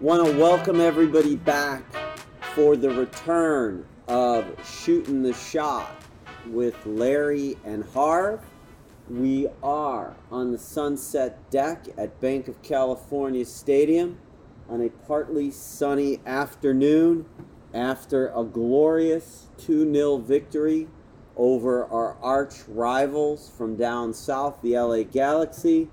Want 0.00 0.24
to 0.24 0.38
welcome 0.38 0.80
everybody 0.80 1.34
back 1.34 1.82
for 2.54 2.76
the 2.76 2.88
return 2.88 3.84
of 4.06 4.46
Shooting 4.64 5.24
the 5.24 5.32
Shot 5.32 5.90
with 6.46 6.76
Larry 6.86 7.56
and 7.64 7.82
Harv. 7.82 8.40
We 9.10 9.48
are 9.60 10.14
on 10.30 10.52
the 10.52 10.58
sunset 10.58 11.50
deck 11.50 11.86
at 11.98 12.20
Bank 12.20 12.46
of 12.46 12.62
California 12.62 13.44
Stadium 13.44 14.20
on 14.68 14.82
a 14.82 14.88
partly 14.88 15.50
sunny 15.50 16.20
afternoon 16.24 17.26
after 17.74 18.28
a 18.28 18.44
glorious 18.44 19.48
2 19.58 19.92
0 19.92 20.18
victory 20.18 20.86
over 21.36 21.86
our 21.86 22.16
arch 22.22 22.54
rivals 22.68 23.50
from 23.50 23.74
down 23.74 24.14
south, 24.14 24.62
the 24.62 24.78
LA 24.78 25.02
Galaxy, 25.02 25.88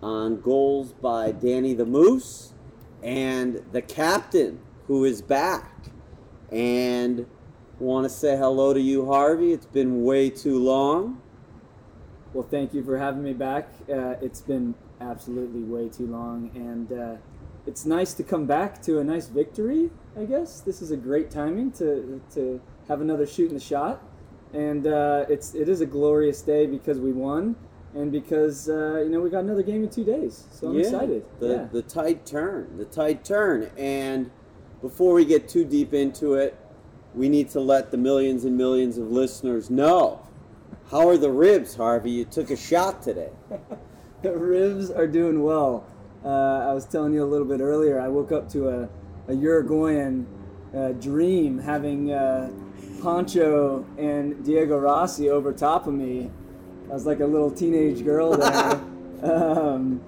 on 0.00 0.40
goals 0.40 0.92
by 0.92 1.32
Danny 1.32 1.74
the 1.74 1.84
Moose 1.84 2.49
and 3.02 3.62
the 3.72 3.82
captain 3.82 4.60
who 4.86 5.04
is 5.04 5.22
back. 5.22 5.72
And 6.50 7.26
want 7.78 8.04
to 8.04 8.10
say 8.10 8.36
hello 8.36 8.74
to 8.74 8.80
you, 8.80 9.06
Harvey. 9.06 9.52
It's 9.52 9.66
been 9.66 10.04
way 10.04 10.30
too 10.30 10.58
long. 10.58 11.22
Well, 12.32 12.46
thank 12.48 12.74
you 12.74 12.84
for 12.84 12.98
having 12.98 13.22
me 13.22 13.32
back. 13.32 13.68
Uh, 13.88 14.14
it's 14.20 14.40
been 14.40 14.74
absolutely 15.00 15.62
way 15.62 15.88
too 15.88 16.06
long, 16.06 16.50
and 16.54 16.92
uh, 16.92 17.16
it's 17.66 17.84
nice 17.84 18.14
to 18.14 18.22
come 18.22 18.46
back 18.46 18.80
to 18.82 18.98
a 18.98 19.04
nice 19.04 19.28
victory. 19.28 19.90
I 20.16 20.24
guess 20.24 20.60
this 20.60 20.82
is 20.82 20.90
a 20.90 20.96
great 20.96 21.30
timing 21.30 21.72
to 21.72 22.20
to 22.34 22.60
have 22.88 23.00
another 23.00 23.26
shoot 23.26 23.48
in 23.48 23.54
the 23.54 23.60
shot, 23.60 24.02
and 24.52 24.86
uh, 24.86 25.24
it's 25.28 25.54
it 25.54 25.68
is 25.68 25.80
a 25.80 25.86
glorious 25.86 26.42
day 26.42 26.66
because 26.66 27.00
we 27.00 27.12
won, 27.12 27.56
and 27.94 28.12
because 28.12 28.68
uh, 28.68 29.00
you 29.04 29.10
know 29.10 29.20
we 29.20 29.30
got 29.30 29.44
another 29.44 29.62
game 29.62 29.82
in 29.82 29.90
two 29.90 30.04
days. 30.04 30.46
So 30.52 30.68
I'm 30.68 30.74
Yeah, 30.74 30.80
excited. 30.80 31.24
The, 31.38 31.48
yeah. 31.48 31.68
the 31.72 31.82
tight 31.82 32.24
turn, 32.26 32.76
the 32.76 32.84
tight 32.84 33.24
turn. 33.24 33.70
And 33.76 34.30
before 34.80 35.14
we 35.14 35.24
get 35.24 35.48
too 35.48 35.64
deep 35.64 35.92
into 35.92 36.34
it, 36.34 36.56
we 37.14 37.28
need 37.28 37.48
to 37.50 37.60
let 37.60 37.90
the 37.90 37.96
millions 37.96 38.44
and 38.44 38.56
millions 38.56 38.98
of 38.98 39.10
listeners 39.10 39.70
know. 39.70 40.26
How 40.90 41.08
are 41.08 41.16
the 41.16 41.30
ribs, 41.30 41.74
Harvey? 41.76 42.10
You 42.10 42.24
took 42.24 42.50
a 42.50 42.56
shot 42.56 43.02
today. 43.02 43.30
The 44.22 44.36
ribs 44.36 44.90
are 44.90 45.06
doing 45.06 45.42
well. 45.42 45.86
Uh, 46.22 46.28
I 46.28 46.74
was 46.74 46.84
telling 46.84 47.14
you 47.14 47.24
a 47.24 47.30
little 47.30 47.46
bit 47.46 47.60
earlier. 47.60 47.98
I 47.98 48.08
woke 48.08 48.32
up 48.32 48.50
to 48.50 48.68
a, 48.68 48.88
a 49.28 49.34
Uruguayan 49.34 50.26
uh, 50.76 50.88
dream 50.92 51.58
having 51.58 52.12
uh, 52.12 52.50
Pancho 53.02 53.86
and 53.96 54.44
Diego 54.44 54.76
Rossi 54.78 55.30
over 55.30 55.54
top 55.54 55.86
of 55.86 55.94
me. 55.94 56.30
I 56.90 56.92
was 56.92 57.06
like 57.06 57.20
a 57.20 57.26
little 57.26 57.52
teenage 57.52 58.04
girl 58.04 58.36
there. 58.36 58.72
um, 59.22 60.00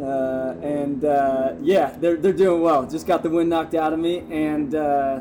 uh, 0.00 0.54
and 0.62 1.04
uh, 1.04 1.52
yeah, 1.60 1.94
they're, 1.98 2.16
they're 2.16 2.32
doing 2.32 2.62
well. 2.62 2.88
Just 2.88 3.06
got 3.06 3.22
the 3.22 3.28
wind 3.28 3.50
knocked 3.50 3.74
out 3.74 3.92
of 3.92 3.98
me 3.98 4.20
and 4.30 4.74
uh, 4.74 5.20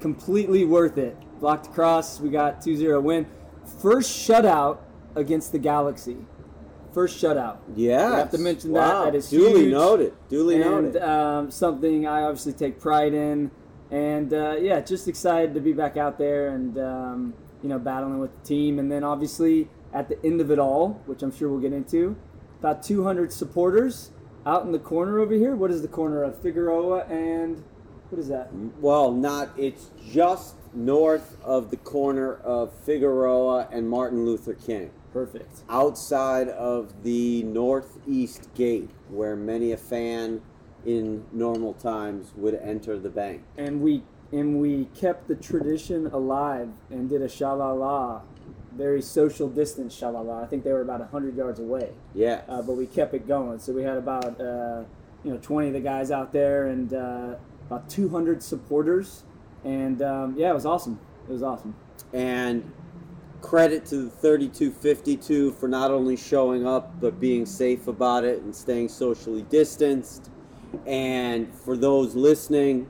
completely 0.00 0.64
worth 0.64 0.98
it. 0.98 1.16
Blocked 1.38 1.68
across. 1.68 2.18
We 2.20 2.30
got 2.30 2.60
2 2.60 2.76
0 2.76 3.00
win. 3.00 3.26
First 3.80 4.10
shutout 4.10 4.78
against 5.14 5.52
the 5.52 5.58
Galaxy. 5.58 6.16
First 6.92 7.22
shutout. 7.22 7.58
Yeah. 7.76 8.12
I 8.12 8.18
have 8.18 8.30
to 8.32 8.38
mention 8.38 8.72
that. 8.72 8.92
Wow. 8.92 9.04
That 9.04 9.14
is 9.14 9.30
duly 9.30 9.62
huge. 9.62 9.72
noted. 9.72 10.14
Duly 10.28 10.60
and 10.60 10.64
noted. 10.64 11.02
um, 11.02 11.50
something 11.52 12.08
I 12.08 12.22
obviously 12.22 12.54
take 12.54 12.80
pride 12.80 13.14
in. 13.14 13.52
And 13.92 14.34
uh, 14.34 14.56
yeah, 14.60 14.80
just 14.80 15.06
excited 15.06 15.54
to 15.54 15.60
be 15.60 15.72
back 15.72 15.96
out 15.96 16.18
there 16.18 16.48
and 16.48 16.76
um, 16.78 17.34
you 17.62 17.68
know 17.68 17.78
battling 17.78 18.18
with 18.18 18.32
the 18.42 18.46
team. 18.46 18.80
And 18.80 18.90
then 18.90 19.04
obviously 19.04 19.68
at 19.92 20.08
the 20.08 20.24
end 20.24 20.40
of 20.40 20.50
it 20.50 20.58
all, 20.58 21.00
which 21.06 21.22
I'm 21.22 21.34
sure 21.34 21.48
we'll 21.48 21.60
get 21.60 21.72
into, 21.72 22.16
about 22.58 22.82
200 22.82 23.32
supporters 23.32 24.10
out 24.46 24.64
in 24.64 24.72
the 24.72 24.78
corner 24.78 25.18
over 25.18 25.34
here. 25.34 25.54
What 25.56 25.70
is 25.70 25.82
the 25.82 25.88
corner 25.88 26.22
of 26.22 26.40
Figueroa 26.40 27.06
and 27.06 27.62
what 28.10 28.18
is 28.18 28.28
that? 28.28 28.50
well, 28.80 29.12
not. 29.12 29.50
It's 29.56 29.90
just 30.04 30.56
north 30.74 31.36
of 31.44 31.70
the 31.70 31.76
corner 31.76 32.34
of 32.34 32.72
Figueroa 32.84 33.68
and 33.70 33.88
Martin 33.88 34.24
Luther 34.24 34.54
King. 34.54 34.90
Perfect. 35.12 35.64
outside 35.68 36.48
of 36.48 37.02
the 37.02 37.42
northeast 37.42 38.48
gate 38.54 38.90
where 39.08 39.34
many 39.34 39.72
a 39.72 39.76
fan 39.76 40.40
in 40.86 41.24
normal 41.32 41.74
times 41.74 42.32
would 42.36 42.54
enter 42.54 42.96
the 42.96 43.10
bank. 43.10 43.42
And 43.58 43.80
we 43.82 44.04
and 44.32 44.60
we 44.60 44.84
kept 44.94 45.26
the 45.26 45.34
tradition 45.34 46.06
alive 46.06 46.68
and 46.90 47.08
did 47.08 47.22
a 47.22 47.26
shalala, 47.26 48.22
very 48.80 49.02
social 49.02 49.48
distance 49.48 49.94
shalala. 50.00 50.42
I 50.42 50.46
think 50.46 50.64
they 50.64 50.72
were 50.72 50.80
about 50.80 51.00
100 51.00 51.36
yards 51.36 51.60
away. 51.60 51.90
Yeah. 52.14 52.40
uh, 52.48 52.62
but 52.62 52.72
we 52.72 52.86
kept 52.86 53.12
it 53.12 53.28
going. 53.28 53.58
So 53.58 53.72
we 53.72 53.82
had 53.82 53.98
about 53.98 54.40
uh, 54.40 54.84
you 55.22 55.32
know 55.32 55.38
20 55.42 55.68
of 55.68 55.72
the 55.74 55.80
guys 55.80 56.10
out 56.10 56.32
there 56.32 56.66
and 56.66 56.92
uh, 56.94 57.34
about 57.66 57.90
200 57.90 58.42
supporters, 58.42 59.24
and 59.64 60.00
um, 60.02 60.34
yeah, 60.36 60.50
it 60.50 60.54
was 60.54 60.64
awesome. 60.66 60.98
It 61.28 61.32
was 61.32 61.42
awesome. 61.42 61.74
and 62.12 62.72
credit 63.42 63.86
to 63.86 63.96
the 64.04 64.10
3252 64.10 65.52
for 65.52 65.66
not 65.66 65.90
only 65.90 66.14
showing 66.14 66.66
up 66.66 67.00
but 67.00 67.18
being 67.18 67.46
safe 67.46 67.88
about 67.88 68.22
it 68.22 68.42
and 68.42 68.54
staying 68.54 68.86
socially 68.88 69.42
distanced. 69.48 70.30
And 70.86 71.54
for 71.54 71.74
those 71.76 72.14
listening, 72.14 72.86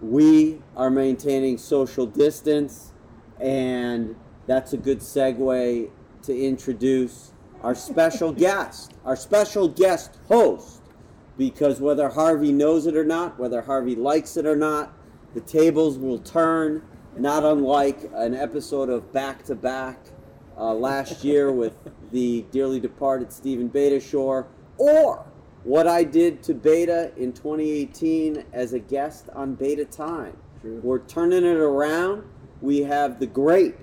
we 0.00 0.60
are 0.76 0.90
maintaining 0.90 1.58
social 1.58 2.06
distance, 2.06 2.92
and 3.40 4.14
that's 4.46 4.72
a 4.72 4.76
good 4.76 5.00
segue 5.00 5.90
to 6.22 6.38
introduce 6.38 7.32
our 7.62 7.74
special 7.74 8.32
guest, 8.46 8.94
our 9.04 9.16
special 9.16 9.68
guest 9.68 10.18
host. 10.28 10.80
Because 11.36 11.80
whether 11.80 12.08
Harvey 12.08 12.52
knows 12.52 12.86
it 12.86 12.96
or 12.96 13.04
not, 13.04 13.38
whether 13.40 13.62
Harvey 13.62 13.96
likes 13.96 14.36
it 14.36 14.46
or 14.46 14.54
not, 14.54 14.92
the 15.34 15.40
tables 15.40 15.98
will 15.98 16.20
turn, 16.20 16.82
not 17.16 17.44
unlike 17.44 18.08
an 18.14 18.34
episode 18.34 18.88
of 18.88 19.12
Back 19.12 19.44
to 19.46 19.56
Back 19.56 19.98
uh, 20.56 20.72
last 20.72 21.24
year 21.24 21.50
with 21.50 21.74
the 22.12 22.44
dearly 22.52 22.78
departed 22.78 23.32
Steven 23.32 23.68
Beitashour, 23.68 24.46
or 24.78 25.26
what 25.64 25.88
I 25.88 26.04
did 26.04 26.42
to 26.44 26.54
Beta 26.54 27.12
in 27.16 27.32
2018 27.32 28.44
as 28.52 28.72
a 28.72 28.78
guest 28.78 29.28
on 29.34 29.54
Beta 29.54 29.84
Time. 29.84 30.36
True. 30.60 30.80
We're 30.82 31.00
turning 31.00 31.44
it 31.44 31.56
around. 31.56 32.24
We 32.60 32.80
have 32.82 33.18
the 33.18 33.26
great 33.26 33.74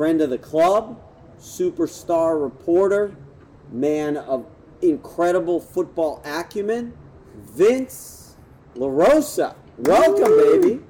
friend 0.00 0.22
of 0.22 0.30
the 0.30 0.38
club, 0.38 0.98
superstar 1.38 2.42
reporter, 2.42 3.14
man 3.70 4.16
of 4.16 4.46
incredible 4.80 5.60
football 5.60 6.22
acumen, 6.24 6.96
Vince 7.36 8.34
LaRosa. 8.76 9.54
Welcome, 9.76 10.38
baby. 10.38 10.80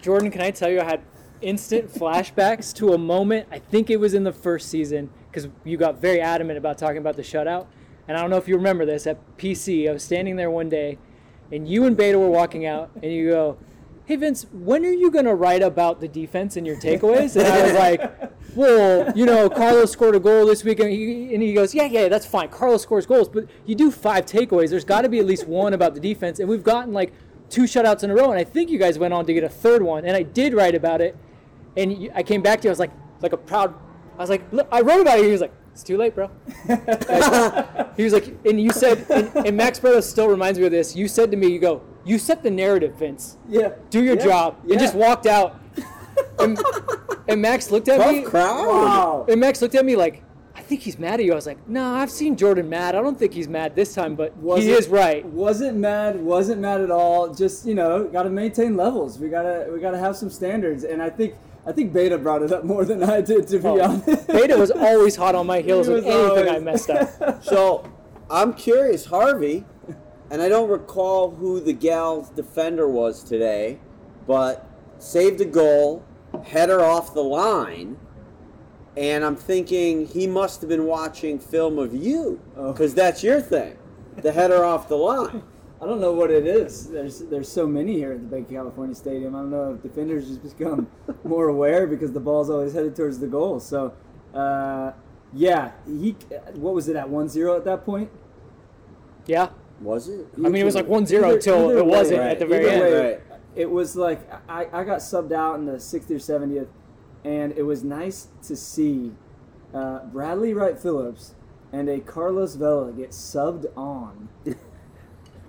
Jordan, 0.00 0.30
can 0.30 0.40
I 0.40 0.52
tell 0.52 0.70
you, 0.70 0.80
I 0.80 0.84
had 0.84 1.02
instant 1.40 1.92
flashbacks 1.92 2.72
to 2.74 2.92
a 2.92 2.98
moment. 2.98 3.48
I 3.50 3.58
think 3.58 3.90
it 3.90 3.98
was 3.98 4.14
in 4.14 4.22
the 4.22 4.32
first 4.32 4.68
season 4.68 5.10
because 5.28 5.48
you 5.64 5.76
got 5.76 6.00
very 6.00 6.20
adamant 6.20 6.58
about 6.58 6.78
talking 6.78 6.98
about 6.98 7.16
the 7.16 7.22
shutout. 7.22 7.66
And 8.06 8.16
I 8.16 8.20
don't 8.20 8.30
know 8.30 8.36
if 8.36 8.46
you 8.46 8.54
remember 8.54 8.86
this 8.86 9.08
at 9.08 9.18
PC. 9.36 9.90
I 9.90 9.92
was 9.92 10.04
standing 10.04 10.36
there 10.36 10.52
one 10.52 10.68
day, 10.68 10.98
and 11.50 11.68
you 11.68 11.86
and 11.86 11.96
Beta 11.96 12.20
were 12.20 12.30
walking 12.30 12.66
out, 12.66 12.88
and 13.02 13.12
you 13.12 13.30
go, 13.30 13.58
"Hey 14.06 14.16
Vince, 14.16 14.46
when 14.52 14.86
are 14.86 14.92
you 14.92 15.10
gonna 15.10 15.34
write 15.34 15.62
about 15.62 16.00
the 16.00 16.08
defense 16.08 16.56
and 16.56 16.66
your 16.66 16.76
takeaways?" 16.76 17.36
And 17.36 17.46
I 17.46 17.62
was 17.62 17.72
like, 17.72 18.32
"Well, 18.56 19.12
you 19.16 19.26
know, 19.26 19.50
Carlos 19.50 19.90
scored 19.90 20.14
a 20.14 20.20
goal 20.20 20.46
this 20.46 20.64
week," 20.64 20.80
and 20.80 20.90
he, 20.90 21.34
and 21.34 21.42
he 21.42 21.52
goes, 21.52 21.74
"Yeah, 21.74 21.84
yeah, 21.84 22.08
that's 22.08 22.24
fine. 22.24 22.48
Carlos 22.48 22.82
scores 22.82 23.04
goals, 23.04 23.28
but 23.28 23.46
you 23.66 23.74
do 23.74 23.90
five 23.90 24.24
takeaways. 24.24 24.70
There's 24.70 24.84
got 24.84 25.02
to 25.02 25.08
be 25.08 25.18
at 25.18 25.26
least 25.26 25.46
one 25.46 25.74
about 25.74 25.94
the 25.94 26.00
defense, 26.00 26.40
and 26.40 26.48
we've 26.48 26.64
gotten 26.64 26.92
like." 26.92 27.12
Two 27.48 27.62
shutouts 27.62 28.02
in 28.02 28.10
a 28.10 28.14
row, 28.16 28.32
and 28.32 28.40
I 28.40 28.42
think 28.42 28.70
you 28.70 28.76
guys 28.76 28.98
went 28.98 29.14
on 29.14 29.24
to 29.26 29.32
get 29.32 29.44
a 29.44 29.48
third 29.48 29.80
one, 29.80 30.04
and 30.04 30.16
I 30.16 30.24
did 30.24 30.52
write 30.52 30.74
about 30.74 31.00
it, 31.00 31.16
and 31.76 32.10
I 32.12 32.24
came 32.24 32.42
back 32.42 32.60
to 32.62 32.64
you. 32.64 32.70
I 32.70 32.72
was 32.72 32.80
like, 32.80 32.90
like 33.20 33.32
a 33.32 33.36
proud. 33.36 33.72
I 34.18 34.20
was 34.20 34.30
like, 34.30 34.42
I 34.72 34.80
wrote 34.80 35.00
about 35.00 35.20
it. 35.20 35.26
He 35.26 35.30
was 35.30 35.42
like, 35.42 35.52
it's 35.72 35.82
too 35.82 35.98
late, 35.98 36.14
bro. 36.14 36.30
he 37.96 38.02
was 38.02 38.14
like, 38.14 38.34
and 38.46 38.58
you 38.60 38.72
said, 38.72 39.04
and, 39.10 39.46
and 39.46 39.56
Max 39.56 39.78
Burrows 39.78 40.08
still 40.08 40.26
reminds 40.26 40.58
me 40.58 40.64
of 40.64 40.72
this. 40.72 40.96
You 40.96 41.06
said 41.06 41.30
to 41.30 41.36
me, 41.36 41.48
you 41.48 41.58
go, 41.58 41.82
you 42.06 42.18
set 42.18 42.42
the 42.42 42.50
narrative, 42.50 42.94
Vince. 42.94 43.36
Yeah. 43.48 43.70
Do 43.90 44.02
your 44.02 44.16
Yeah. 44.16 44.24
job, 44.24 44.56
Yeah. 44.64 44.72
and 44.74 44.80
just 44.80 44.94
walked 44.94 45.26
out. 45.26 45.60
And, 46.38 46.58
and 47.28 47.42
Max 47.42 47.70
looked 47.70 47.88
at 47.88 47.98
me. 48.10 48.22
Tough 48.22 48.30
crowd. 48.30 48.66
Wow. 48.66 49.26
And 49.28 49.38
Max 49.38 49.60
looked 49.60 49.74
at 49.74 49.84
me 49.84 49.96
like, 49.96 50.22
I 50.54 50.62
think 50.62 50.80
he's 50.80 50.98
mad 50.98 51.20
at 51.20 51.26
you. 51.26 51.32
I 51.32 51.34
was 51.34 51.46
like, 51.46 51.66
no, 51.68 51.84
I've 51.94 52.10
seen 52.10 52.36
Jordan 52.36 52.70
mad. 52.70 52.94
I 52.94 53.02
don't 53.02 53.18
think 53.18 53.34
he's 53.34 53.48
mad 53.48 53.76
this 53.76 53.92
time, 53.94 54.14
but 54.14 54.32
he 54.38 54.40
Wasn't- 54.44 54.70
is 54.78 54.88
right. 54.88 55.24
Wasn't 55.26 55.76
mad. 55.76 56.18
Wasn't 56.22 56.58
mad 56.60 56.80
at 56.80 56.90
all. 56.90 57.34
Just 57.34 57.66
you 57.66 57.74
know, 57.74 58.04
got 58.04 58.22
to 58.22 58.30
maintain 58.30 58.76
levels. 58.78 59.18
We 59.18 59.28
gotta 59.28 59.68
we 59.70 59.78
gotta 59.78 59.98
have 59.98 60.16
some 60.16 60.30
standards. 60.30 60.84
And 60.84 61.02
I 61.02 61.10
think 61.10 61.34
I 61.66 61.72
think 61.72 61.92
Beta 61.92 62.16
brought 62.16 62.42
it 62.42 62.50
up 62.52 62.64
more 62.64 62.84
than 62.86 63.02
I 63.02 63.20
did, 63.20 63.46
to 63.48 63.58
be 63.58 63.66
Oh, 63.68 63.80
honest. 63.82 64.26
Beta 64.28 64.56
was 64.56 64.70
always 64.70 65.16
hot 65.16 65.34
on 65.34 65.46
my 65.46 65.60
heels 65.60 65.86
He 65.86 65.92
with 65.94 66.04
was 66.06 66.14
anything 66.14 66.54
I 66.54 66.58
messed 66.60 66.88
up. 66.90 67.42
So 67.44 67.84
I'm 68.30 68.54
curious, 68.54 69.04
Harvey, 69.04 69.64
and 70.30 70.42
I 70.42 70.48
don't 70.48 70.68
recall 70.68 71.30
who 71.30 71.60
the 71.60 71.72
gal's 71.72 72.30
defender 72.30 72.88
was 72.88 73.22
today, 73.22 73.78
but 74.26 74.68
saved 74.98 75.40
a 75.40 75.44
goal, 75.44 76.04
header 76.44 76.80
off 76.82 77.14
the 77.14 77.22
line, 77.24 77.96
and 78.96 79.24
I'm 79.24 79.36
thinking 79.36 80.06
he 80.06 80.26
must 80.26 80.60
have 80.62 80.68
been 80.70 80.86
watching 80.86 81.38
film 81.38 81.78
of 81.78 81.94
you 81.94 82.40
Oh. 82.56 82.72
because 82.72 82.94
that's 82.94 83.22
your 83.22 83.40
thing, 83.40 83.76
the 84.16 84.32
header 84.32 84.64
off 84.64 84.88
the 84.88 84.96
line. 84.96 85.42
I 85.80 85.84
don't 85.84 86.00
know 86.00 86.12
what 86.12 86.30
it 86.30 86.46
is. 86.46 86.88
There's 86.88 87.18
there's 87.20 87.52
so 87.52 87.66
many 87.66 87.92
here 87.92 88.12
at 88.12 88.20
the 88.22 88.26
Bank 88.26 88.46
of 88.48 88.54
California 88.54 88.94
Stadium. 88.94 89.36
I 89.36 89.40
don't 89.40 89.50
know 89.50 89.74
if 89.74 89.82
defenders 89.82 90.26
just 90.26 90.56
become 90.58 90.88
more 91.24 91.48
aware 91.48 91.86
because 91.86 92.12
the 92.12 92.20
ball's 92.20 92.48
always 92.48 92.72
headed 92.72 92.96
towards 92.96 93.18
the 93.18 93.26
goal. 93.26 93.60
So, 93.60 93.92
uh, 94.32 94.92
yeah, 95.34 95.72
he. 95.86 96.16
What 96.54 96.72
was 96.72 96.88
it 96.88 96.96
at 96.96 97.08
1-0 97.08 97.54
at 97.58 97.64
that 97.66 97.84
point? 97.84 98.08
Yeah. 99.26 99.50
Was 99.80 100.08
it? 100.08 100.26
I 100.36 100.48
mean, 100.48 100.56
it 100.56 100.64
was 100.64 100.74
like 100.74 100.86
1-0 100.86 101.34
until 101.34 101.70
either 101.70 101.78
it 101.78 101.86
wasn't 101.86 102.20
way, 102.20 102.30
at 102.30 102.38
the 102.38 102.46
very 102.46 102.66
Either 102.70 102.84
end. 102.86 102.94
way, 102.94 103.10
Right. 103.12 103.20
It 103.54 103.70
was 103.70 103.96
like 103.96 104.20
I, 104.48 104.66
I 104.72 104.84
got 104.84 104.98
subbed 104.98 105.32
out 105.32 105.56
in 105.58 105.64
the 105.66 105.72
60th 105.74 106.10
or 106.10 106.14
70th, 106.16 106.68
and 107.24 107.52
it 107.56 107.62
was 107.62 107.82
nice 107.84 108.28
to 108.44 108.54
see 108.56 109.12
uh, 109.74 110.00
Bradley 110.06 110.52
Wright 110.54 110.78
Phillips 110.78 111.34
and 111.72 111.88
a 111.88 112.00
Carlos 112.00 112.54
Vela 112.54 112.92
get 112.92 113.10
subbed 113.10 113.66
on. 113.76 114.28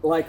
like, 0.03 0.27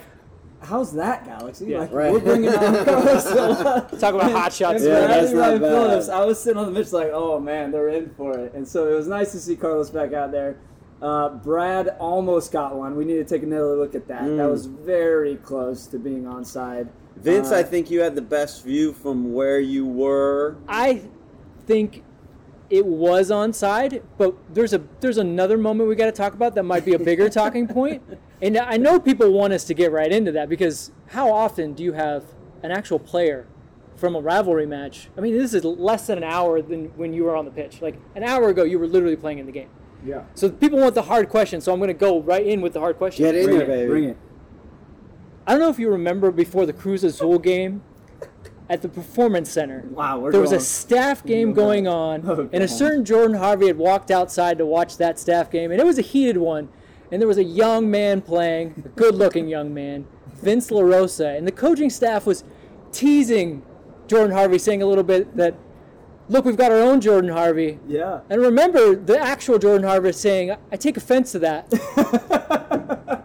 how's 0.63 0.93
that, 0.95 1.25
Galaxy? 1.25 1.67
Yeah. 1.67 1.79
like, 1.81 1.93
Right. 1.93 2.13
we're 2.13 2.21
bringing 2.21 2.51
on 2.51 2.85
Carlos 2.85 3.25
Vela. 3.33 3.89
Talk 3.99 4.15
about 4.15 4.33
hot 4.33 4.53
shots. 4.53 4.83
And 4.83 4.93
Yeah, 4.93 5.07
Bradley 5.07 5.35
Wright. 5.35 5.59
Phillips, 5.61 6.09
I 6.09 6.25
was 6.25 6.43
sitting 6.43 6.59
on 6.59 6.67
the 6.67 6.73
bench 6.73 6.93
like, 6.93 7.11
oh 7.13 7.39
man, 7.41 7.71
they're 7.71 7.89
in 7.89 8.11
for 8.17 8.37
it. 8.39 8.55
And 8.55 8.67
so 8.67 8.91
it 8.93 8.95
was 8.95 9.07
nice 9.09 9.33
to 9.33 9.41
see 9.41 9.57
Carlos 9.57 9.91
back 9.91 10.13
out 10.13 10.31
there. 10.33 10.57
Uh, 11.01 11.29
Brad 11.29 11.95
almost 12.01 12.51
got 12.53 12.75
one. 12.77 12.97
We 12.97 13.05
need 13.05 13.17
to 13.17 13.25
take 13.25 13.43
another 13.45 13.77
look 13.77 13.95
at 13.95 14.09
that. 14.09 14.25
That 14.25 14.31
Mm. 14.47 14.51
was 14.51 14.67
very 14.67 15.37
close 15.37 15.87
to 15.89 15.99
being 15.99 16.25
onside. 16.25 16.89
Vince, 17.17 17.53
Uh, 17.53 17.57
I 17.57 17.63
think 17.63 17.91
you 17.91 18.01
had 18.01 18.15
the 18.15 18.23
best 18.23 18.65
view 18.65 18.93
from 18.93 19.33
where 19.33 19.61
you 19.61 19.87
were. 19.87 20.57
I 20.69 21.03
think 21.67 22.03
it 22.71 22.85
was 22.85 23.31
onside, 23.31 24.03
but 24.19 24.35
there's 24.53 24.73
a 24.73 24.81
there's 25.01 25.19
another 25.19 25.57
moment 25.57 25.89
we 25.89 25.95
got 25.95 26.07
to 26.07 26.13
talk 26.13 26.35
about 26.35 26.55
that 26.57 26.65
might 26.65 26.85
be 26.85 26.95
a 26.95 26.99
bigger 26.99 27.29
talking 27.43 27.67
point. 27.69 28.03
And 28.43 28.57
I 28.59 28.77
know 28.77 28.99
people 29.01 29.31
want 29.33 29.53
us 29.53 29.65
to 29.65 29.75
get 29.75 29.91
right 29.93 30.11
into 30.13 30.33
that 30.33 30.49
because 30.49 30.91
how 31.09 31.31
often 31.33 31.73
do 31.75 31.83
you 31.83 31.93
have 31.93 32.25
an 32.63 32.71
actual 32.71 32.99
player 32.99 33.47
from 33.97 34.15
a 34.15 34.21
rivalry 34.21 34.67
match? 34.67 35.09
I 35.17 35.21
mean, 35.21 35.37
this 35.37 35.55
is 35.55 35.65
less 35.65 36.07
than 36.09 36.19
an 36.19 36.25
hour 36.25 36.61
than 36.63 36.87
when 36.97 37.13
you 37.13 37.25
were 37.25 37.35
on 37.37 37.45
the 37.45 37.51
pitch. 37.51 37.81
Like 37.83 37.97
an 38.15 38.23
hour 38.23 38.49
ago, 38.49 38.63
you 38.65 38.79
were 38.79 38.87
literally 38.87 39.17
playing 39.17 39.39
in 39.39 39.47
the 39.47 39.53
game. 39.53 39.69
Yeah. 40.05 40.23
So 40.35 40.49
people 40.51 40.79
want 40.79 40.95
the 40.95 41.03
hard 41.03 41.29
question, 41.29 41.61
so 41.61 41.73
I'm 41.73 41.79
going 41.79 41.89
to 41.89 41.95
go 41.95 42.21
right 42.21 42.47
in 42.47 42.61
with 42.61 42.73
the 42.73 42.81
hard 42.81 42.97
question. 42.99 43.25
Get 43.25 43.35
in 43.35 43.45
Bring 43.45 43.59
there, 43.59 43.65
it, 43.67 43.69
baby. 43.69 43.89
bring 43.89 44.05
it. 44.05 44.17
I 45.47 45.53
don't 45.53 45.61
know 45.61 45.71
if 45.71 45.79
you 45.79 45.91
remember 45.91 46.31
before 46.31 46.67
the 46.67 46.73
Cruz 46.73 47.03
Azul 47.05 47.39
game 47.39 47.83
at 48.69 48.83
the 48.83 48.89
Performance 48.89 49.51
Center. 49.51 49.83
Wow, 49.91 50.19
we're 50.21 50.31
there 50.33 50.41
was 50.41 50.53
a 50.53 50.61
staff 50.61 51.25
game 51.25 51.53
going. 51.53 51.85
going 51.85 51.89
on, 51.89 52.23
Oh, 52.29 52.49
and 52.53 52.63
a 52.63 52.69
certain 52.69 53.05
Jordan 53.05 53.37
Harvey 53.39 53.67
had 53.67 53.79
walked 53.79 54.11
outside 54.11 54.59
to 54.59 54.67
watch 54.67 54.99
that 54.99 55.19
staff 55.19 55.51
game, 55.51 55.71
and 55.71 55.81
it 55.81 55.87
was 55.87 55.99
a 55.99 56.03
heated 56.03 56.37
one. 56.37 56.69
And 57.11 57.23
there 57.23 57.27
was 57.27 57.39
a 57.39 57.45
young 57.45 57.91
man 57.91 58.21
playing, 58.21 58.83
a 58.85 58.89
good-looking 58.91 59.49
young 59.57 59.73
man, 59.73 60.07
Vince 60.35 60.69
LaRosa, 60.71 61.37
and 61.39 61.47
the 61.47 61.53
coaching 61.53 61.89
staff 61.89 62.27
was 62.27 62.45
teasing 62.93 63.63
Jordan 64.07 64.37
Harvey, 64.37 64.59
saying 64.59 64.83
a 64.83 64.87
little 64.87 65.03
bit 65.05 65.35
that, 65.39 65.55
"Look, 66.29 66.45
we've 66.45 66.57
got 66.57 66.71
our 66.73 66.79
own 66.79 67.01
Jordan 67.01 67.31
Harvey." 67.31 67.79
Yeah. 67.87 68.21
And 68.31 68.41
remember, 68.41 68.95
the 68.95 69.19
actual 69.19 69.59
Jordan 69.59 69.87
Harvey 69.87 70.13
saying, 70.13 70.55
"I 70.73 70.77
take 70.77 70.97
offense 70.97 71.33
to 71.33 71.39
that." 71.41 73.25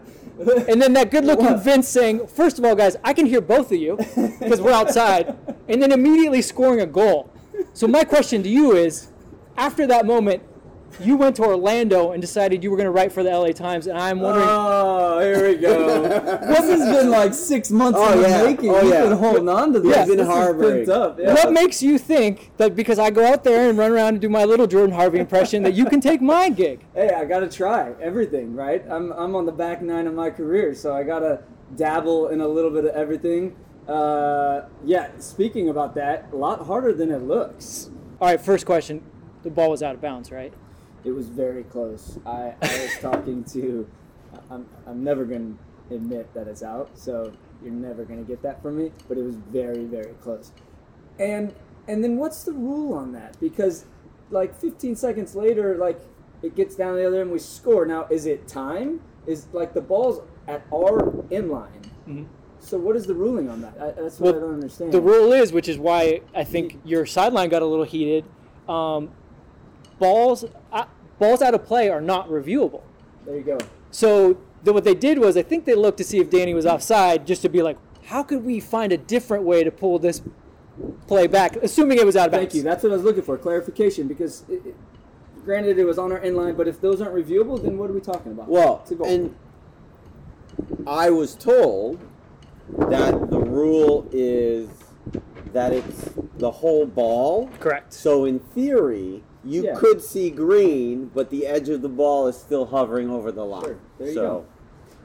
And 0.68 0.80
then 0.82 0.92
that 0.92 1.10
good 1.10 1.24
looking? 1.24 1.58
Vince 1.58 1.88
saying, 1.88 2.26
first 2.26 2.58
of 2.58 2.64
all, 2.64 2.74
guys, 2.74 2.96
I 3.02 3.14
can 3.14 3.24
hear 3.24 3.40
both 3.40 3.72
of 3.72 3.78
you 3.78 3.96
because 3.96 4.60
we're 4.60 4.72
outside. 4.72 5.34
And 5.68 5.80
then 5.80 5.90
immediately 5.90 6.42
scoring 6.42 6.80
a 6.80 6.86
goal. 6.86 7.30
So, 7.72 7.88
my 7.88 8.04
question 8.04 8.42
to 8.42 8.48
you 8.48 8.72
is 8.72 9.08
after 9.56 9.86
that 9.86 10.04
moment, 10.04 10.42
you 11.00 11.16
went 11.16 11.36
to 11.36 11.42
Orlando 11.42 12.12
and 12.12 12.20
decided 12.20 12.62
you 12.62 12.70
were 12.70 12.76
going 12.76 12.86
to 12.86 12.90
write 12.92 13.12
for 13.12 13.22
the 13.22 13.30
LA 13.30 13.48
Times. 13.52 13.86
And 13.86 13.98
I'm 13.98 14.20
wondering, 14.20 14.46
Oh, 14.48 15.20
here 15.20 15.48
we 15.48 15.56
go. 15.56 16.02
this 16.08 16.58
has 16.60 16.96
been 16.96 17.10
like 17.10 17.34
six 17.34 17.70
months 17.70 17.98
Oh, 18.00 18.12
in 18.12 18.22
the 18.22 18.28
yeah. 18.28 18.42
making. 18.44 18.70
Oh, 18.70 18.82
We've 18.82 18.92
yeah. 18.92 19.02
been 19.04 19.18
holding 19.18 19.48
on 19.48 19.72
to 19.72 19.80
this. 19.80 19.96
He's 19.96 20.06
been 20.08 20.16
This 20.18 20.26
is 20.28 20.32
harboring. 20.32 20.90
up. 20.90 21.18
Yeah. 21.18 21.34
what 21.34 21.52
makes 21.52 21.82
you 21.82 21.98
think 21.98 22.52
that 22.58 22.76
because 22.76 22.98
I 22.98 23.10
go 23.10 23.24
out 23.26 23.44
there 23.44 23.68
and 23.68 23.78
run 23.78 23.92
around 23.92 24.08
and 24.14 24.20
do 24.20 24.28
my 24.28 24.44
little 24.44 24.66
Jordan 24.66 24.94
Harvey 24.94 25.18
impression, 25.18 25.62
that 25.64 25.74
you 25.74 25.84
can 25.86 26.00
take 26.00 26.20
my 26.22 26.48
gig? 26.48 26.84
Hey, 26.94 27.10
I 27.10 27.24
gotta 27.24 27.48
try 27.48 27.92
everything, 28.00 28.54
right? 28.54 28.84
I'm 28.88 29.12
I'm 29.12 29.34
on 29.34 29.46
the 29.46 29.52
back 29.52 29.82
nine 29.82 30.06
of 30.06 30.14
my 30.14 30.30
career, 30.30 30.74
so 30.74 30.94
I 30.94 31.02
gotta 31.02 31.42
dabble 31.76 32.28
in 32.28 32.40
a 32.40 32.48
little 32.48 32.70
bit 32.70 32.84
of 32.84 32.94
everything. 32.94 33.56
Uh, 33.88 34.62
yeah, 34.84 35.08
speaking 35.18 35.68
about 35.68 35.94
that, 35.94 36.28
a 36.32 36.36
lot 36.36 36.64
harder 36.66 36.92
than 36.92 37.10
it 37.10 37.22
looks. 37.22 37.90
All 38.20 38.28
right, 38.28 38.40
first 38.40 38.64
question. 38.64 39.02
The 39.42 39.50
ball 39.50 39.70
was 39.70 39.82
out 39.82 39.94
of 39.94 40.00
bounds, 40.00 40.30
right? 40.32 40.52
It 41.04 41.12
was 41.12 41.28
very 41.28 41.64
close. 41.64 42.18
I, 42.26 42.54
I 42.62 42.82
was 42.82 42.96
talking 43.00 43.44
to. 43.44 43.88
I'm 44.50 44.66
I'm 44.86 45.04
never 45.04 45.24
gonna 45.24 45.54
admit 45.90 46.32
that 46.34 46.48
it's 46.48 46.62
out, 46.62 46.90
so 46.94 47.32
you're 47.62 47.72
never 47.72 48.04
gonna 48.04 48.22
get 48.22 48.42
that 48.42 48.62
from 48.62 48.78
me. 48.78 48.90
But 49.08 49.18
it 49.18 49.22
was 49.22 49.36
very 49.36 49.84
very 49.84 50.14
close. 50.14 50.52
And 51.18 51.54
and 51.86 52.02
then 52.02 52.16
what's 52.16 52.42
the 52.44 52.52
rule 52.52 52.94
on 52.94 53.12
that? 53.12 53.38
Because 53.40 53.84
like 54.30 54.58
15 54.58 54.96
seconds 54.96 55.34
later, 55.36 55.76
like 55.76 56.00
it 56.42 56.54
gets 56.56 56.74
down 56.74 56.96
the 56.96 57.06
other 57.06 57.20
end, 57.20 57.30
we 57.30 57.38
score. 57.38 57.86
Now 57.86 58.06
is 58.10 58.26
it 58.26 58.48
time? 58.48 59.00
Is 59.26 59.46
like 59.52 59.72
the 59.74 59.80
ball's 59.80 60.20
at 60.48 60.62
our 60.72 61.24
in 61.30 61.50
line. 61.50 61.82
Mhm. 62.08 62.26
So 62.58 62.78
what 62.78 62.96
is 62.96 63.06
the 63.06 63.14
ruling 63.14 63.48
on 63.50 63.60
that? 63.60 63.74
I, 63.80 63.90
that's 64.02 64.18
what 64.18 64.34
Well, 64.34 64.42
I 64.42 64.46
don't 64.46 64.54
understand. 64.54 64.92
The 64.92 65.00
rule 65.00 65.32
is, 65.32 65.52
which 65.52 65.68
is 65.68 65.78
why 65.78 66.22
I 66.34 66.44
think 66.44 66.80
your 66.84 67.04
sideline 67.06 67.50
got 67.50 67.62
a 67.62 67.66
little 67.66 67.84
heated. 67.84 68.24
Um, 68.68 69.10
balls, 69.98 70.44
uh, 70.72 70.84
balls 71.18 71.42
out 71.42 71.54
of 71.54 71.64
play 71.64 71.88
are 71.88 72.00
not 72.00 72.28
reviewable. 72.28 72.82
there 73.24 73.36
you 73.36 73.42
go. 73.42 73.58
So 73.90 74.38
the, 74.64 74.72
what 74.72 74.84
they 74.84 74.94
did 74.94 75.18
was, 75.18 75.36
I 75.36 75.42
think 75.42 75.64
they 75.64 75.74
looked 75.74 75.98
to 75.98 76.04
see 76.04 76.18
if 76.18 76.30
Danny 76.30 76.54
was 76.54 76.66
offside, 76.66 77.26
just 77.26 77.42
to 77.42 77.48
be 77.48 77.62
like, 77.62 77.78
how 78.06 78.22
could 78.22 78.44
we 78.44 78.60
find 78.60 78.92
a 78.92 78.98
different 78.98 79.44
way 79.44 79.64
to 79.64 79.70
pull 79.70 79.98
this 79.98 80.22
play 81.06 81.26
back, 81.26 81.56
assuming 81.56 81.98
it 81.98 82.06
was 82.06 82.16
out 82.16 82.26
of 82.26 82.32
bounds. 82.32 82.46
Thank 82.46 82.54
you. 82.54 82.62
That's 82.62 82.82
what 82.82 82.92
I 82.92 82.96
was 82.96 83.04
looking 83.04 83.22
for 83.22 83.36
clarification 83.38 84.08
because, 84.08 84.44
it, 84.48 84.66
it, 84.66 84.76
granted, 85.44 85.78
it 85.78 85.84
was 85.84 85.98
on 85.98 86.12
our 86.12 86.18
end 86.18 86.36
inline, 86.36 86.56
but 86.56 86.68
if 86.68 86.80
those 86.80 87.00
aren't 87.00 87.14
reviewable, 87.14 87.62
then 87.62 87.78
what 87.78 87.90
are 87.90 87.92
we 87.92 88.00
talking 88.00 88.32
about? 88.32 88.48
Well, 88.48 88.80
It's 88.82 88.90
a 88.90 88.94
goal. 88.96 89.06
and 89.06 89.36
I 90.86 91.10
was 91.10 91.34
told 91.34 92.00
that 92.78 93.30
the 93.30 93.38
rule 93.40 94.08
is 94.12 94.68
that 95.52 95.72
it's 95.72 96.10
the 96.38 96.50
whole 96.50 96.86
ball. 96.86 97.48
Correct. 97.60 97.92
So 97.92 98.24
in 98.24 98.40
theory, 98.40 99.22
you 99.44 99.64
Yeah. 99.64 99.74
could 99.74 100.00
see 100.02 100.30
green, 100.30 101.10
but 101.14 101.30
the 101.30 101.46
edge 101.46 101.68
of 101.68 101.82
the 101.82 101.88
ball 101.88 102.26
is 102.26 102.36
still 102.36 102.66
hovering 102.66 103.10
over 103.10 103.30
the 103.32 103.44
line. 103.44 103.62
Sure. 103.64 103.76
There 103.98 104.08
you 104.08 104.14
so 104.14 104.20
go. 104.22 104.44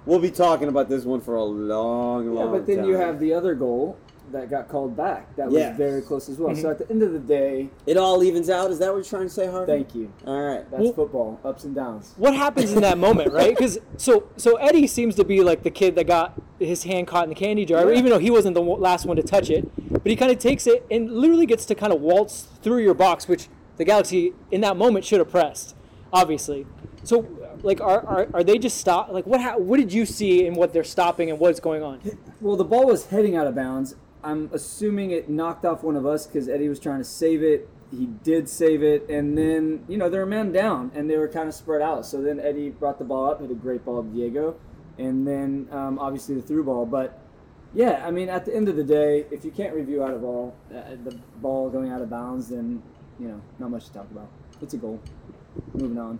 we'll 0.05 0.19
be 0.19 0.31
talking 0.31 0.67
about 0.67 0.89
this 0.89 1.05
one 1.05 1.21
for 1.21 1.35
a 1.35 1.43
long, 1.43 2.25
yeah, 2.25 2.31
long 2.31 2.45
Yeah, 2.45 2.51
but 2.59 2.67
then 2.67 2.77
time. 2.77 2.85
you 2.87 2.93
have 2.95 3.19
the 3.19 3.33
other 3.33 3.53
goal 3.55 3.95
that 4.31 4.47
got 4.47 4.67
called 4.69 4.95
back. 4.95 5.35
That 5.37 5.47
was 5.47 5.55
Yes. 5.55 5.75
very 5.75 6.01
close 6.03 6.29
as 6.29 6.37
well. 6.37 6.51
Mm-hmm. 6.53 6.61
So 6.61 6.69
at 6.69 6.77
the 6.77 6.87
end 6.91 7.01
of 7.01 7.13
the 7.13 7.19
day, 7.19 7.71
it 7.87 7.97
all 7.97 8.21
evens 8.23 8.47
out. 8.47 8.69
Is 8.69 8.77
that 8.77 8.89
what 8.89 8.97
you're 8.97 9.03
trying 9.03 9.23
to 9.27 9.33
say, 9.33 9.47
Harvey? 9.47 9.71
thank 9.71 9.95
you. 9.95 10.11
All 10.27 10.39
right. 10.39 10.69
That's 10.69 10.83
Well- 10.83 10.93
football, 10.93 11.39
ups 11.43 11.63
and 11.63 11.73
downs. 11.73 12.13
what 12.15 12.35
happens 12.35 12.71
in 12.71 12.81
that 12.81 12.99
moment, 12.99 13.33
right? 13.33 13.49
Because 13.57 13.79
so 13.97 14.25
so 14.37 14.55
Eddie 14.57 14.85
seems 14.85 15.15
to 15.15 15.23
be 15.23 15.41
like 15.41 15.63
the 15.63 15.71
kid 15.71 15.95
that 15.95 16.05
got 16.05 16.39
his 16.59 16.83
hand 16.83 17.07
caught 17.07 17.23
in 17.23 17.29
the 17.29 17.35
candy 17.35 17.65
jar, 17.65 17.91
Yeah. 17.91 17.97
even 17.97 18.11
though 18.11 18.19
he 18.19 18.29
wasn't 18.29 18.53
the 18.53 18.61
last 18.61 19.07
one 19.07 19.15
to 19.17 19.23
touch 19.23 19.49
it. 19.49 19.67
But 19.91 20.05
he 20.05 20.15
kind 20.15 20.31
of 20.31 20.37
takes 20.37 20.67
it 20.67 20.85
and 20.91 21.09
literally 21.11 21.47
gets 21.47 21.65
to 21.65 21.73
kind 21.73 21.91
of 21.91 21.99
waltz 21.99 22.47
through 22.61 22.79
your 22.83 22.93
box, 22.93 23.27
which 23.27 23.49
the 23.79 23.85
Galaxy 23.85 24.33
in 24.51 24.61
that 24.61 24.77
moment 24.77 25.05
should 25.05 25.19
have 25.19 25.31
pressed, 25.31 25.73
obviously. 26.11 26.67
So 27.05 27.27
like, 27.63 27.79
are, 27.79 28.05
are, 28.05 28.27
are 28.33 28.43
they 28.43 28.57
just 28.59 28.77
stop? 28.77 29.09
Like, 29.09 29.25
what 29.25 29.41
ha- 29.41 29.57
what 29.57 29.77
did 29.77 29.91
you 29.91 30.05
see 30.05 30.45
in 30.45 30.53
what 30.53 30.73
they're 30.73 30.83
stopping 30.83 31.31
and 31.31 31.39
what's 31.39 31.61
going 31.61 31.81
on? 31.81 32.01
Well, 32.41 32.57
the 32.57 32.65
ball 32.65 32.85
was 32.85 33.07
heading 33.07 33.35
out 33.35 33.47
of 33.47 33.55
bounds. 33.55 33.95
I'm 34.21 34.49
assuming 34.53 35.11
it 35.11 35.29
knocked 35.29 35.65
off 35.65 35.81
one 35.81 35.95
of 35.95 36.05
us 36.05 36.27
because 36.27 36.49
Eddie 36.49 36.67
was 36.67 36.79
trying 36.79 36.99
to 36.99 37.05
save 37.05 37.41
it. 37.41 37.69
He 37.89 38.05
did 38.05 38.49
save 38.49 38.83
it, 38.83 39.09
and 39.09 39.37
then 39.37 39.85
you 39.87 39.97
know 39.97 40.09
they 40.09 40.19
were 40.19 40.25
man 40.25 40.51
down 40.51 40.91
and 40.93 41.09
they 41.09 41.17
were 41.17 41.29
kind 41.29 41.47
of 41.47 41.55
spread 41.55 41.81
out. 41.81 42.05
So 42.05 42.21
then 42.21 42.39
Eddie 42.39 42.69
brought 42.69 42.99
the 42.99 43.05
ball 43.05 43.31
up, 43.31 43.41
hit 43.41 43.49
a 43.49 43.55
great 43.55 43.85
ball 43.85 44.03
to 44.03 44.09
Diego, 44.09 44.57
and 44.97 45.25
then 45.25 45.69
um, 45.71 45.97
obviously 45.99 46.35
the 46.35 46.41
through 46.41 46.65
ball. 46.65 46.85
But 46.85 47.17
yeah, 47.73 48.03
I 48.05 48.11
mean 48.11 48.27
at 48.27 48.43
the 48.43 48.53
end 48.53 48.67
of 48.67 48.75
the 48.75 48.83
day, 48.83 49.25
if 49.31 49.45
you 49.45 49.51
can't 49.51 49.73
review 49.73 50.03
out 50.03 50.13
of 50.13 50.21
ball, 50.21 50.53
uh, 50.69 50.95
the 51.03 51.17
ball 51.37 51.69
going 51.69 51.89
out 51.91 52.01
of 52.01 52.09
bounds, 52.09 52.49
then 52.49 52.83
you 53.19 53.27
know 53.27 53.41
not 53.59 53.71
much 53.71 53.85
to 53.87 53.93
talk 53.93 54.07
about. 54.11 54.29
It's 54.61 54.73
a 54.73 54.77
goal. 54.77 54.99
Moving 55.73 55.97
on. 55.97 56.19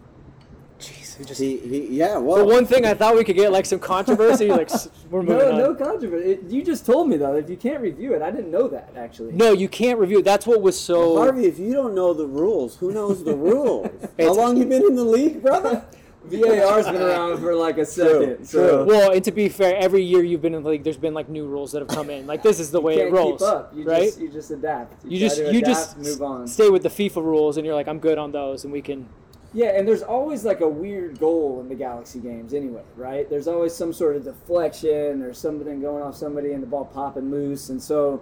Jeez, 0.80 1.26
just. 1.28 1.42
He, 1.42 1.58
he, 1.58 1.88
yeah. 1.98 2.14
For 2.14 2.22
Well, 2.22 2.46
one 2.48 2.66
thing, 2.66 2.86
I 2.86 2.94
thought 2.94 3.16
we 3.16 3.26
could 3.26 3.36
get 3.36 3.52
like 3.52 3.66
some 3.66 3.80
controversy. 3.80 4.48
like, 4.60 4.72
s- 4.72 4.88
we're 5.10 5.22
moving 5.24 5.38
No, 5.38 5.52
on. 5.52 5.58
no 5.58 5.76
controversy. 5.76 6.32
It, 6.32 6.44
you 6.44 6.64
just 6.64 6.86
told 6.86 7.10
me 7.10 7.18
though. 7.18 7.36
If 7.36 7.50
you 7.50 7.58
can't 7.58 7.82
review 7.82 8.14
it, 8.14 8.22
I 8.22 8.32
didn't 8.32 8.50
know 8.52 8.70
that 8.70 8.92
actually. 8.96 9.34
No, 9.34 9.52
you 9.52 9.68
can't 9.68 10.00
review. 10.00 10.20
it. 10.20 10.26
That's 10.26 10.48
what 10.48 10.62
was 10.62 10.80
so. 10.80 11.18
Harvey, 11.18 11.46
if 11.48 11.60
you 11.60 11.74
don't 11.74 11.94
know 11.96 12.14
the 12.14 12.26
rules, 12.26 12.78
who 12.78 12.92
knows 12.94 13.24
the 13.26 13.36
rules? 13.36 13.90
How 14.20 14.34
long 14.34 14.56
you 14.56 14.66
been 14.66 14.86
in 14.86 14.96
the 14.96 15.04
league, 15.04 15.42
brother? 15.42 15.84
VAR's 16.30 16.86
been 16.86 17.02
around 17.02 17.40
for 17.40 17.56
like 17.56 17.78
a 17.78 17.86
second. 17.86 18.46
so 18.46 18.86
Well, 18.86 19.12
and 19.12 19.24
to 19.24 19.32
be 19.32 19.50
fair, 19.50 19.76
every 19.76 20.04
year 20.04 20.24
you've 20.24 20.42
been 20.42 20.54
in 20.54 20.64
the 20.64 20.70
league, 20.70 20.84
there's 20.84 20.98
been 20.98 21.14
like 21.14 21.30
new 21.30 21.48
rules 21.48 21.72
that 21.72 21.80
have 21.80 21.90
come 21.90 22.10
in. 22.10 22.28
Like 22.28 22.44
this 22.44 22.60
is 22.60 22.72
the 22.72 22.82
way 22.82 22.98
can't 22.98 23.10
it 23.10 23.12
rolls, 23.14 23.42
keep 23.42 23.48
up. 23.48 23.74
You 23.76 23.86
right? 23.86 24.04
just 24.04 24.20
you 24.20 24.30
just 24.30 24.52
adapt. 24.52 25.06
you 25.06 25.20
try 25.20 25.28
just 25.28 25.38
to 25.38 25.54
you 25.54 25.62
just 25.62 25.98
move 25.98 26.22
on. 26.22 26.48
stay 26.48 26.70
with 26.70 26.84
the 26.84 26.90
FIFA 26.90 27.24
rules, 27.24 27.58
and 27.58 27.66
you're 27.66 27.76
like, 27.76 27.88
I'm 27.88 28.00
good 28.00 28.18
on 28.18 28.32
those, 28.32 28.64
and 28.64 28.74
we 28.74 28.82
can. 28.82 29.08
Yeah, 29.52 29.70
and 29.70 29.88
there's 29.88 30.04
always 30.04 30.46
like 30.46 30.62
a 30.62 30.68
weird 30.68 31.20
goal 31.20 31.60
in 31.60 31.70
the 31.70 31.76
Galaxy 31.76 32.20
games 32.20 32.54
anyway, 32.54 32.84
right? 32.96 33.28
There's 33.28 33.48
always 33.48 33.74
some 33.74 33.92
sort 33.92 34.16
of 34.16 34.24
deflection 34.24 35.24
or 35.24 35.34
something 35.34 35.82
going 35.82 36.04
off 36.04 36.16
somebody 36.16 36.54
and 36.54 36.62
the 36.62 36.68
ball 36.68 36.86
popping 36.86 37.32
loose. 37.32 37.70
And 37.70 37.82
so, 37.82 38.22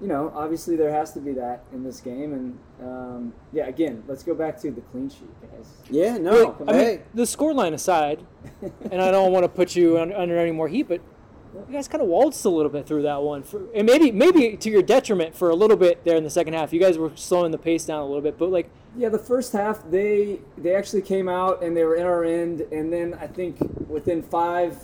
you 0.00 0.06
know, 0.06 0.32
obviously 0.34 0.76
there 0.76 0.92
has 0.92 1.12
to 1.12 1.20
be 1.20 1.32
that 1.32 1.64
in 1.72 1.82
this 1.82 2.00
game. 2.00 2.32
And 2.32 2.58
um, 2.82 3.32
yeah, 3.52 3.66
again, 3.66 4.04
let's 4.06 4.22
go 4.22 4.34
back 4.34 4.60
to 4.60 4.70
the 4.70 4.80
clean 4.80 5.10
sheet, 5.10 5.28
guys. 5.40 5.66
Yeah, 5.90 6.18
no. 6.18 6.56
I 6.66 6.72
mean, 6.72 7.02
the 7.14 7.22
scoreline 7.22 7.74
aside, 7.74 8.24
and 8.90 9.02
I 9.02 9.10
don't 9.10 9.32
want 9.32 9.44
to 9.44 9.48
put 9.48 9.74
you 9.74 9.98
un- 9.98 10.12
under 10.12 10.38
any 10.38 10.52
more 10.52 10.68
heat, 10.68 10.84
but 10.88 11.00
you 11.54 11.72
guys 11.72 11.88
kind 11.88 12.02
of 12.02 12.08
waltzed 12.08 12.44
a 12.44 12.48
little 12.50 12.70
bit 12.70 12.86
through 12.86 13.02
that 13.02 13.22
one, 13.22 13.42
for, 13.42 13.62
and 13.74 13.86
maybe 13.86 14.12
maybe 14.12 14.56
to 14.56 14.70
your 14.70 14.82
detriment 14.82 15.34
for 15.34 15.48
a 15.50 15.54
little 15.54 15.76
bit 15.78 16.04
there 16.04 16.16
in 16.16 16.22
the 16.22 16.30
second 16.30 16.52
half. 16.54 16.72
You 16.72 16.78
guys 16.78 16.98
were 16.98 17.10
slowing 17.16 17.50
the 17.50 17.58
pace 17.58 17.84
down 17.86 18.00
a 18.00 18.06
little 18.06 18.20
bit, 18.20 18.38
but 18.38 18.50
like 18.50 18.70
Yeah, 18.96 19.08
the 19.08 19.18
first 19.18 19.52
half 19.52 19.82
they 19.90 20.40
they 20.56 20.74
actually 20.74 21.02
came 21.02 21.28
out 21.28 21.62
and 21.62 21.76
they 21.76 21.84
were 21.84 21.96
in 21.96 22.04
our 22.06 22.22
end, 22.22 22.60
and 22.70 22.92
then 22.92 23.14
I 23.14 23.26
think 23.26 23.56
within 23.88 24.22
five, 24.22 24.78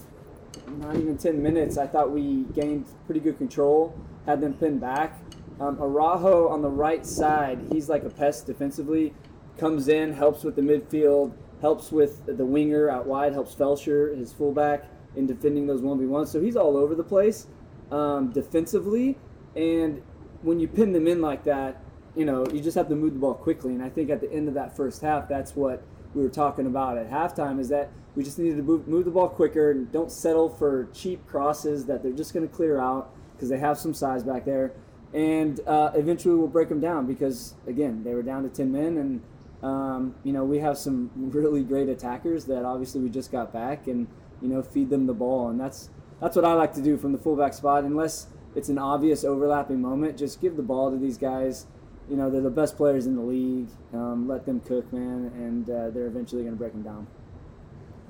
not 0.78 0.96
even 0.96 1.16
ten 1.18 1.40
minutes, 1.42 1.76
I 1.78 1.86
thought 1.86 2.10
we 2.10 2.44
gained 2.54 2.86
pretty 3.04 3.20
good 3.20 3.36
control, 3.38 3.94
had 4.26 4.40
them 4.40 4.54
pinned 4.54 4.80
back. 4.80 5.18
Um, 5.60 5.78
Araujo 5.80 6.48
on 6.48 6.62
the 6.62 6.68
right 6.68 7.06
side, 7.06 7.60
he's 7.70 7.88
like 7.88 8.02
a 8.02 8.10
pest 8.10 8.46
defensively, 8.46 9.14
comes 9.58 9.88
in, 9.88 10.12
helps 10.12 10.42
with 10.42 10.56
the 10.56 10.62
midfield, 10.62 11.32
helps 11.60 11.92
with 11.92 12.26
the 12.26 12.44
winger 12.44 12.90
out 12.90 13.06
wide, 13.06 13.32
helps 13.32 13.54
Feltscher, 13.54 14.16
his 14.16 14.32
fullback, 14.32 14.84
in 15.16 15.26
defending 15.26 15.66
those 15.66 15.80
one 15.80 15.98
v 15.98 16.06
ones. 16.06 16.30
So 16.30 16.40
he's 16.40 16.56
all 16.56 16.76
over 16.76 16.94
the 16.94 17.04
place 17.04 17.46
um, 17.92 18.32
defensively, 18.32 19.16
and 19.54 20.02
when 20.42 20.58
you 20.58 20.66
pin 20.66 20.92
them 20.92 21.06
in 21.06 21.22
like 21.22 21.44
that, 21.44 21.80
you 22.16 22.24
know, 22.24 22.46
you 22.52 22.60
just 22.60 22.76
have 22.76 22.88
to 22.88 22.96
move 22.96 23.14
the 23.14 23.18
ball 23.18 23.34
quickly. 23.34 23.72
And 23.72 23.82
I 23.82 23.88
think 23.88 24.10
at 24.10 24.20
the 24.20 24.30
end 24.32 24.48
of 24.48 24.54
that 24.54 24.76
first 24.76 25.02
half, 25.02 25.28
that's 25.28 25.56
what 25.56 25.82
we 26.14 26.22
were 26.22 26.28
talking 26.28 26.66
about 26.66 26.96
at 26.96 27.10
halftime 27.10 27.58
is 27.58 27.68
that 27.70 27.90
we 28.14 28.22
just 28.22 28.38
needed 28.38 28.56
to 28.56 28.62
move, 28.62 28.86
move 28.86 29.04
the 29.04 29.10
ball 29.10 29.28
quicker 29.28 29.72
and 29.72 29.90
don't 29.90 30.12
settle 30.12 30.48
for 30.48 30.88
cheap 30.92 31.26
crosses 31.26 31.86
that 31.86 32.02
they're 32.02 32.12
just 32.12 32.32
going 32.32 32.46
to 32.46 32.54
clear 32.54 32.78
out 32.80 33.12
because 33.44 33.50
they 33.50 33.66
have 33.66 33.78
some 33.78 33.92
size 33.92 34.22
back 34.22 34.46
there. 34.46 34.72
And 35.12 35.60
uh, 35.66 35.92
eventually 35.94 36.34
we'll 36.34 36.48
break 36.48 36.70
them 36.70 36.80
down 36.80 37.06
because, 37.06 37.54
again, 37.66 38.02
they 38.02 38.14
were 38.14 38.22
down 38.22 38.42
to 38.42 38.48
10 38.48 38.72
men. 38.72 38.96
And, 38.96 39.22
um, 39.62 40.14
you 40.24 40.32
know, 40.32 40.44
we 40.44 40.58
have 40.58 40.78
some 40.78 41.10
really 41.16 41.62
great 41.62 41.90
attackers 41.90 42.46
that 42.46 42.64
obviously 42.64 43.02
we 43.02 43.10
just 43.10 43.30
got 43.30 43.52
back 43.52 43.86
and, 43.86 44.06
you 44.40 44.48
know, 44.48 44.62
feed 44.62 44.88
them 44.88 45.06
the 45.06 45.12
ball. 45.12 45.50
And 45.50 45.60
that's, 45.60 45.90
that's 46.22 46.36
what 46.36 46.46
I 46.46 46.54
like 46.54 46.72
to 46.74 46.82
do 46.82 46.96
from 46.96 47.12
the 47.12 47.18
fullback 47.18 47.52
spot. 47.52 47.84
Unless 47.84 48.28
it's 48.54 48.70
an 48.70 48.78
obvious 48.78 49.24
overlapping 49.24 49.80
moment, 49.80 50.16
just 50.16 50.40
give 50.40 50.56
the 50.56 50.62
ball 50.62 50.90
to 50.90 50.96
these 50.96 51.18
guys 51.18 51.66
you 52.06 52.16
know 52.16 52.28
they're 52.28 52.42
the 52.42 52.50
best 52.50 52.76
players 52.76 53.06
in 53.06 53.16
the 53.16 53.22
league. 53.22 53.68
Um, 53.94 54.28
let 54.28 54.44
them 54.44 54.60
cook, 54.60 54.92
man, 54.92 55.32
and 55.36 55.70
uh, 55.70 55.88
they're 55.88 56.06
eventually 56.06 56.42
going 56.42 56.52
to 56.52 56.58
break 56.58 56.72
them 56.72 56.82
down. 56.82 57.06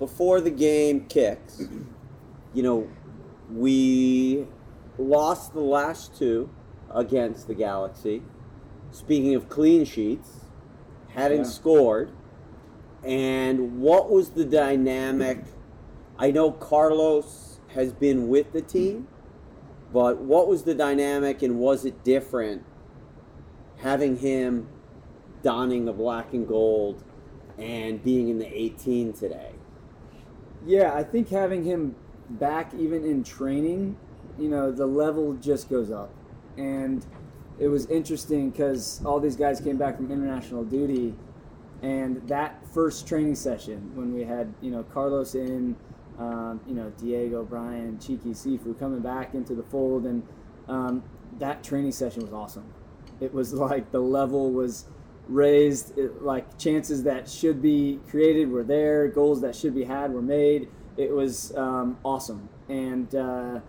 before 0.00 0.40
the 0.40 0.50
game 0.50 1.06
kicks, 1.06 1.62
you 2.52 2.64
know, 2.64 2.88
we 3.52 4.46
lost 4.98 5.52
the 5.52 5.60
last 5.60 6.16
two 6.16 6.50
against 6.94 7.46
the 7.46 7.54
Galaxy. 7.54 8.22
Speaking 8.90 9.34
of 9.34 9.48
clean 9.48 9.84
sheets, 9.84 10.46
hadn't 11.08 11.38
Yeah. 11.38 11.44
scored. 11.44 12.10
And 13.02 13.80
what 13.80 14.10
was 14.10 14.30
the 14.30 14.44
dynamic? 14.44 15.44
I 16.18 16.30
know 16.30 16.52
Carlos 16.52 17.60
has 17.68 17.92
been 17.92 18.28
with 18.28 18.52
the 18.52 18.62
team, 18.62 19.08
but 19.92 20.20
what 20.20 20.48
was 20.48 20.62
the 20.62 20.74
dynamic 20.74 21.42
and 21.42 21.58
was 21.58 21.84
it 21.84 22.02
different 22.04 22.62
having 23.78 24.16
him 24.16 24.68
donning 25.42 25.84
the 25.84 25.92
black 25.92 26.32
and 26.32 26.46
gold 26.46 27.02
and 27.58 28.02
being 28.02 28.28
in 28.28 28.38
the 28.38 28.46
18 28.46 29.12
today? 29.12 29.52
Yeah, 30.64 30.94
I 30.94 31.02
think 31.02 31.28
having 31.28 31.64
him 31.64 31.94
back 32.30 32.72
even 32.74 33.04
in 33.04 33.22
training, 33.22 33.96
you 34.38 34.48
know, 34.48 34.70
the 34.70 34.86
level 34.86 35.34
just 35.34 35.68
goes 35.70 35.90
up. 35.90 36.10
And 36.56 37.04
it 37.58 37.68
was 37.68 37.86
interesting 37.86 38.50
because 38.50 39.00
all 39.04 39.20
these 39.20 39.36
guys 39.36 39.60
came 39.60 39.76
back 39.76 39.96
from 39.96 40.10
international 40.10 40.64
duty, 40.64 41.14
and 41.82 42.26
that 42.28 42.66
first 42.72 43.06
training 43.06 43.34
session 43.34 43.92
when 43.94 44.12
we 44.12 44.24
had, 44.24 44.52
you 44.60 44.70
know, 44.70 44.82
Carlos 44.82 45.34
in, 45.34 45.76
um, 46.18 46.60
you 46.66 46.74
know, 46.74 46.90
Diego, 46.98 47.44
Brian, 47.44 47.98
Cheeky, 47.98 48.30
Sifu 48.30 48.78
coming 48.78 49.00
back 49.00 49.34
into 49.34 49.54
the 49.54 49.62
fold, 49.62 50.06
and 50.06 50.26
um, 50.68 51.02
that 51.38 51.62
training 51.62 51.92
session 51.92 52.22
was 52.22 52.32
awesome. 52.32 52.64
It 53.20 53.32
was 53.32 53.52
like 53.52 53.92
the 53.92 54.00
level 54.00 54.50
was 54.50 54.86
raised, 55.28 55.96
it, 55.96 56.22
like 56.22 56.58
chances 56.58 57.02
that 57.04 57.28
should 57.28 57.62
be 57.62 58.00
created 58.08 58.50
were 58.50 58.64
there, 58.64 59.08
goals 59.08 59.40
that 59.42 59.54
should 59.54 59.74
be 59.74 59.84
had 59.84 60.12
were 60.12 60.22
made. 60.22 60.68
It 60.96 61.10
was 61.10 61.54
um, 61.56 61.98
awesome, 62.04 62.48
and 62.68 63.12
uh, 63.14 63.60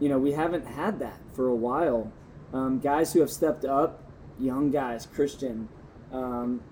you 0.00 0.08
know 0.08 0.18
we 0.18 0.32
haven't 0.32 0.66
had 0.66 0.98
that 1.00 1.20
for 1.34 1.48
a 1.48 1.54
while. 1.54 2.12
Um, 2.52 2.78
guys 2.78 3.12
who 3.12 3.20
have 3.20 3.30
stepped 3.30 3.64
up, 3.64 4.02
young 4.38 4.70
guys, 4.70 5.06
Christian, 5.06 5.68
um, 6.12 6.62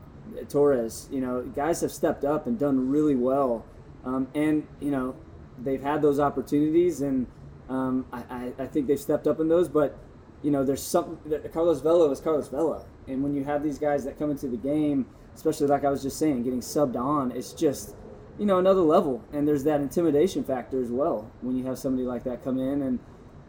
Torres, 0.48 1.08
you 1.10 1.20
know, 1.20 1.42
guys 1.42 1.80
have 1.80 1.90
stepped 1.90 2.24
up 2.24 2.46
and 2.46 2.58
done 2.58 2.88
really 2.88 3.16
well, 3.16 3.64
um, 4.04 4.28
and 4.34 4.66
you 4.80 4.90
know 4.90 5.16
they've 5.58 5.82
had 5.82 6.02
those 6.02 6.20
opportunities, 6.20 7.00
and 7.00 7.26
um, 7.68 8.06
I, 8.12 8.22
I, 8.30 8.52
I 8.60 8.66
think 8.66 8.86
they've 8.86 9.00
stepped 9.00 9.26
up 9.26 9.40
in 9.40 9.48
those. 9.48 9.68
But 9.68 9.98
you 10.42 10.50
know, 10.50 10.64
there's 10.64 10.82
something. 10.82 11.40
Carlos 11.52 11.80
Vela 11.80 12.10
is 12.10 12.20
Carlos 12.20 12.48
Vela, 12.48 12.84
and 13.06 13.22
when 13.22 13.34
you 13.34 13.44
have 13.44 13.62
these 13.62 13.78
guys 13.78 14.04
that 14.04 14.18
come 14.18 14.30
into 14.30 14.48
the 14.48 14.56
game, 14.56 15.06
especially 15.34 15.66
like 15.66 15.84
I 15.84 15.90
was 15.90 16.02
just 16.02 16.18
saying, 16.18 16.42
getting 16.42 16.60
subbed 16.60 16.96
on, 16.96 17.32
it's 17.32 17.52
just 17.52 17.94
you 18.38 18.46
know 18.46 18.58
another 18.58 18.80
level, 18.80 19.22
and 19.32 19.46
there's 19.46 19.64
that 19.64 19.80
intimidation 19.80 20.44
factor 20.44 20.80
as 20.80 20.90
well 20.90 21.30
when 21.40 21.56
you 21.56 21.64
have 21.66 21.78
somebody 21.78 22.04
like 22.04 22.24
that 22.24 22.42
come 22.42 22.58
in, 22.58 22.82
and 22.82 22.98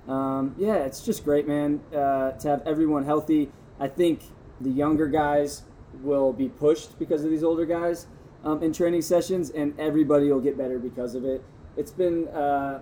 um, 0.07 0.55
yeah, 0.57 0.75
it's 0.75 1.01
just 1.01 1.23
great, 1.23 1.47
man, 1.47 1.81
uh, 1.93 2.31
to 2.31 2.47
have 2.47 2.63
everyone 2.65 3.05
healthy. 3.05 3.49
I 3.79 3.87
think 3.87 4.21
the 4.59 4.69
younger 4.69 5.07
guys 5.07 5.63
will 6.01 6.33
be 6.33 6.49
pushed 6.49 6.97
because 6.99 7.23
of 7.23 7.29
these 7.29 7.43
older 7.43 7.65
guys 7.65 8.07
um, 8.43 8.61
in 8.61 8.73
training 8.73 9.01
sessions, 9.01 9.49
and 9.51 9.77
everybody 9.79 10.31
will 10.31 10.41
get 10.41 10.57
better 10.57 10.79
because 10.79 11.15
of 11.15 11.25
it. 11.25 11.43
It's 11.77 11.91
been 11.91 12.27
uh, 12.29 12.81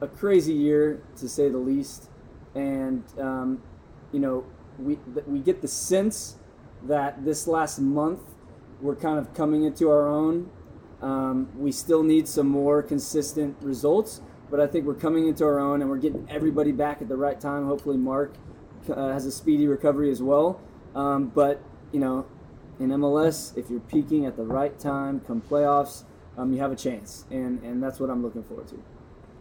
a 0.00 0.06
crazy 0.06 0.52
year 0.52 1.02
to 1.16 1.28
say 1.28 1.48
the 1.48 1.58
least, 1.58 2.08
and 2.54 3.04
um, 3.18 3.62
you 4.12 4.20
know 4.20 4.44
we 4.78 4.98
we 5.26 5.40
get 5.40 5.60
the 5.62 5.68
sense 5.68 6.36
that 6.84 7.24
this 7.24 7.46
last 7.46 7.78
month 7.78 8.20
we're 8.80 8.96
kind 8.96 9.18
of 9.18 9.34
coming 9.34 9.64
into 9.64 9.90
our 9.90 10.08
own. 10.08 10.50
Um, 11.02 11.48
we 11.56 11.72
still 11.72 12.02
need 12.02 12.28
some 12.28 12.46
more 12.46 12.82
consistent 12.82 13.56
results, 13.62 14.20
but 14.50 14.60
I 14.60 14.66
think 14.66 14.86
we're 14.86 14.94
coming 14.94 15.28
into 15.28 15.44
our 15.44 15.58
own 15.58 15.80
and 15.80 15.90
we're 15.90 15.98
getting 15.98 16.26
everybody 16.28 16.72
back 16.72 17.00
at 17.00 17.08
the 17.08 17.16
right 17.16 17.40
time. 17.40 17.66
Hopefully, 17.66 17.96
Mark 17.96 18.34
uh, 18.90 19.12
has 19.12 19.26
a 19.26 19.32
speedy 19.32 19.66
recovery 19.66 20.10
as 20.10 20.22
well. 20.22 20.60
Um, 20.94 21.28
but 21.28 21.62
you 21.92 22.00
know, 22.00 22.26
in 22.78 22.88
MLS, 22.90 23.56
if 23.56 23.70
you're 23.70 23.80
peaking 23.80 24.26
at 24.26 24.36
the 24.36 24.44
right 24.44 24.76
time, 24.78 25.20
come 25.20 25.40
playoffs, 25.40 26.04
um, 26.36 26.52
you 26.52 26.60
have 26.60 26.72
a 26.72 26.76
chance, 26.76 27.24
and 27.30 27.62
and 27.62 27.82
that's 27.82 28.00
what 28.00 28.10
I'm 28.10 28.22
looking 28.22 28.42
forward 28.42 28.68
to. 28.68 28.82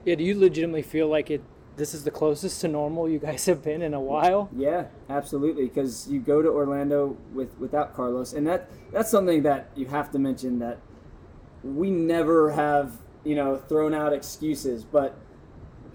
Yeah, 0.06 0.16
do 0.16 0.24
you 0.24 0.38
legitimately 0.38 0.84
feel 0.84 1.08
like 1.08 1.32
it? 1.32 1.42
This 1.76 1.94
is 1.94 2.04
the 2.04 2.12
closest 2.12 2.60
to 2.62 2.68
normal 2.68 3.08
you 3.08 3.20
guys 3.20 3.46
have 3.46 3.64
been 3.64 3.82
in 3.82 3.94
a 3.94 4.02
while. 4.02 4.50
Yeah, 4.54 4.88
absolutely. 5.10 5.66
Because 5.66 6.10
you 6.10 6.20
go 6.20 6.42
to 6.42 6.50
Orlando 6.50 7.16
with 7.34 7.58
without 7.58 7.96
Carlos, 7.96 8.34
and 8.34 8.46
that 8.48 8.70
that's 8.92 9.10
something 9.10 9.44
that 9.44 9.70
you 9.76 9.86
have 9.88 10.12
to 10.12 10.20
mention 10.20 10.60
that 10.60 10.80
we 11.64 11.90
never 11.90 12.52
have 12.52 12.98
you 13.30 13.36
know 13.36 13.58
thrown 13.58 13.94
out 13.94 14.12
excuses, 14.14 14.84
but 14.84 15.16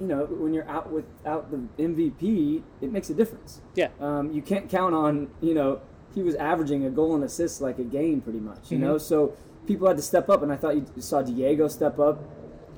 you 0.00 0.07
know 0.07 0.26
when 0.26 0.55
you're 0.55 0.69
out 0.69 0.91
without 0.93 1.50
the 1.50 1.59
MVP, 1.83 2.62
it 2.81 2.93
makes 2.93 3.11
a 3.11 3.14
difference. 3.14 3.61
Yeah. 3.75 3.88
Um, 4.00 4.31
you 4.33 4.43
can't 4.43 4.69
count 4.69 4.95
on 4.95 5.31
you 5.41 5.55
know 5.55 5.81
he 6.14 6.23
was 6.23 6.37
averaging 6.37 6.85
a 6.85 6.91
goal 6.91 7.14
and 7.14 7.25
assist 7.25 7.61
like 7.61 7.79
a 7.79 7.85
game 7.85 8.21
pretty 8.21 8.41
much. 8.41 8.71
You 8.71 8.79
know, 8.79 8.99
so 8.99 9.37
people 9.67 9.88
had 9.88 9.97
to 9.97 10.03
step 10.03 10.29
up, 10.29 10.43
and 10.43 10.53
I 10.53 10.57
thought 10.57 10.76
you 10.76 10.87
saw 10.99 11.23
Diego 11.23 11.67
step 11.67 11.99
up. 11.99 12.23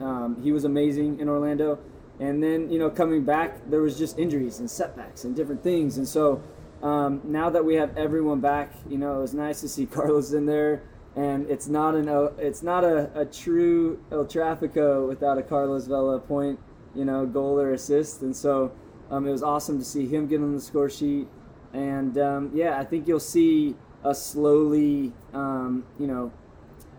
Um, 0.00 0.40
he 0.42 0.52
was 0.52 0.64
amazing 0.64 1.20
in 1.20 1.28
Orlando. 1.28 1.78
And 2.18 2.42
then, 2.42 2.70
you 2.70 2.78
know, 2.78 2.88
coming 2.88 3.24
back, 3.24 3.68
there 3.68 3.82
was 3.82 3.98
just 3.98 4.18
injuries 4.18 4.58
and 4.58 4.70
setbacks 4.70 5.24
and 5.24 5.36
different 5.36 5.62
things. 5.62 5.98
And 5.98 6.08
so 6.08 6.42
um, 6.82 7.20
now 7.24 7.50
that 7.50 7.64
we 7.64 7.74
have 7.74 7.96
everyone 7.96 8.40
back, 8.40 8.72
you 8.88 8.98
know, 8.98 9.18
it 9.18 9.20
was 9.20 9.34
nice 9.34 9.60
to 9.60 9.68
see 9.68 9.86
Carlos 9.96 10.32
in 10.32 10.46
there. 10.46 10.82
And 11.16 11.48
it's 11.50 11.66
not 11.66 11.94
an 11.94 12.08
it's 12.38 12.62
not 12.62 12.84
a, 12.84 13.10
a 13.18 13.24
true 13.24 13.98
El 14.12 14.26
Trafico 14.26 15.08
without 15.08 15.38
a 15.38 15.42
Carlos 15.42 15.86
Vela 15.86 16.20
point, 16.20 16.60
you 16.94 17.06
know, 17.06 17.24
goal 17.24 17.58
or 17.58 17.72
assist. 17.72 18.20
And 18.20 18.36
so 18.36 18.70
um, 19.10 19.26
it 19.26 19.32
was 19.32 19.42
awesome 19.42 19.78
to 19.78 19.84
see 19.84 20.06
him 20.06 20.26
get 20.26 20.40
on 20.40 20.54
the 20.54 20.60
score 20.60 20.90
sheet. 20.90 21.26
And 21.72 22.18
um, 22.18 22.50
yeah, 22.54 22.78
I 22.78 22.84
think 22.84 23.08
you'll 23.08 23.18
see 23.18 23.74
us 24.04 24.24
slowly, 24.24 25.12
um, 25.32 25.84
you 25.98 26.06
know, 26.06 26.32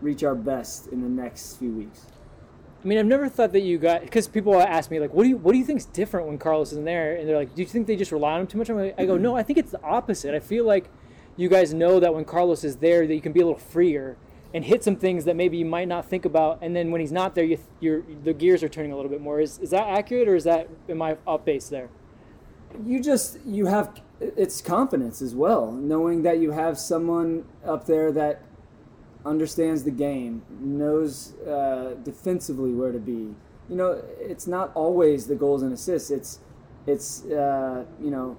reach 0.02 0.24
our 0.24 0.36
best 0.36 0.88
in 0.88 1.02
the 1.02 1.10
next 1.10 1.58
few 1.58 1.72
weeks. 1.72 2.08
I 2.84 2.88
mean, 2.88 3.00
I've 3.00 3.06
never 3.06 3.28
thought 3.28 3.52
that 3.54 3.62
you 3.62 3.78
got 3.78 4.02
because 4.02 4.28
people 4.28 4.60
ask 4.60 4.92
me 4.92 5.00
like, 5.00 5.14
"What 5.14 5.24
do 5.24 5.30
you 5.30 5.38
what 5.38 5.54
do 5.54 5.58
you 5.58 5.66
think's 5.66 5.86
different 5.86 6.28
when 6.28 6.38
Carlos 6.38 6.72
isn't 6.72 6.86
there?" 6.86 7.16
And 7.16 7.28
they're 7.28 7.38
like, 7.38 7.56
"Do 7.56 7.62
you 7.62 7.68
think 7.68 7.88
they 7.88 7.96
just 7.96 8.12
rely 8.12 8.34
on 8.34 8.42
him 8.42 8.48
too 8.48 8.58
much?" 8.58 8.70
I'm 8.70 8.78
like, 8.78 8.96
I 8.98 9.06
go, 9.06 9.18
"No, 9.18 9.36
I 9.36 9.44
think 9.44 9.60
it's 9.60 9.72
the 9.72 9.82
opposite. 9.84 10.36
I 10.36 10.40
feel 10.40 10.64
like 10.64 10.90
you 11.38 11.48
guys 11.50 11.74
know 11.74 12.00
that 12.00 12.14
when 12.14 12.26
Carlos 12.26 12.64
is 12.64 12.78
there, 12.78 13.08
that 13.08 13.14
you 13.14 13.22
can 13.22 13.32
be 13.32 13.40
a 13.40 13.46
little 13.46 13.60
freer, 13.60 14.18
and 14.54 14.66
hit 14.66 14.84
some 14.84 14.96
things 14.96 15.26
that 15.26 15.36
maybe 15.36 15.58
you 15.58 15.66
might 15.66 15.88
not 15.88 16.06
think 16.06 16.26
about. 16.26 16.60
And 16.62 16.76
then 16.76 16.92
when 16.92 17.00
he's 17.00 17.12
not 17.12 17.36
there, 17.36 17.44
you 17.46 17.60
you're, 17.80 18.04
the 18.24 18.34
gears 18.34 18.64
are 18.64 18.70
turning 18.70 18.92
a 18.92 18.96
little 18.96 19.12
bit 19.12 19.22
more. 19.22 19.40
Is 19.40 19.60
is 19.60 19.70
that 19.70 19.88
accurate 19.88 20.28
or 20.28 20.36
is 20.36 20.44
that 20.44 20.68
am 20.90 21.02
I 21.02 21.18
off 21.26 21.46
base 21.46 21.70
there? 21.70 21.90
you 22.86 23.02
just 23.02 23.40
you 23.46 23.66
have 23.66 24.02
it's 24.20 24.62
confidence 24.62 25.22
as 25.22 25.34
well 25.36 25.72
knowing 25.72 26.24
that 26.24 26.40
you 26.40 26.52
have 26.52 26.78
someone 26.78 27.46
up 27.66 27.86
there 27.86 28.12
that 28.12 28.42
understands 29.26 29.84
the 29.84 29.92
game 29.92 30.42
knows 30.60 31.34
uh, 31.42 31.96
defensively 32.04 32.72
where 32.72 32.92
to 32.92 33.00
be 33.00 33.36
you 33.70 33.76
know 33.76 34.02
it's 34.20 34.48
not 34.48 34.72
always 34.76 35.28
the 35.28 35.36
goals 35.36 35.62
and 35.62 35.74
assists 35.74 36.12
it's 36.12 36.40
it's 36.86 37.26
uh, 37.26 37.84
you 38.02 38.10
know 38.10 38.38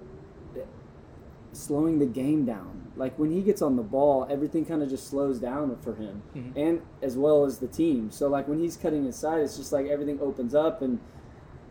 slowing 1.52 1.99
the 1.99 2.07
game 2.07 2.45
down 2.45 2.88
like 2.99 3.19
when 3.19 3.31
he 3.31 3.40
gets 3.40 3.62
on 3.62 3.76
the 3.76 3.83
ball 3.83 4.26
everything 4.31 4.64
kind 4.64 4.83
of 4.83 4.88
just 4.88 5.09
slows 5.09 5.38
down 5.38 5.76
for 5.78 5.95
him 5.95 6.23
and 6.57 6.83
as 7.02 7.17
well 7.17 7.45
as 7.45 7.59
the 7.59 7.69
team 7.69 8.11
so 8.11 8.28
like 8.28 8.47
when 8.49 8.59
he's 8.59 8.76
cutting 8.76 9.07
inside 9.07 9.40
it's 9.40 9.57
just 9.57 9.73
like 9.73 9.87
everything 9.87 10.19
opens 10.21 10.55
up 10.55 10.83
and 10.83 10.99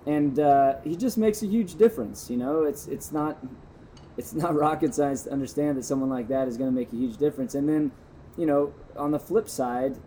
and 0.07 0.39
uh, 0.39 0.75
he 0.85 0.95
just 0.95 1.17
makes 1.17 1.43
a 1.43 1.47
huge 1.47 1.75
difference. 1.75 2.29
You 2.29 2.37
know, 2.37 2.63
it's 2.63 2.87
it's 2.87 3.11
not 3.11 3.37
it's 4.15 4.33
not 4.33 4.55
rocket 4.65 4.95
science 4.95 5.23
to 5.23 5.31
understand 5.31 5.77
that 5.77 5.83
someone 5.83 6.09
like 6.09 6.29
that 6.29 6.47
is 6.47 6.57
going 6.57 6.71
to 6.71 6.75
make 6.75 6.91
a 6.93 6.95
huge 6.95 7.17
difference. 7.17 7.53
And 7.53 7.67
then, 7.67 7.91
you 8.37 8.45
know, 8.45 8.73
on 8.95 9.11
the 9.11 9.19
flip 9.19 9.49
side, 9.49 9.97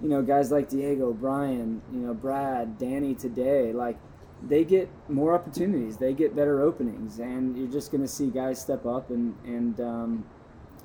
you 0.00 0.08
know, 0.08 0.22
guys 0.22 0.50
like 0.50 0.70
Diego, 0.70 1.12
Brian, 1.12 1.82
you 1.92 2.00
know, 2.00 2.14
Brad, 2.14 2.78
Danny 2.78 3.14
today, 3.14 3.72
like 3.72 3.98
they 4.42 4.64
get 4.64 4.88
more 5.08 5.34
opportunities, 5.34 5.98
they 5.98 6.14
get 6.14 6.34
better 6.34 6.62
openings, 6.62 7.18
and 7.20 7.56
you're 7.56 7.70
just 7.70 7.92
going 7.92 8.02
to 8.02 8.08
see 8.08 8.28
guys 8.28 8.58
step 8.58 8.86
up. 8.86 9.10
And 9.10 9.34
and 9.44 9.78
um, 9.80 10.24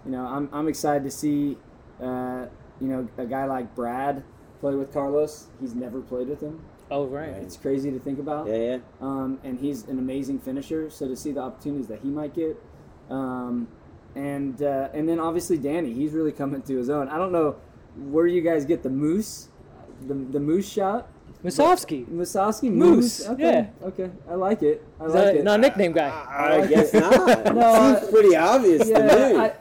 you 0.08 0.14
know, 0.14 0.26
I'm 0.26 0.50
I'm 0.54 0.68
excited 0.70 1.04
to 1.04 1.12
see, 1.12 1.58
uh, 2.02 2.46
you 2.80 2.88
know, 2.88 3.08
a 3.18 3.26
guy 3.26 3.46
like 3.46 3.76
Brad 3.76 4.24
play 4.62 4.74
with 4.74 4.94
Carlos. 4.94 5.48
He's 5.60 5.76
never 5.76 6.00
played 6.02 6.30
with 6.30 6.42
him. 6.42 6.62
Oh 6.90 7.06
right. 7.06 7.30
It's 7.30 7.58
crazy 7.58 7.92
to 7.92 8.00
think 8.00 8.18
about 8.18 8.48
Yeah, 8.48 8.56
yeah. 8.56 8.78
um, 9.02 9.40
and 9.44 9.60
he's 9.60 9.84
an 9.84 10.00
amazing 10.00 10.40
finisher. 10.40 10.90
So 10.90 11.10
to 11.10 11.16
see 11.18 11.34
the 11.34 11.42
opportunities 11.42 11.88
that 11.88 12.00
he 12.00 12.08
might 12.08 12.34
get, 12.34 12.58
um, 13.10 13.68
and 14.16 14.62
uh, 14.64 14.88
and 14.94 15.10
then 15.10 15.20
obviously 15.20 15.58
Danny, 15.58 15.94
he's 15.94 16.14
really 16.14 16.32
coming 16.32 16.62
to 16.62 16.78
his 16.78 16.90
own. 16.90 17.10
I 17.10 17.18
don't 17.18 17.34
know 17.34 17.58
where 17.98 18.28
you 18.28 18.42
guys 18.42 18.64
get 18.64 18.84
the 18.84 18.90
moose, 18.90 19.50
the 20.08 20.14
the 20.14 20.40
moose 20.40 20.72
shot. 20.72 21.10
Musovski. 21.44 22.06
Musovski 22.08 22.72
Moose, 22.72 23.20
Moose. 23.20 23.30
Okay, 23.30 23.70
yeah. 23.82 23.88
okay, 23.88 24.10
I 24.28 24.34
like 24.34 24.64
it. 24.64 24.84
I 25.00 25.06
Is 25.06 25.14
like 25.14 25.24
that 25.26 25.36
it. 25.36 25.44
not 25.44 25.60
a 25.60 25.62
nickname 25.62 25.92
guy? 25.92 26.10
I 26.10 26.66
guess 26.66 26.94
not. 26.94 27.54
No, 27.54 27.92
it 27.92 28.00
seems 28.00 28.12
pretty 28.12 28.36
obvious 28.36 28.90
yeah, 28.90 28.98
to 28.98 29.34
me. 29.34 29.40
I, 29.40 29.54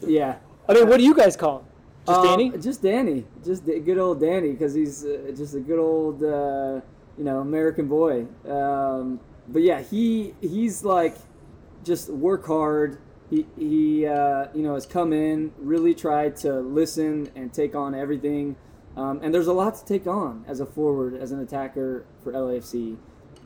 yeah. 0.00 0.36
I 0.68 0.74
mean, 0.74 0.88
what 0.88 0.98
do 0.98 1.04
you 1.04 1.14
guys 1.14 1.36
call 1.36 1.58
him? 1.60 1.64
Just 2.06 2.18
Um, 2.18 2.26
Danny? 2.26 2.58
Just 2.58 2.82
Danny. 2.82 3.24
Just 3.44 3.64
good 3.66 3.98
old 3.98 4.20
Danny, 4.20 4.52
because 4.52 4.74
he's 4.74 5.04
uh, 5.04 5.32
just 5.34 5.54
a 5.54 5.60
good 5.60 5.78
old, 5.78 6.22
uh, 6.22 6.80
you 7.16 7.24
know, 7.24 7.40
American 7.40 7.88
boy. 7.88 8.26
Um, 8.48 9.20
but 9.48 9.62
yeah, 9.62 9.80
he 9.80 10.34
he's 10.40 10.84
like, 10.84 11.16
just 11.84 12.10
work 12.10 12.46
hard. 12.46 12.98
He 13.30 13.46
he 13.58 14.06
uh, 14.06 14.46
you 14.54 14.62
know 14.62 14.74
has 14.74 14.86
come 14.86 15.12
in, 15.12 15.52
really 15.58 15.94
tried 15.94 16.36
to 16.36 16.60
listen 16.60 17.30
and 17.34 17.52
take 17.52 17.74
on 17.74 17.94
everything. 17.94 18.56
Um, 18.96 19.20
and 19.22 19.34
there's 19.34 19.48
a 19.48 19.52
lot 19.52 19.74
to 19.76 19.84
take 19.84 20.06
on 20.06 20.44
as 20.46 20.60
a 20.60 20.66
forward, 20.66 21.14
as 21.14 21.32
an 21.32 21.40
attacker 21.40 22.04
for 22.22 22.32
LAFC. 22.32 22.96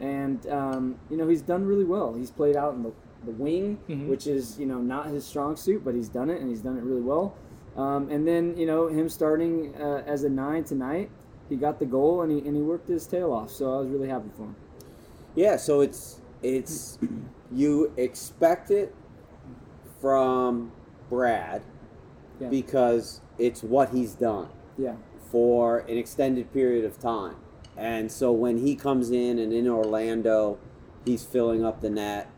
And 0.01 0.47
um, 0.49 0.97
you 1.11 1.17
know 1.17 1.29
he's 1.29 1.43
done 1.43 1.65
really 1.65 1.85
well. 1.85 2.15
He's 2.15 2.31
played 2.31 2.57
out 2.57 2.75
in 2.75 2.83
the, 2.83 2.93
the 3.25 3.33
wing, 3.33 3.79
Mhm. 3.89 4.09
which 4.09 4.27
is 4.27 4.59
you 4.59 4.67
know 4.67 4.79
not 4.79 5.07
his 5.07 5.25
strong 5.25 5.57
suit, 5.57 5.85
but 5.85 5.95
he's 5.95 6.09
done 6.09 6.31
it 6.31 6.41
and 6.41 6.49
he's 6.49 6.61
done 6.63 6.77
it 6.77 6.85
really 6.85 7.01
well. 7.03 7.35
Um, 7.77 8.09
and 8.11 8.27
then 8.27 8.57
you 8.57 8.67
know 8.67 8.87
him 8.89 9.09
starting 9.09 9.75
uh, 9.77 10.03
as 10.07 10.25
a 10.25 10.29
nine 10.29 10.65
tonight, 10.65 11.11
he 11.49 11.57
got 11.57 11.79
the 11.79 11.87
goal 11.87 12.23
and 12.23 12.31
he 12.33 12.39
and 12.47 12.57
he 12.57 12.63
worked 12.63 12.89
his 12.89 13.07
tail 13.07 13.33
off. 13.33 13.51
So 13.51 13.75
I 13.75 13.81
was 13.81 13.89
really 13.89 14.09
happy 14.09 14.31
for 14.37 14.43
him. 14.45 14.57
Yeah, 15.35 15.57
so 15.57 15.81
it's 15.81 16.21
it's 16.43 16.99
you 17.53 17.93
expect 17.97 18.71
it 18.71 18.95
from 20.01 20.71
Brad 21.09 21.63
Yeah. 22.41 22.49
because 22.49 23.21
it's 23.39 23.63
what 23.63 23.91
he's 23.91 24.15
done 24.15 24.49
Yeah, 24.77 24.95
for 25.31 25.79
an 25.81 25.97
extended 25.97 26.53
period 26.53 26.85
of 26.85 26.99
time. 26.99 27.37
And 27.77 28.11
so 28.11 28.33
when 28.33 28.59
he 28.59 28.75
comes 28.75 29.11
in 29.11 29.39
and 29.39 29.53
in 29.53 29.69
Orlando, 29.69 30.59
he's 31.05 31.25
filling 31.25 31.65
up 31.65 31.81
the 31.81 31.91
net, 31.91 32.29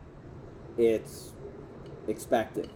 it's 0.81 1.31
expected. 2.07 2.69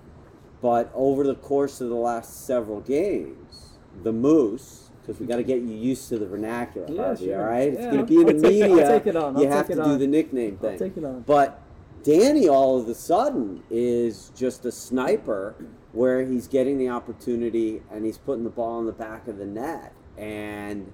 But 0.62 0.92
over 0.94 1.24
the 1.24 1.36
course 1.36 1.82
of 1.82 1.90
the 1.90 1.96
last 1.96 2.46
several 2.46 2.82
games, 2.82 3.74
the 4.04 4.14
Moose, 4.14 4.90
because 5.02 5.20
we 5.20 5.26
got 5.28 5.36
to 5.38 5.44
get 5.44 5.62
you 5.62 5.76
used 5.76 6.10
to 6.10 6.18
the 6.18 6.26
vernacular, 6.28 6.88
Yeah, 6.90 7.04
Harvey, 7.04 7.26
sure. 7.26 7.42
all 7.44 7.50
right? 7.52 7.68
It's 7.70 7.80
Yeah, 7.82 7.92
going 7.92 8.06
to 8.06 8.06
be 8.06 8.22
in 8.22 8.26
the 8.28 8.34
I'll 8.34 8.46
I'll 8.46 8.70
media. 8.70 9.02
it 9.06 9.16
on. 9.16 9.38
You 9.40 9.48
have 9.48 9.68
to 9.68 9.74
it 9.74 9.84
do 9.86 9.98
the 9.98 10.08
nickname 10.08 10.58
thing. 10.58 10.72
I'll 10.74 10.80
take 10.80 10.98
it 10.98 11.04
on. 11.04 11.22
But 11.22 11.62
Danny, 12.04 12.48
all 12.48 12.80
of 12.80 12.88
a 12.88 12.96
sudden, 12.96 13.64
is 13.70 14.32
just 14.36 14.66
a 14.66 14.72
sniper 14.72 15.56
where 15.92 16.24
he's 16.26 16.48
getting 16.48 16.78
the 16.78 16.90
opportunity 16.90 17.82
and 17.92 18.06
he's 18.06 18.18
putting 18.18 18.44
the 18.44 18.50
ball 18.50 18.80
in 18.80 18.86
the 18.86 18.92
back 18.92 19.28
of 19.28 19.38
the 19.38 19.46
net. 19.46 19.94
And 20.18 20.94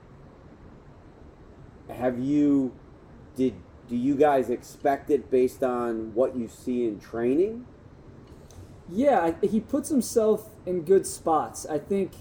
have 1.89 2.19
you, 2.19 2.73
did, 3.35 3.53
do 3.91 3.97
you 3.97 4.15
guys 4.15 4.49
expect 4.49 5.09
it 5.09 5.29
based 5.29 5.61
on 5.61 6.15
what 6.15 6.33
you 6.33 6.47
see 6.47 6.85
in 6.87 6.97
training? 6.97 7.65
Yeah, 8.89 9.33
he 9.41 9.59
puts 9.59 9.89
himself 9.89 10.49
in 10.65 10.83
good 10.83 11.05
spots. 11.05 11.65
I 11.65 11.77
think, 11.77 12.13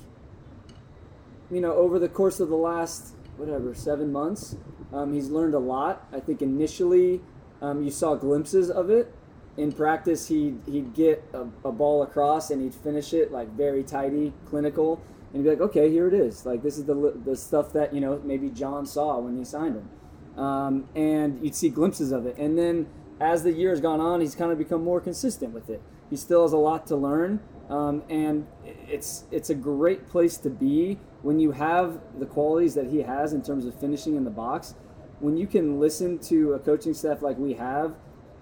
you 1.49 1.61
know, 1.61 1.73
over 1.75 2.01
the 2.01 2.09
course 2.09 2.41
of 2.41 2.49
the 2.49 2.57
last, 2.57 3.15
whatever, 3.37 3.73
seven 3.73 4.11
months, 4.11 4.57
um, 4.93 5.13
he's 5.13 5.29
learned 5.29 5.55
a 5.55 5.61
lot. 5.61 6.09
I 6.13 6.19
think 6.19 6.43
initially 6.43 7.21
um, 7.63 7.85
you 7.85 7.93
saw 7.93 8.17
glimpses 8.17 8.69
of 8.69 8.91
it. 8.91 9.15
In 9.57 9.71
practice, 9.71 10.27
he'd, 10.27 10.59
he'd 10.67 10.93
get 10.93 11.23
a, 11.33 11.43
a 11.65 11.71
ball 11.71 12.03
across 12.03 12.51
and 12.51 12.61
he'd 12.61 12.75
finish 12.75 13.13
it 13.13 13.31
like 13.31 13.49
very 13.51 13.85
tidy, 13.85 14.33
clinical, 14.45 15.01
and 15.33 15.45
be 15.45 15.51
like, 15.51 15.61
okay, 15.61 15.89
here 15.89 16.09
it 16.09 16.15
is. 16.15 16.45
Like, 16.45 16.65
this 16.65 16.79
is 16.79 16.87
the, 16.87 17.17
the 17.25 17.37
stuff 17.37 17.73
that, 17.75 17.95
you 17.95 18.01
know, 18.01 18.21
maybe 18.25 18.49
John 18.49 18.87
saw 18.87 19.21
when 19.21 19.39
he 19.39 19.45
signed 19.45 19.77
him. 19.77 19.89
Um, 20.37 20.89
and 20.95 21.45
you'd 21.45 21.55
see 21.55 21.69
glimpses 21.69 22.13
of 22.13 22.27
it. 22.27 22.37
And 22.39 22.57
then 22.59 22.87
as 23.21 23.43
the 23.43 23.53
year 23.53 23.71
has 23.71 23.81
gone 23.81 24.01
on, 24.01 24.21
he's 24.21 24.35
kind 24.35 24.51
of 24.51 24.59
become 24.59 24.83
more 24.83 25.01
consistent 25.01 25.53
with 25.53 25.69
it. 25.69 25.83
He 26.09 26.17
still 26.17 26.43
has 26.43 26.53
a 26.53 26.57
lot 26.57 26.87
to 26.89 26.97
learn, 26.97 27.41
um, 27.69 28.03
and 28.09 28.47
it's 28.65 29.25
it's 29.31 29.49
a 29.49 29.55
great 29.55 30.09
place 30.09 30.37
to 30.39 30.51
be 30.51 30.99
when 31.23 31.39
you 31.39 31.53
have 31.53 32.01
the 32.19 32.27
qualities 32.27 32.75
that 32.75 32.87
he 32.89 33.03
has 33.03 33.33
in 33.33 33.43
terms 33.43 33.65
of 33.65 33.79
finishing 33.79 34.17
in 34.17 34.25
the 34.25 34.31
box. 34.31 34.75
When 35.21 35.37
you 35.37 35.47
can 35.47 35.79
listen 35.79 36.19
to 36.21 36.55
a 36.55 36.59
coaching 36.59 36.95
staff 36.95 37.23
like 37.23 37.39
we 37.39 37.55
have, 37.55 37.95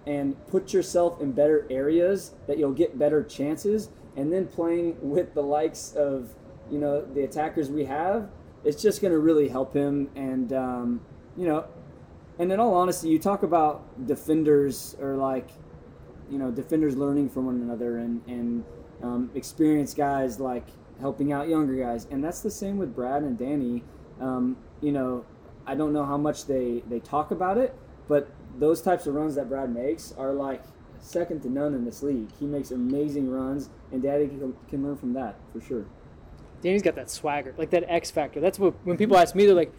and 0.07 0.35
put 0.47 0.73
yourself 0.73 1.21
in 1.21 1.33
better 1.33 1.67
areas 1.69 2.33
that 2.47 2.57
you'll 2.57 2.73
get 2.73 2.99
better 2.99 3.23
chances, 3.23 3.91
and 4.17 4.33
then 4.33 4.47
playing 4.47 4.97
with 5.03 5.35
the 5.35 5.43
likes 5.43 5.93
of 5.95 6.31
you 6.71 6.79
know 6.79 7.05
the 7.05 7.23
attackers 7.23 7.71
we 7.71 7.85
have, 7.85 8.31
it's 8.65 8.81
just 8.81 9.03
going 9.03 9.13
to 9.13 9.19
really 9.19 9.49
help 9.49 9.75
him. 9.75 10.09
And 10.17 10.53
um, 10.55 11.01
you 11.37 11.47
know, 11.47 11.67
and 12.39 12.53
in 12.53 12.61
all 12.61 12.75
honesty, 12.75 13.09
you 13.09 13.19
talk 13.19 13.43
about 13.43 14.07
defenders 14.07 14.97
or 15.01 15.17
like, 15.17 15.49
you 16.31 16.39
know, 16.39 16.51
defenders 16.51 16.97
learning 16.97 17.29
from 17.29 17.47
one 17.47 17.57
another 17.57 17.99
and 17.99 18.23
and 18.27 18.65
um, 19.03 19.31
experienced 19.35 19.97
guys 19.97 20.41
like 20.41 20.67
helping 21.01 21.33
out 21.33 21.49
younger 21.49 21.75
guys, 21.75 22.07
and 22.11 22.23
that's 22.23 22.41
the 22.41 22.51
same 22.51 22.79
with 22.79 22.95
Brad 22.95 23.23
and 23.23 23.39
Danny. 23.39 23.83
Um, 24.21 24.57
you 24.81 24.93
know, 24.93 25.25
I 25.67 25.75
don't 25.75 25.93
know 25.93 26.05
how 26.05 26.17
much 26.17 26.47
they 26.47 26.83
they 26.89 27.01
talk 27.01 27.31
about 27.31 27.59
it, 27.59 27.75
but 28.09 28.29
those 28.59 28.83
types 28.83 29.07
of 29.07 29.15
runs 29.15 29.35
that 29.37 29.49
Brad 29.49 29.73
makes 29.73 30.13
are 30.19 30.33
like 30.33 30.63
second 31.01 31.41
to 31.43 31.51
none 31.51 31.75
in 31.75 31.85
this 31.85 32.03
league. 32.03 32.29
He 32.39 32.47
makes 32.47 32.71
amazing 32.71 33.31
runs, 33.31 33.71
and 33.93 34.03
Daddy 34.03 34.29
can, 34.29 34.55
can 34.69 34.85
learn 34.85 34.97
from 34.97 35.13
that 35.15 35.37
for 35.53 35.61
sure. 35.61 35.87
Danny's 36.61 36.83
got 36.83 36.97
that 36.97 37.09
swagger, 37.09 37.55
like 37.57 37.71
that 37.71 37.85
X 37.89 38.11
factor. 38.11 38.41
That's 38.41 38.59
what 38.59 38.75
when 38.85 38.97
people 38.97 39.17
ask 39.17 39.35
me, 39.35 39.47
they're 39.47 39.55
like, 39.55 39.73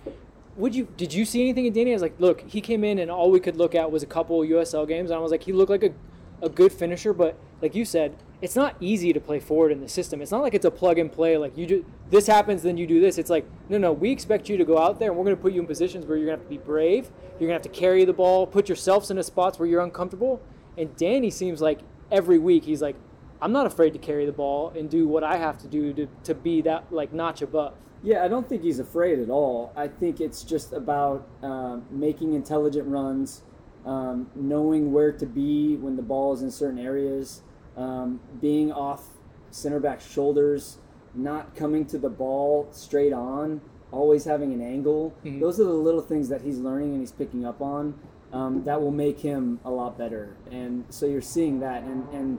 "Would 0.58 0.76
you? 0.76 0.88
Did 0.98 1.14
you 1.14 1.26
see 1.26 1.42
anything 1.42 1.66
in 1.66 1.74
Danny?" 1.74 1.92
I 1.92 1.94
was 1.94 2.02
like, 2.02 2.20
"Look, 2.20 2.42
he 2.42 2.62
came 2.62 2.84
in 2.84 3.00
and 3.00 3.10
all 3.10 3.32
we 3.32 3.40
could 3.40 3.58
look 3.58 3.76
at 3.76 3.92
was 3.92 4.04
a 4.04 4.08
couple 4.08 4.40
USL 4.40 4.88
games, 4.88 5.10
and 5.10 5.18
I 5.18 5.22
was 5.22 5.32
like, 5.32 5.44
he 5.44 5.54
looked 5.54 5.70
like 5.70 5.84
a, 5.84 5.94
a 6.42 6.50
good 6.50 6.72
finisher, 6.72 7.14
but 7.14 7.38
like 7.62 7.76
you 7.76 7.86
said, 7.86 8.16
it's 8.42 8.56
not 8.56 8.76
easy 8.80 9.12
to 9.12 9.20
play 9.20 9.40
forward 9.40 9.72
in 9.72 9.82
the 9.82 9.90
system. 9.90 10.22
It's 10.22 10.32
not 10.32 10.42
like 10.42 10.54
it's 10.54 10.66
a 10.66 10.72
plug 10.72 10.98
and 10.98 11.12
play. 11.12 11.38
Like 11.38 11.58
you 11.58 11.66
do 11.66 11.86
this 12.10 12.28
happens, 12.28 12.64
then 12.64 12.78
you 12.78 12.88
do 12.88 13.02
this. 13.02 13.18
It's 13.18 13.30
like 13.30 13.46
no, 13.68 13.78
no, 13.78 13.92
we 13.92 14.12
expect 14.12 14.50
you 14.50 14.58
to 14.58 14.66
go 14.66 14.78
out 14.78 15.00
there, 15.00 15.10
and 15.10 15.18
we're 15.18 15.26
going 15.26 15.36
to 15.36 15.42
put 15.42 15.54
you 15.54 15.62
in 15.62 15.68
positions 15.68 16.06
where 16.06 16.18
you're 16.18 16.28
going 16.28 16.38
to 16.38 16.44
have 16.44 16.50
to 16.50 16.58
be 16.58 16.64
brave. 16.64 17.12
You're 17.34 17.48
going 17.48 17.60
to 17.60 17.70
have 17.70 17.74
to 17.74 17.80
carry 17.80 18.06
the 18.06 18.14
ball, 18.14 18.48
put 18.48 18.70
yourselves 18.70 19.12
into 19.12 19.24
spots 19.24 19.60
where 19.60 19.68
you're 19.68 19.82
uncomfortable. 19.82 20.42
And 20.78 20.96
Danny 20.96 21.30
seems 21.30 21.62
like 21.62 21.80
every 22.12 22.40
week 22.40 22.64
he's 22.64 22.82
like, 22.82 22.96
I'm 23.42 23.52
not 23.52 23.66
afraid 23.66 23.94
to 23.94 24.00
carry 24.00 24.26
the 24.26 24.32
ball 24.32 24.72
and 24.76 24.90
do 24.90 25.08
what 25.08 25.24
I 25.24 25.38
have 25.38 25.58
to 25.60 25.68
do 25.68 25.94
to, 25.94 26.08
to 26.24 26.34
be 26.34 26.62
that 26.62 26.92
like 26.92 27.14
notch 27.14 27.42
above. 27.42 27.74
Yeah, 28.02 28.24
I 28.24 28.28
don't 28.28 28.48
think 28.48 28.64
he's 28.64 28.80
afraid 28.80 29.20
at 29.20 29.30
all. 29.30 29.74
I 29.76 29.88
think 29.88 30.22
it's 30.22 30.44
just 30.44 30.72
about 30.72 31.28
um, 31.44 31.86
making 31.92 32.34
intelligent 32.34 32.88
runs, 32.88 33.44
um, 33.86 34.30
knowing 34.36 34.94
where 34.94 35.12
to 35.12 35.26
be 35.26 35.76
when 35.76 35.96
the 35.98 36.02
ball 36.02 36.34
is 36.34 36.42
in 36.42 36.52
certain 36.52 36.80
areas, 36.80 37.42
um, 37.76 38.22
being 38.40 38.72
off 38.72 39.06
center 39.52 39.80
back 39.80 40.00
shoulders, 40.00 40.78
not 41.14 41.56
coming 41.56 41.86
to 41.88 41.98
the 41.98 42.10
ball 42.10 42.68
straight 42.72 43.12
on, 43.14 43.62
always 43.92 44.24
having 44.26 44.54
an 44.54 44.62
angle. 44.62 45.14
Mhm. 45.26 45.42
Those 45.42 45.60
are 45.60 45.64
the 45.66 45.74
little 45.74 46.02
things 46.02 46.30
that 46.30 46.42
he's 46.42 46.60
learning 46.60 46.92
and 46.92 47.00
he's 47.00 47.12
picking 47.12 47.46
up 47.46 47.62
on. 47.62 47.96
Um, 48.32 48.64
that 48.66 48.80
will 48.80 48.92
make 48.92 49.20
him 49.20 49.60
a 49.66 49.72
lot 49.72 49.98
better. 49.98 50.38
And 50.52 50.86
so 50.90 51.08
you're 51.08 51.20
seeing 51.20 51.62
that, 51.62 51.82
and 51.84 52.08
and 52.14 52.38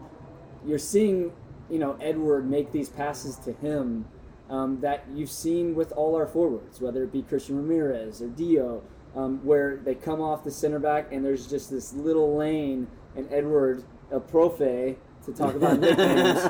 you're 0.64 0.78
seeing, 0.78 1.32
you 1.68 1.80
know, 1.80 1.96
Edward 2.00 2.48
make 2.48 2.70
these 2.70 2.88
passes 2.88 3.34
to 3.38 3.52
him 3.52 4.04
um, 4.50 4.80
that 4.80 5.04
you've 5.14 5.30
seen 5.30 5.74
with 5.74 5.92
all 5.92 6.16
our 6.16 6.26
forwards, 6.26 6.80
whether 6.80 7.04
it 7.04 7.12
be 7.12 7.22
Christian 7.22 7.56
Ramirez 7.56 8.20
or 8.20 8.28
Dio, 8.28 8.82
um, 9.14 9.44
where 9.44 9.76
they 9.76 9.94
come 9.94 10.20
off 10.20 10.44
the 10.44 10.50
center 10.50 10.78
back 10.78 11.12
and 11.12 11.24
there's 11.24 11.46
just 11.46 11.70
this 11.70 11.92
little 11.92 12.36
lane, 12.36 12.88
and 13.16 13.32
Edward 13.32 13.84
El 14.12 14.20
Profe, 14.20 14.96
to 15.24 15.32
talk 15.32 15.54
about 15.54 15.78
nicknames, 15.78 16.40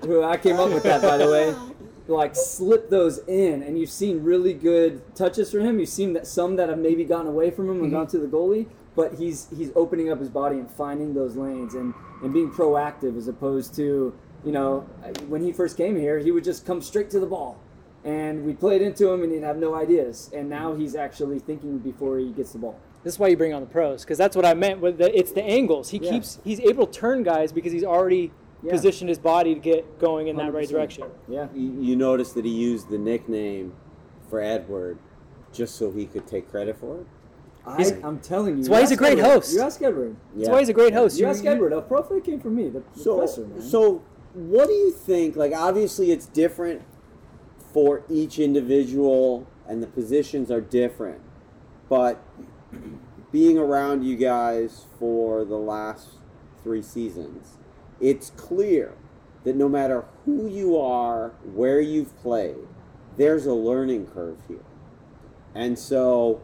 who 0.02 0.22
I 0.22 0.36
came 0.36 0.56
up 0.56 0.72
with 0.72 0.82
that 0.84 1.02
by 1.02 1.16
the 1.18 1.30
way, 1.30 1.54
like 2.08 2.34
slip 2.34 2.90
those 2.90 3.18
in, 3.26 3.62
and 3.62 3.78
you've 3.78 3.90
seen 3.90 4.22
really 4.22 4.52
good 4.52 5.14
touches 5.14 5.50
from 5.50 5.60
him. 5.60 5.78
You've 5.78 5.88
seen 5.88 6.12
that 6.14 6.26
some 6.26 6.56
that 6.56 6.68
have 6.68 6.78
maybe 6.78 7.04
gotten 7.04 7.26
away 7.26 7.50
from 7.50 7.68
him 7.70 7.82
and 7.82 7.92
gone 7.92 8.06
to 8.08 8.18
the 8.18 8.26
goalie, 8.26 8.66
but 8.94 9.14
he's 9.14 9.48
he's 9.56 9.70
opening 9.76 10.10
up 10.10 10.18
his 10.18 10.30
body 10.30 10.56
and 10.56 10.70
finding 10.70 11.14
those 11.14 11.36
lanes 11.36 11.74
and 11.74 11.94
and 12.22 12.32
being 12.32 12.50
proactive 12.50 13.16
as 13.16 13.28
opposed 13.28 13.74
to 13.76 14.14
you 14.46 14.52
know 14.52 14.80
when 15.28 15.42
he 15.42 15.52
first 15.52 15.76
came 15.76 15.96
here 15.96 16.18
he 16.20 16.30
would 16.30 16.44
just 16.44 16.64
come 16.64 16.80
straight 16.80 17.10
to 17.10 17.18
the 17.20 17.26
ball 17.26 17.58
and 18.04 18.44
we 18.46 18.54
played 18.54 18.80
into 18.80 19.10
him 19.10 19.22
and 19.24 19.32
he'd 19.32 19.42
have 19.42 19.56
no 19.58 19.74
ideas 19.74 20.30
and 20.32 20.48
now 20.48 20.74
he's 20.74 20.94
actually 20.94 21.38
thinking 21.40 21.78
before 21.78 22.18
he 22.18 22.30
gets 22.30 22.52
the 22.52 22.58
ball 22.58 22.78
This 23.02 23.14
is 23.14 23.18
why 23.18 23.28
you 23.28 23.36
bring 23.36 23.52
on 23.52 23.60
the 23.60 23.66
pros, 23.68 24.04
because 24.04 24.18
that's 24.18 24.34
what 24.36 24.44
I 24.44 24.54
meant. 24.54 24.80
With 24.80 24.98
the, 24.98 25.08
it's 25.16 25.32
the 25.32 25.42
angles. 25.42 25.90
He 25.90 25.98
Yeah. 25.98 26.10
keeps 26.12 26.38
he's 26.44 26.60
able 26.60 26.86
to 26.86 26.92
turn 27.00 27.22
guys 27.24 27.52
because 27.52 27.72
he's 27.72 27.84
already 27.84 28.30
Yeah. 28.62 28.72
positioned 28.72 29.08
his 29.08 29.18
body 29.18 29.54
to 29.54 29.60
get 29.60 29.98
going 29.98 30.28
in 30.28 30.36
that 30.36 30.52
right 30.52 30.68
direction. 30.68 31.04
yeah 31.28 31.46
you, 31.54 31.68
you 31.88 31.94
notice 31.96 32.30
that 32.36 32.44
he 32.44 32.50
used 32.70 32.88
the 32.90 32.98
nickname 32.98 33.72
for 34.28 34.40
Edward 34.40 34.98
just 35.52 35.74
so 35.76 35.90
he 35.90 36.04
could 36.06 36.26
take 36.26 36.48
credit 36.50 36.76
for 36.78 36.92
it. 37.00 37.06
I, 37.66 37.96
I'm 38.04 38.20
telling 38.20 38.52
you 38.58 38.62
That's 38.62 38.68
why 38.68 38.80
he's 38.80 38.92
a 38.92 38.96
great 38.96 39.18
Edward. 39.18 39.32
host. 39.42 39.54
you 39.54 39.60
ask 39.60 39.82
Edward 39.82 40.14
That's 40.36 40.48
why 40.48 40.60
he's 40.60 40.68
a 40.68 40.78
great 40.80 40.92
host. 40.94 41.18
you 41.18 41.26
ask 41.26 41.44
Edward 41.44 41.72
El 41.72 41.82
Profe 41.82 42.24
came 42.24 42.38
from 42.40 42.54
me 42.54 42.68
the, 42.68 42.82
the 42.94 43.00
So, 43.00 43.16
professor 43.16 43.44
man 43.46 43.60
so 43.60 44.02
what 44.36 44.68
do 44.68 44.74
you 44.74 44.92
think? 44.92 45.34
Like, 45.34 45.54
obviously, 45.54 46.10
it's 46.10 46.26
different 46.26 46.82
for 47.72 48.02
each 48.10 48.38
individual, 48.38 49.46
and 49.66 49.82
the 49.82 49.86
positions 49.86 50.50
are 50.50 50.60
different. 50.60 51.22
But 51.88 52.22
being 53.32 53.56
around 53.56 54.04
you 54.04 54.14
guys 54.14 54.84
for 54.98 55.46
the 55.46 55.56
last 55.56 56.08
three 56.62 56.82
seasons, 56.82 57.56
it's 57.98 58.28
clear 58.36 58.92
that 59.44 59.56
no 59.56 59.70
matter 59.70 60.04
who 60.26 60.46
you 60.46 60.76
are, 60.78 61.30
where 61.54 61.80
you've 61.80 62.14
played, 62.18 62.68
there's 63.16 63.46
a 63.46 63.54
learning 63.54 64.06
curve 64.08 64.36
here. 64.48 64.64
And 65.54 65.78
so, 65.78 66.42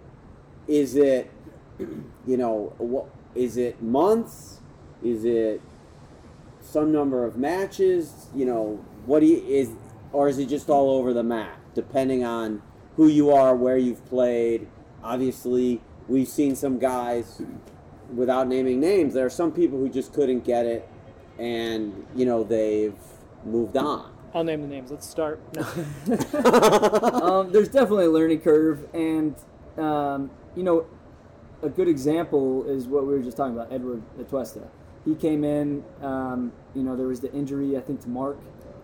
is 0.66 0.96
it, 0.96 1.30
you 1.78 2.38
know, 2.38 2.72
what 2.78 3.08
is 3.34 3.58
it 3.58 3.82
months? 3.82 4.60
Is 5.02 5.26
it 5.26 5.60
some 6.62 6.92
number 6.92 7.24
of 7.24 7.36
matches? 7.36 8.28
You 8.34 8.46
know, 8.46 8.84
what 9.06 9.20
do 9.20 9.26
you 9.26 9.44
is, 9.46 9.70
or 10.12 10.28
is 10.28 10.38
it 10.38 10.46
just 10.46 10.68
all 10.68 10.90
over 10.90 11.12
the 11.12 11.22
map, 11.22 11.58
depending 11.74 12.24
on 12.24 12.62
who 12.96 13.06
you 13.06 13.30
are, 13.30 13.54
where 13.54 13.76
you've 13.76 14.04
played? 14.06 14.68
Obviously, 15.02 15.80
we've 16.08 16.28
seen 16.28 16.54
some 16.54 16.78
guys, 16.78 17.42
without 18.14 18.48
naming 18.48 18.80
names, 18.80 19.14
there 19.14 19.26
are 19.26 19.30
some 19.30 19.52
people 19.52 19.78
who 19.78 19.88
just 19.88 20.12
couldn't 20.12 20.44
get 20.44 20.66
it, 20.66 20.88
and 21.38 22.06
you 22.14 22.24
know 22.24 22.44
they've 22.44 22.94
moved 23.44 23.76
on. 23.76 24.12
I'll 24.34 24.44
name 24.44 24.62
the 24.62 24.68
names. 24.68 24.90
Let's 24.90 25.06
start. 25.06 25.40
No. 26.06 26.18
um, 27.22 27.52
there's 27.52 27.68
definitely 27.68 28.06
a 28.06 28.10
learning 28.10 28.40
curve, 28.40 28.86
and 28.94 29.34
um, 29.78 30.30
you 30.56 30.62
know, 30.62 30.86
a 31.62 31.68
good 31.68 31.88
example 31.88 32.64
is 32.68 32.86
what 32.86 33.06
we 33.06 33.14
were 33.14 33.22
just 33.22 33.36
talking 33.36 33.54
about, 33.54 33.72
Edward 33.72 34.02
Atuesta. 34.18 34.68
He 35.04 35.14
came 35.14 35.42
in, 35.44 35.84
um, 36.00 36.52
you 36.74 36.82
know, 36.82 36.96
there 36.96 37.08
was 37.08 37.20
the 37.20 37.32
injury, 37.32 37.76
I 37.76 37.80
think, 37.80 38.02
to 38.02 38.08
Mark, 38.08 38.38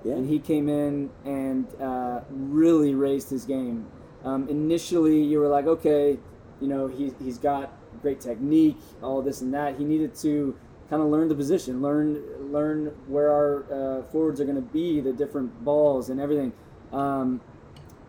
Yeah. 0.05 0.15
and 0.15 0.29
he 0.29 0.39
came 0.39 0.69
in 0.69 1.11
and 1.25 1.67
uh, 1.81 2.21
really 2.31 2.95
raised 2.95 3.31
his 3.31 3.45
game. 3.45 3.87
Um, 4.25 4.49
initially, 4.49 5.23
you 5.23 5.39
were 5.39 5.49
like, 5.49 5.67
okay, 5.67 6.19
you 6.61 6.67
know, 6.69 6.89
he, 6.89 7.13
he's 7.23 7.39
got 7.39 7.73
great 8.03 8.21
technique, 8.21 8.77
all 9.03 9.23
this 9.23 9.41
and 9.43 9.55
that. 9.55 9.77
He 9.79 9.85
needed 9.85 10.15
to 10.17 10.57
kind 10.91 11.03
of 11.03 11.09
learn 11.09 11.29
the 11.29 11.35
position, 11.35 11.83
learn 11.83 12.23
learn 12.53 12.87
where 13.07 13.31
our 13.31 13.65
uh, 13.71 14.03
forwards 14.11 14.41
are 14.41 14.45
going 14.45 14.57
to 14.57 14.63
be, 14.63 15.01
the 15.01 15.13
different 15.13 15.65
balls 15.65 16.09
and 16.09 16.21
everything. 16.21 16.53
Um, 16.93 17.41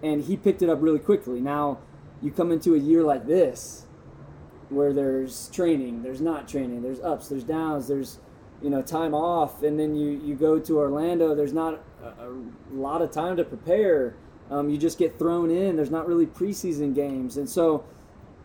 and 0.02 0.24
he 0.24 0.38
picked 0.38 0.62
it 0.62 0.70
up 0.70 0.82
really 0.82 1.00
quickly. 1.00 1.42
Now, 1.42 1.80
you 2.22 2.32
come 2.32 2.52
into 2.52 2.74
a 2.74 2.78
year 2.80 3.04
like 3.04 3.28
this, 3.28 3.86
where 4.70 4.94
there's 4.94 5.50
training, 5.50 6.04
there's 6.04 6.22
not 6.22 6.48
training, 6.48 6.82
there's 6.82 7.00
ups, 7.00 7.28
there's 7.28 7.44
downs, 7.44 7.88
there's 7.88 8.20
you 8.62 8.70
know 8.70 8.82
time 8.82 9.14
off, 9.14 9.64
and 9.64 9.80
then 9.80 9.96
you 9.96 10.22
you 10.24 10.36
go 10.36 10.60
to 10.60 10.78
Orlando. 10.80 11.34
There's 11.36 11.54
not 11.54 11.82
a, 12.04 12.26
a 12.26 12.34
lot 12.72 13.02
of 13.02 13.12
time 13.12 13.38
to 13.38 13.44
prepare. 13.44 14.16
Um, 14.50 14.70
you 14.70 14.78
just 14.78 14.98
get 14.98 15.20
thrown 15.20 15.52
in. 15.52 15.76
There's 15.76 15.92
not 15.92 16.08
really 16.08 16.26
preseason 16.26 16.96
games, 16.96 17.38
and 17.38 17.50
so 17.50 17.86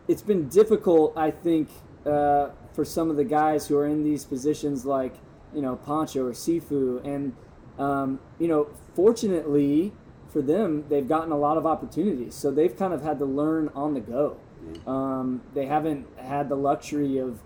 it's 0.07 0.21
been 0.21 0.47
difficult, 0.49 1.13
I 1.17 1.31
think, 1.31 1.69
uh, 2.05 2.49
for 2.73 2.85
some 2.85 3.09
of 3.09 3.15
the 3.15 3.23
guys 3.23 3.67
who 3.67 3.77
are 3.77 3.87
in 3.87 4.03
these 4.03 4.23
positions, 4.23 4.85
like 4.85 5.15
you 5.53 5.61
know 5.61 5.75
Pancho 5.75 6.25
or 6.25 6.31
Sifu, 6.31 7.03
and 7.05 7.35
um, 7.77 8.19
you 8.39 8.47
know, 8.47 8.69
fortunately 8.93 9.93
for 10.29 10.41
them, 10.41 10.85
they've 10.89 11.07
gotten 11.07 11.31
a 11.31 11.37
lot 11.37 11.57
of 11.57 11.65
opportunities, 11.65 12.35
so 12.35 12.51
they've 12.51 12.75
kind 12.75 12.93
of 12.93 13.01
had 13.01 13.19
to 13.19 13.25
learn 13.25 13.69
on 13.73 13.93
the 13.93 13.99
go. 13.99 14.37
Um, 14.87 15.41
they 15.53 15.65
haven't 15.65 16.07
had 16.17 16.49
the 16.49 16.55
luxury 16.55 17.17
of 17.17 17.39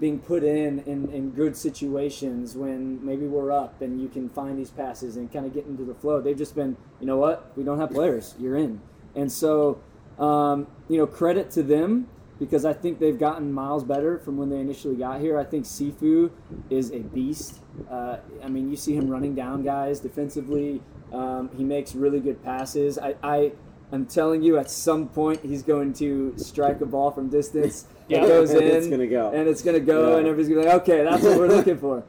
being 0.00 0.18
put 0.18 0.42
in, 0.42 0.80
in 0.80 1.08
in 1.10 1.30
good 1.30 1.56
situations 1.56 2.56
when 2.56 3.04
maybe 3.04 3.26
we're 3.26 3.52
up 3.52 3.80
and 3.80 4.00
you 4.00 4.08
can 4.08 4.28
find 4.28 4.58
these 4.58 4.70
passes 4.70 5.16
and 5.16 5.32
kind 5.32 5.46
of 5.46 5.54
get 5.54 5.66
into 5.66 5.84
the 5.84 5.94
flow. 5.94 6.20
They've 6.20 6.36
just 6.36 6.54
been, 6.54 6.76
you 7.00 7.06
know 7.06 7.16
what, 7.16 7.52
we 7.56 7.62
don't 7.62 7.78
have 7.78 7.90
players, 7.90 8.34
you're 8.38 8.56
in, 8.56 8.80
and 9.14 9.30
so 9.30 9.80
um, 10.18 10.66
you 10.88 10.98
know, 10.98 11.06
credit 11.06 11.50
to 11.52 11.62
them 11.62 12.08
because 12.38 12.64
I 12.64 12.72
think 12.72 12.98
they've 12.98 13.18
gotten 13.18 13.52
miles 13.52 13.84
better 13.84 14.18
from 14.18 14.36
when 14.36 14.50
they 14.50 14.58
initially 14.58 14.96
got 14.96 15.20
here. 15.20 15.38
I 15.38 15.44
think 15.44 15.64
Sifu 15.64 16.30
is 16.70 16.90
a 16.90 16.98
beast. 16.98 17.60
Uh, 17.90 18.18
I 18.42 18.48
mean, 18.48 18.70
you 18.70 18.76
see 18.76 18.94
him 18.94 19.08
running 19.08 19.34
down 19.34 19.62
guys 19.62 20.00
defensively. 20.00 20.82
Um, 21.12 21.50
he 21.56 21.64
makes 21.64 21.94
really 21.94 22.20
good 22.20 22.42
passes. 22.42 22.98
I, 22.98 23.14
I, 23.22 23.52
I'm 23.94 24.06
telling 24.06 24.42
you, 24.42 24.58
at 24.58 24.70
some 24.70 25.08
point 25.08 25.40
he's 25.44 25.62
going 25.62 25.92
to 25.94 26.34
strike 26.36 26.80
a 26.80 26.86
ball 26.86 27.10
from 27.10 27.28
distance. 27.28 27.86
Yeah. 28.06 28.24
It 28.24 28.28
goes 28.28 28.50
in. 28.50 28.62
It's 28.62 28.86
gonna 28.86 29.06
go. 29.06 29.30
And 29.32 29.48
it's 29.48 29.62
gonna 29.62 29.80
go, 29.80 30.10
Yeah. 30.10 30.18
and 30.18 30.26
everybody's 30.26 30.50
gonna 30.50 30.60
be 30.60 30.66
like, 30.66 30.82
okay, 30.82 31.04
that's 31.04 31.22
what 31.22 31.38
we're 31.38 31.48
looking 31.48 31.78
for. 31.78 32.04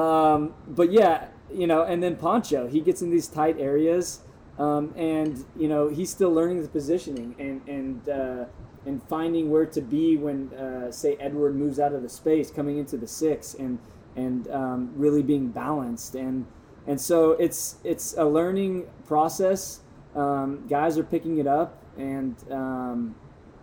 Um, 0.00 0.54
but 0.68 0.92
yeah, 0.92 1.26
you 1.52 1.66
know, 1.66 1.82
and 1.82 2.00
then 2.00 2.14
Pancho, 2.14 2.68
he 2.68 2.80
gets 2.80 3.02
in 3.02 3.10
these 3.10 3.26
tight 3.26 3.58
areas, 3.58 4.20
um, 4.60 4.94
and 4.96 5.44
you 5.56 5.66
know, 5.66 5.88
he's 5.88 6.08
still 6.08 6.30
learning 6.30 6.62
the 6.62 6.68
positioning 6.68 7.34
and 7.40 7.66
and 7.66 8.08
uh, 8.08 8.44
and 8.86 9.02
finding 9.08 9.50
where 9.50 9.66
to 9.66 9.80
be 9.80 10.16
when, 10.16 10.54
uh, 10.54 10.92
say, 10.92 11.16
Edward 11.16 11.56
moves 11.56 11.80
out 11.80 11.92
of 11.94 12.02
the 12.02 12.08
space, 12.08 12.52
coming 12.52 12.78
into 12.78 12.96
the 12.96 13.08
six, 13.08 13.54
and 13.54 13.80
and 14.14 14.46
um, 14.52 14.92
really 14.94 15.22
being 15.22 15.48
balanced, 15.48 16.14
and 16.14 16.46
and 16.86 17.00
so 17.00 17.32
it's 17.32 17.78
it's 17.82 18.14
a 18.16 18.24
learning 18.24 18.86
process. 19.04 19.80
Um, 20.14 20.66
guys 20.68 20.98
are 20.98 21.04
picking 21.04 21.38
it 21.38 21.46
up, 21.46 21.76
and 21.96 22.34
um, 22.50 23.14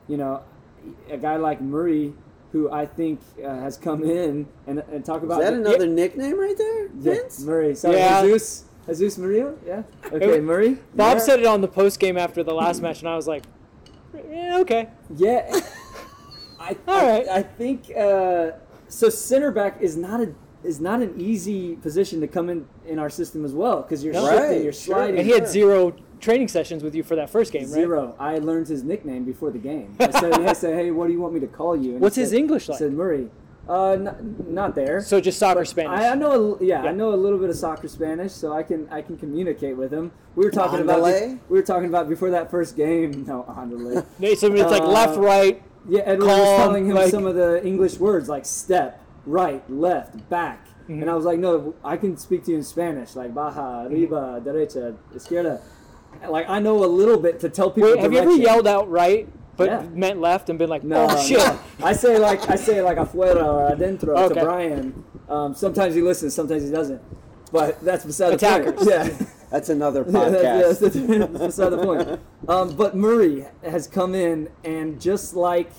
you 0.08 0.18
know, 0.18 0.42
a 1.10 1.18
guy 1.18 1.36
like 1.36 1.60
Murray, 1.62 2.14
who 2.52 2.72
I 2.72 2.86
think 2.86 3.20
uh, 3.44 3.48
has 3.60 3.78
come 3.78 4.04
in 4.04 4.48
and, 4.66 4.80
and 4.92 5.04
talk 5.04 5.18
Is 5.18 5.24
about 5.26 5.42
that 5.42 5.52
the- 5.52 5.60
another 5.60 5.88
nickname 5.88 6.40
right 6.40 6.58
there, 6.58 6.84
yeah, 6.86 6.90
Vince? 6.96 7.42
Murray. 7.42 7.76
Sorry, 7.76 7.98
Yeah. 7.98 8.22
Jesus. 8.22 8.64
Jesus 8.88 9.18
Murillo? 9.18 9.58
Yeah. 9.66 9.84
Okay, 10.14 10.40
Murray. 10.40 10.78
Bob 10.96 11.18
Yeah. 11.18 11.24
said 11.24 11.40
it 11.42 11.46
on 11.46 11.60
the 11.60 11.68
post 11.68 12.00
game 12.00 12.18
after 12.18 12.42
the 12.42 12.54
last 12.54 12.82
match, 12.82 13.00
and 13.02 13.10
I 13.10 13.18
was 13.18 13.28
like, 13.28 13.44
yeah, 14.30 14.60
okay. 14.62 14.88
Yeah. 15.18 15.46
I, 16.60 16.78
All 16.88 16.96
I, 16.96 17.10
right. 17.10 17.28
I 17.28 17.44
think 17.44 17.92
uh, 17.96 18.52
so. 18.88 19.10
Center 19.10 19.52
back 19.52 19.82
is 19.82 19.98
not 19.98 20.22
a 20.22 20.34
is 20.64 20.80
not 20.80 21.02
an 21.02 21.14
easy 21.20 21.76
position 21.76 22.20
to 22.22 22.28
come 22.28 22.50
in 22.50 22.66
in 22.86 22.98
our 22.98 23.10
system 23.10 23.46
as 23.46 23.54
well 23.54 23.82
because 23.84 24.04
you're 24.04 24.14
No. 24.14 24.26
shifting, 24.26 24.50
Right, 24.50 24.64
you're 24.64 24.72
sliding. 24.74 25.18
And 25.18 25.26
he 25.28 25.34
had 25.34 25.48
zero 25.48 25.94
training 26.20 26.48
sessions 26.48 26.84
with 26.84 26.96
you 26.96 27.04
for 27.04 27.16
that 27.16 27.30
first 27.30 27.52
game, 27.54 27.64
right? 27.64 27.70
Zero. 27.72 28.16
I 28.20 28.40
learned 28.40 28.68
his 28.68 28.84
nickname 28.84 29.24
before 29.26 29.52
the 29.52 29.60
game. 29.60 29.96
I 30.00 30.12
said, 30.12 30.34
I 30.48 30.54
said, 30.54 30.76
hey, 30.76 30.92
what 30.92 31.08
do 31.08 31.14
you 31.14 31.20
want 31.22 31.34
me 31.34 31.40
to 31.42 31.48
call 31.48 31.76
you? 31.76 31.92
And 31.92 32.00
he 32.00 32.02
What's 32.04 32.16
his 32.16 32.30
said- 32.30 32.38
English 32.40 32.66
He 32.66 32.72
like? 32.74 32.80
said 32.80 32.94
Murray. 32.94 33.30
Uh, 33.70 33.92
n- 33.92 34.36
not 34.48 34.76
there. 34.76 35.02
So 35.02 35.20
just 35.20 35.38
soccer 35.38 35.60
But 35.60 35.68
Spanish. 35.68 36.00
I, 36.00 36.10
I 36.12 36.16
know, 36.16 36.56
a, 36.56 36.64
yeah, 36.64 36.84
Yeah. 36.84 36.90
I 36.90 36.94
know 36.94 37.14
a 37.14 37.18
little 37.18 37.38
bit 37.38 37.50
of 37.50 37.56
soccer 37.58 37.90
Spanish, 37.90 38.32
so 38.32 38.54
I 38.54 38.64
can 38.64 38.88
I 38.90 39.02
can 39.02 39.18
communicate 39.18 39.76
with 39.76 39.92
him. 39.92 40.12
We 40.36 40.46
were 40.46 40.52
talking 40.52 40.80
about 40.80 41.00
Andale? 41.04 41.38
we 41.50 41.58
were 41.58 41.66
talking 41.66 41.90
about 41.90 42.08
before 42.08 42.30
that 42.30 42.50
first 42.50 42.78
game. 42.78 43.26
No, 43.28 43.44
andale. 43.50 44.06
So 44.38 44.54
it's 44.54 44.72
like 44.72 44.82
Uh, 44.84 44.88
left, 44.88 45.18
right. 45.18 45.62
Yeah, 45.90 46.02
Edward 46.06 46.28
was 46.28 46.36
Calm, 46.38 46.58
telling 46.62 46.86
him 46.88 46.96
like- 46.96 47.12
some 47.12 47.26
of 47.26 47.36
the 47.36 47.62
English 47.66 47.98
words 47.98 48.30
like 48.30 48.46
step, 48.46 49.04
right, 49.26 49.62
left, 49.70 50.30
back. 50.30 50.66
Mm-hmm. 50.84 51.02
And 51.02 51.10
I 51.12 51.16
was 51.16 51.26
like, 51.26 51.38
no, 51.40 51.76
I 51.84 51.98
can 51.98 52.16
speak 52.16 52.46
to 52.46 52.52
you 52.52 52.58
in 52.58 52.64
Spanish, 52.64 53.18
like 53.18 53.34
baja, 53.34 53.84
arriba, 53.88 54.42
derecha, 54.46 54.96
izquierda. 55.14 55.60
Like 56.28 56.50
I 56.50 56.60
know 56.60 56.84
a 56.84 56.88
little 56.88 57.20
bit 57.20 57.40
to 57.42 57.50
tell 57.50 57.70
people. 57.72 57.92
Wait, 57.92 58.00
have 58.00 58.12
you 58.12 58.20
ever 58.20 58.32
yelled 58.36 58.68
out 58.68 58.90
right, 58.90 59.28
but 59.56 59.68
Yeah. 59.70 59.84
meant 59.94 60.20
left 60.20 60.50
and 60.50 60.58
been 60.60 60.70
like, 60.70 60.84
No, 60.84 61.08
oh 61.10 61.24
shit? 61.26 61.38
no. 61.38 61.60
I 61.84 61.94
say 61.94 62.18
like 62.18 62.50
I 62.50 62.56
say 62.56 62.82
like 62.82 62.98
afuera 62.98 63.44
or 63.46 63.76
adentro 63.76 64.18
Okay. 64.18 64.36
to 64.36 64.42
Brian. 64.44 65.04
Um, 65.30 65.54
sometimes 65.56 65.94
he 65.96 66.02
listens, 66.02 66.34
sometimes 66.34 66.64
he 66.64 66.72
doesn't. 66.72 67.02
But 67.52 67.80
that's 67.82 68.04
beside 68.06 68.34
Attackers. 68.34 68.80
the 68.80 68.92
point. 68.92 69.20
Yeah. 69.20 69.28
That's 69.50 69.70
another 69.70 70.04
Yeah, 70.10 70.30
that's, 70.30 70.80
that's, 70.80 70.96
that's 70.96 71.38
beside 71.40 71.70
the 71.70 71.78
point. 71.78 72.20
Um, 72.50 72.76
but 72.76 72.96
Murray 72.98 73.46
has 73.64 73.88
come 73.88 74.14
in 74.14 74.50
and 74.66 75.00
just 75.00 75.34
like 75.36 75.72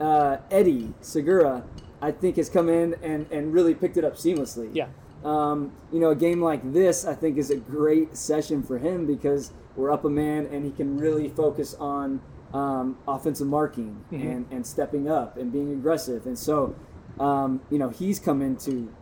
uh, 0.00 0.36
Eddie 0.52 0.94
Segura, 1.00 1.64
I 2.00 2.12
think 2.12 2.36
has 2.36 2.48
come 2.48 2.68
in 2.68 2.94
and, 3.02 3.26
and 3.32 3.52
really 3.52 3.74
picked 3.74 3.96
it 3.96 4.04
up 4.04 4.14
seamlessly. 4.14 4.70
Yeah. 4.72 4.86
Um, 5.24 5.72
you 5.92 6.00
know, 6.00 6.10
a 6.10 6.16
game 6.16 6.42
like 6.42 6.72
this, 6.72 7.04
I 7.04 7.14
think, 7.14 7.38
is 7.38 7.50
a 7.50 7.56
great 7.56 8.16
session 8.16 8.62
for 8.62 8.78
him 8.78 9.06
because 9.06 9.52
we're 9.76 9.90
up 9.92 10.04
a 10.04 10.10
man 10.10 10.46
and 10.46 10.64
he 10.64 10.70
can 10.72 10.98
really 10.98 11.28
focus 11.28 11.74
on 11.74 12.20
um, 12.52 12.98
offensive 13.08 13.46
marking 13.46 14.04
Mhm. 14.12 14.30
and, 14.36 14.46
and 14.50 14.66
stepping 14.66 15.08
up 15.08 15.36
and 15.38 15.50
being 15.52 15.72
aggressive. 15.72 16.26
And 16.26 16.38
so, 16.38 16.74
um, 17.18 17.60
you 17.70 17.78
know, 17.78 17.88
he's 17.88 18.18
come 18.18 18.42
into 18.42 18.92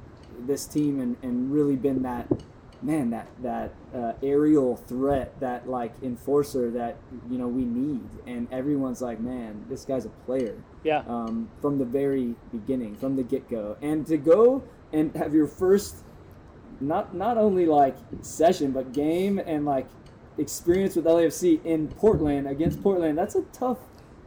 this 0.46 0.66
team 0.66 1.00
and, 1.00 1.16
and 1.22 1.50
really 1.52 1.74
been 1.76 2.02
that 2.02 2.28
man, 2.82 3.10
that 3.10 3.26
that 3.42 3.74
uh, 3.94 4.12
aerial 4.22 4.74
threat, 4.76 5.38
that 5.40 5.68
like 5.68 5.92
enforcer 6.02 6.70
that 6.70 6.96
you 7.30 7.36
know 7.36 7.46
we 7.48 7.64
need. 7.64 8.08
And 8.26 8.46
everyone's 8.52 9.02
like, 9.02 9.20
man, 9.20 9.64
this 9.68 9.84
guy's 9.84 10.06
a 10.06 10.10
player 10.24 10.54
Yeah. 10.84 11.02
um, 11.08 11.48
from 11.60 11.78
the 11.78 11.84
very 11.84 12.36
beginning, 12.52 12.94
from 12.96 13.16
the 13.16 13.22
get 13.22 13.50
go, 13.50 13.76
and 13.82 14.06
to 14.06 14.16
go 14.16 14.62
and 14.92 15.14
have 15.14 15.34
your 15.34 15.46
first, 15.46 15.96
not 16.80 17.14
not 17.14 17.36
only 17.38 17.66
like 17.66 17.96
session 18.22 18.70
but 18.72 18.92
game 18.92 19.38
and 19.38 19.64
like 19.64 19.86
experience 20.38 20.96
with 20.96 21.04
LAFC 21.04 21.62
in 21.64 21.88
Portland 21.88 22.46
against 22.48 22.82
Portland. 22.82 23.18
That's 23.18 23.34
a 23.34 23.42
tough, 23.52 23.78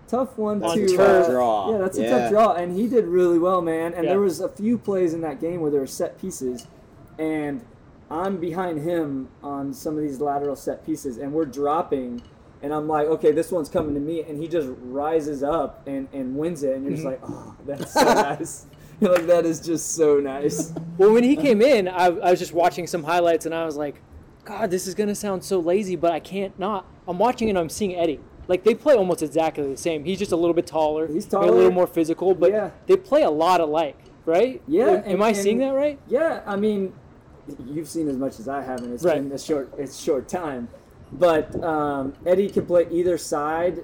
tough 0.08 0.38
one 0.38 0.62
On 0.63 0.78
to 0.78 0.96
turf. 0.96 1.28
uh, 1.28 1.32
Draw. 1.32 1.72
Yeah, 1.72 1.78
that's 1.80 1.98
a 1.98 2.02
Yeah. 2.04 2.10
tough 2.10 2.30
draw, 2.30 2.54
and 2.54 2.78
he 2.78 2.88
did 2.88 3.06
really 3.06 3.39
well, 3.39 3.62
man. 3.62 3.94
And 3.96 4.04
Yeah. 4.04 4.12
there 4.12 4.20
was 4.20 4.39
a 4.39 4.50
few 4.50 4.78
plays 4.78 5.13
in 5.16 5.22
that 5.22 5.39
game 5.42 5.62
where 5.62 5.72
there 5.72 5.80
were 5.82 5.88
set 5.88 6.20
pieces, 6.20 6.68
and 7.18 7.62
I'm 8.12 8.38
behind 8.38 8.80
him 8.82 9.30
on 9.42 9.74
some 9.74 9.96
of 9.98 10.04
these 10.04 10.20
lateral 10.22 10.56
set 10.56 10.86
pieces, 10.86 11.18
and 11.18 11.34
we're 11.34 11.46
dropping. 11.46 12.22
And 12.62 12.72
I'm 12.74 12.88
like, 12.88 13.08
okay, 13.08 13.32
this 13.32 13.52
one's 13.52 13.68
coming 13.70 13.94
to 13.96 14.00
me, 14.00 14.22
and 14.22 14.39
he 14.39 14.48
just 14.48 14.70
rises 14.84 15.42
up 15.44 15.82
and, 15.88 16.08
and 16.13 16.38
wins 16.38 16.63
it, 16.63 16.76
and 16.76 16.84
you're 16.86 16.94
just 16.94 17.06
like, 17.06 17.20
oh, 17.24 17.56
that's 17.66 17.92
so 17.94 18.04
nice. 18.13 18.68
Like, 19.04 19.28
that 19.28 19.46
is 19.46 19.60
just 19.60 19.96
so 19.96 20.20
nice. 20.20 20.72
Well, 20.98 21.12
when 21.12 21.24
he 21.24 21.36
came 21.36 21.62
in, 21.63 21.88
I, 21.88 22.06
I 22.06 22.30
was 22.30 22.38
just 22.39 22.54
watching 22.54 22.86
some 22.86 23.04
highlights 23.04 23.48
and 23.48 23.56
I 23.56 23.66
was 23.66 23.76
like, 23.76 24.00
God, 24.46 24.70
this 24.70 24.86
is 24.86 24.94
gonna 24.94 25.16
sound 25.16 25.44
so 25.44 25.60
lazy, 25.60 25.96
but 25.96 26.12
I 26.12 26.20
can't 26.20 26.58
not. 26.60 26.86
I'm 27.08 27.18
watching 27.18 27.50
and 27.50 27.58
I'm 27.58 27.68
seeing 27.70 27.96
Eddie. 27.96 28.20
Like 28.48 28.63
they 28.63 28.76
play 28.76 28.94
almost 28.96 29.24
exactly 29.24 29.68
the 29.68 29.76
same. 29.76 30.04
He's 30.04 30.20
just 30.20 30.32
a 30.34 30.36
little 30.36 30.54
bit 30.54 30.68
taller. 30.68 31.08
He's 31.08 31.32
maybe 31.32 31.48
a 31.48 31.52
little 31.52 31.72
more 31.72 31.88
physical, 31.88 32.36
but 32.36 32.52
Yeah. 32.52 32.70
they 32.86 32.96
play 32.96 33.24
a 33.24 33.30
lot 33.32 33.60
alike, 33.60 33.98
right? 34.28 34.62
Yeah, 34.68 35.02
Am, 35.04 35.13
am 35.13 35.22
I 35.24 35.30
and- 35.30 35.38
seeing 35.38 35.58
that 35.60 35.72
right? 35.74 35.98
Yeah, 36.08 36.42
I 36.46 36.58
mean, 36.58 36.94
you've 37.66 37.89
seen 37.89 38.08
as 38.08 38.18
much 38.18 38.39
as 38.39 38.48
I 38.48 38.62
have, 38.62 38.82
and 38.84 38.94
it's 38.94 39.04
Right. 39.04 39.16
been 39.22 39.32
a 39.32 39.39
short, 39.39 39.74
it's 39.80 39.98
short 40.00 40.28
time. 40.30 40.68
But 41.12 41.62
um, 41.63 42.13
Eddie 42.24 42.50
can 42.50 42.68
play 42.68 42.86
either 42.92 43.18
side. 43.18 43.84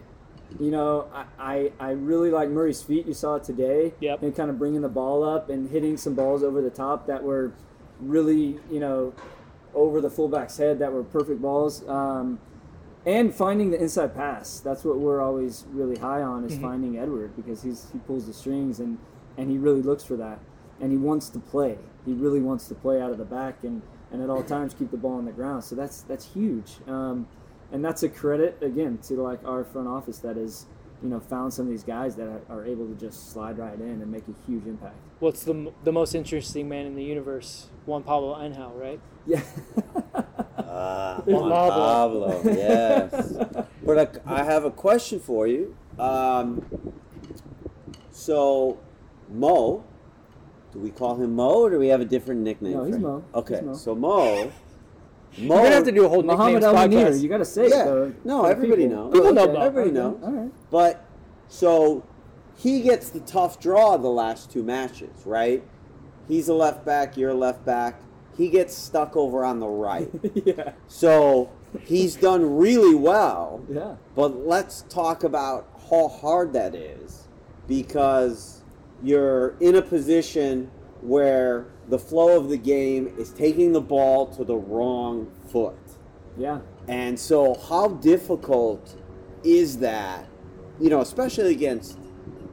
You 0.60 0.72
know, 0.72 1.08
I, 1.14 1.26
I, 1.40 1.72
I 1.80 1.90
really 1.92 2.32
like 2.32 2.50
Murray's 2.50 2.82
feet. 2.82 3.06
You 3.06 3.14
saw 3.14 3.36
it 3.36 3.44
today. 3.44 3.94
Yep. 4.00 4.24
And 4.24 4.36
kind 4.36 4.50
of 4.50 4.58
bringing 4.58 4.82
the 4.82 4.90
ball 4.90 5.24
up 5.24 5.50
and 5.50 5.70
hitting 5.70 5.98
some 5.98 6.16
balls 6.16 6.44
over 6.44 6.62
the 6.62 6.70
top 6.70 7.08
that 7.08 7.24
were 7.24 7.54
really, 8.00 8.60
you 8.72 8.80
know, 8.80 9.14
over 9.74 10.02
the 10.02 10.10
fullback's 10.10 10.58
head 10.58 10.80
that 10.80 10.92
were 10.92 11.04
perfect 11.04 11.42
balls. 11.42 11.88
Um, 11.88 12.40
and 13.06 13.34
finding 13.34 13.72
the 13.72 13.82
inside 13.82 14.14
pass. 14.14 14.60
That's 14.60 14.84
what 14.84 14.98
we're 15.00 15.22
always 15.22 15.66
really 15.72 15.98
high 15.98 16.22
on 16.22 16.44
is 16.44 16.58
finding 16.58 16.98
Edward 16.98 17.36
because 17.36 17.64
he's 17.64 17.88
he 17.94 18.00
pulls 18.00 18.28
the 18.28 18.34
strings 18.34 18.80
and 18.80 18.98
and 19.38 19.50
he 19.50 19.58
really 19.58 19.82
looks 19.82 20.04
for 20.04 20.18
that 20.18 20.40
and 20.82 20.92
he 20.92 20.98
wants 20.98 21.30
to 21.30 21.40
play. 21.40 21.78
He 22.06 22.14
really 22.14 22.42
wants 22.42 22.68
to 22.68 22.76
play 22.76 23.02
out 23.02 23.12
of 23.12 23.18
the 23.18 23.26
back 23.26 23.64
and 23.64 23.82
and 24.12 24.22
at 24.22 24.30
all 24.30 24.44
times 24.44 24.74
keep 24.74 24.92
the 24.92 24.98
ball 24.98 25.18
on 25.18 25.26
the 25.26 25.32
ground. 25.32 25.64
So 25.64 25.76
that's 25.76 26.02
that's 26.02 26.34
huge. 26.34 26.78
Um, 26.88 27.28
and 27.72 27.84
that's 27.84 28.04
a 28.04 28.10
credit 28.10 28.58
again 28.62 28.98
to 29.04 29.16
like 29.22 29.44
our 29.46 29.64
front 29.64 29.88
office 29.88 30.20
that 30.20 30.38
is 30.38 30.66
you 31.04 31.10
know 31.10 31.20
found 31.20 31.54
some 31.54 31.66
of 31.66 31.72
these 31.72 31.84
guys 31.84 32.16
that 32.16 32.28
are, 32.28 32.42
are 32.50 32.66
able 32.66 32.88
to 32.88 32.96
just 32.96 33.32
slide 33.32 33.58
right 33.58 33.80
in 33.80 34.02
and 34.02 34.12
make 34.12 34.24
a 34.28 34.34
huge 34.48 34.66
impact. 34.66 34.96
What's 35.20 35.44
the 35.44 35.72
the 35.84 35.92
most 35.92 36.16
interesting 36.16 36.68
man 36.70 36.86
in 36.86 36.96
the 36.96 37.04
universe? 37.04 37.68
Juan 37.86 38.04
Pablo 38.04 38.42
Angel, 38.42 38.72
right? 38.72 39.00
Yeah. 39.26 39.42
Ah, 40.58 41.22
There's 41.26 41.40
Juan 41.40 41.50
Pablo. 41.52 42.32
Pablo, 42.42 42.54
yes. 42.54 43.34
but 43.86 44.22
I, 44.28 44.40
I 44.42 44.44
have 44.44 44.66
a 44.66 44.72
question 44.72 45.20
for 45.20 45.48
you. 45.48 45.76
Um, 45.98 46.66
so, 48.12 48.78
Mo, 49.30 49.84
do 50.72 50.80
we 50.80 50.92
call 50.92 51.16
him 51.16 51.36
Mo 51.36 51.62
or 51.64 51.70
do 51.70 51.80
we 51.80 51.88
have 51.88 52.02
a 52.02 52.06
different 52.06 52.42
nickname? 52.42 52.74
No, 52.74 52.80
for 52.82 52.86
he's 52.88 52.96
him? 52.96 53.02
Mo. 53.02 53.24
Okay, 53.34 53.56
He's 53.56 53.64
Mo. 53.64 53.74
so 53.74 53.96
Mo. 53.96 54.52
Mo. 55.38 55.56
We're 55.56 55.64
gonna 55.64 55.76
have 55.76 55.84
to 55.86 55.92
do 55.92 56.06
a 56.06 56.10
whole 56.10 56.24
Muhammad 56.24 56.62
nicknames 56.62 56.66
El 56.66 56.74
Munir. 56.90 57.06
podcast. 57.12 57.22
You 57.22 57.30
got 57.30 57.38
to 57.38 57.46
say 57.46 57.70
Yeah. 57.70 57.82
it 57.84 57.86
though. 57.86 58.14
No, 58.24 58.42
for 58.42 58.48
the 58.48 58.52
everybody 58.56 58.84
people. 58.88 58.98
knows. 58.98 59.14
People 59.14 59.34
know 59.34 59.56
Everybody 59.62 59.92
knows. 59.92 60.18
All 60.24 60.32
right. 60.32 60.52
But 60.72 61.06
so 61.48 62.04
he 62.58 62.82
gets 62.82 63.10
the 63.10 63.20
tough 63.22 63.60
draw 63.60 63.96
the 63.98 64.10
last 64.10 64.52
two 64.52 64.64
matches, 64.64 65.26
right? 65.26 65.64
He's 66.28 66.48
a 66.50 66.54
left 66.54 66.86
back, 66.86 67.16
you're 67.18 67.32
a 67.32 67.36
left 67.36 67.64
back. 67.66 68.02
He 68.38 68.50
gets 68.50 68.74
stuck 68.76 69.16
over 69.18 69.44
on 69.44 69.60
the 69.60 69.68
right. 69.68 70.10
yeah. 70.46 70.72
So 70.88 71.50
he's 71.82 72.16
done 72.16 72.58
really 72.58 72.96
well. 72.96 73.62
Yeah. 73.70 73.96
But 74.16 74.46
let's 74.48 74.84
talk 74.90 75.24
about 75.24 75.68
how 75.90 76.08
hard 76.08 76.54
that 76.54 76.74
is 76.76 77.28
because 77.68 78.62
you're 79.04 79.56
in 79.60 79.76
a 79.76 79.82
position 79.82 80.70
where 81.02 81.68
the 81.90 82.00
flow 82.00 82.38
of 82.38 82.50
the 82.50 82.58
game 82.58 83.14
is 83.18 83.32
taking 83.32 83.74
the 83.74 83.82
ball 83.82 84.28
to 84.28 84.44
the 84.44 84.56
wrong 84.56 85.32
foot. 85.52 85.76
Yeah. 86.38 86.60
And 86.88 87.20
so, 87.20 87.56
how 87.56 87.90
difficult 87.90 88.96
is 89.44 89.78
that? 89.80 90.28
You 90.80 90.90
know, 90.90 91.02
especially 91.02 91.52
against 91.52 91.98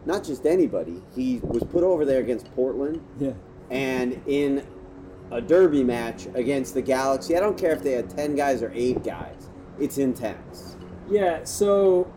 not 0.05 0.25
just 0.25 0.46
anybody. 0.46 1.03
He 1.14 1.40
was 1.42 1.62
put 1.64 1.83
over 1.85 2.05
there 2.05 2.20
against 2.20 2.53
Portland 2.55 3.01
Yeah. 3.18 3.33
and 3.70 4.20
in 4.27 4.66
a 5.31 5.40
derby 5.40 5.83
match 5.85 6.27
against 6.35 6.75
the 6.75 6.83
Galaxy. 6.83 7.37
I 7.37 7.40
don't 7.40 7.59
care 7.59 7.72
if 7.72 7.83
they 7.83 7.92
had 7.92 8.09
10 8.09 8.37
guys 8.37 8.62
or 8.62 8.70
8 8.75 9.03
guys, 9.03 9.49
it's 9.79 9.99
intense. 9.99 10.77
Yeah, 11.11 11.44
so 11.44 12.12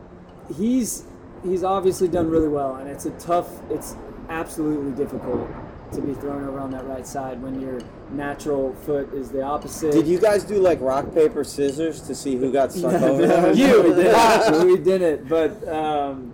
he's 0.55 1.05
he's 1.43 1.63
obviously 1.63 2.07
done 2.07 2.29
really 2.29 2.47
well, 2.47 2.75
and 2.75 2.89
it's 2.89 3.05
a 3.05 3.11
tough. 3.11 3.49
It's 3.69 3.95
absolutely 4.29 4.91
difficult 4.91 5.47
to 5.93 6.01
be 6.01 6.13
thrown 6.13 6.47
over 6.47 6.59
on 6.59 6.69
that 6.71 6.85
right 6.87 7.05
side 7.05 7.41
when 7.41 7.59
your 7.59 7.79
natural 8.11 8.73
foot 8.85 9.11
is 9.13 9.29
the 9.29 9.41
opposite. 9.41 9.91
Did 9.91 10.07
you 10.07 10.19
guys 10.19 10.43
do 10.43 10.55
like 10.59 10.79
rock, 10.81 11.13
paper, 11.13 11.43
scissors 11.43 12.01
to 12.01 12.13
see 12.15 12.35
who 12.35 12.51
got 12.51 12.71
stuck 12.71 12.93
over 13.01 13.25
No, 13.25 13.51
you 13.51 13.81
we 13.83 13.93
did. 13.95 14.65
we 14.65 14.77
didn't, 14.77 15.27
but 15.27 15.67
um, 15.67 16.33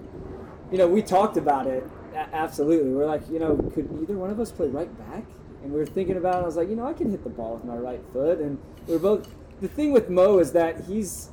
you 0.72 0.78
know, 0.78 0.88
we 0.88 1.02
talked 1.02 1.38
about 1.38 1.68
it. 1.68 1.88
A- 2.14 2.36
absolutely, 2.36 2.92
we're 2.92 3.06
like, 3.06 3.30
you 3.30 3.40
know, 3.40 3.56
could 3.74 3.90
either 4.02 4.18
one 4.18 4.30
of 4.30 4.40
us 4.40 4.52
play 4.52 4.68
right 4.68 4.90
back? 5.10 5.24
And 5.64 5.72
we 5.74 5.80
were 5.80 5.86
thinking 5.86 6.18
about. 6.18 6.36
it. 6.36 6.44
I 6.44 6.46
was 6.46 6.56
like, 6.58 6.70
you 6.70 6.76
know, 6.76 6.86
I 6.86 6.94
can 6.94 7.10
hit 7.10 7.24
the 7.24 7.30
ball 7.30 7.56
with 7.56 7.66
my 7.66 7.76
right 7.76 8.02
foot, 8.14 8.40
and 8.40 8.58
we're 8.88 9.00
both. 9.00 9.28
The 9.62 9.68
thing 9.68 9.92
with 9.94 10.10
Mo 10.10 10.40
is 10.40 10.52
that 10.52 10.84
he's, 10.86 11.30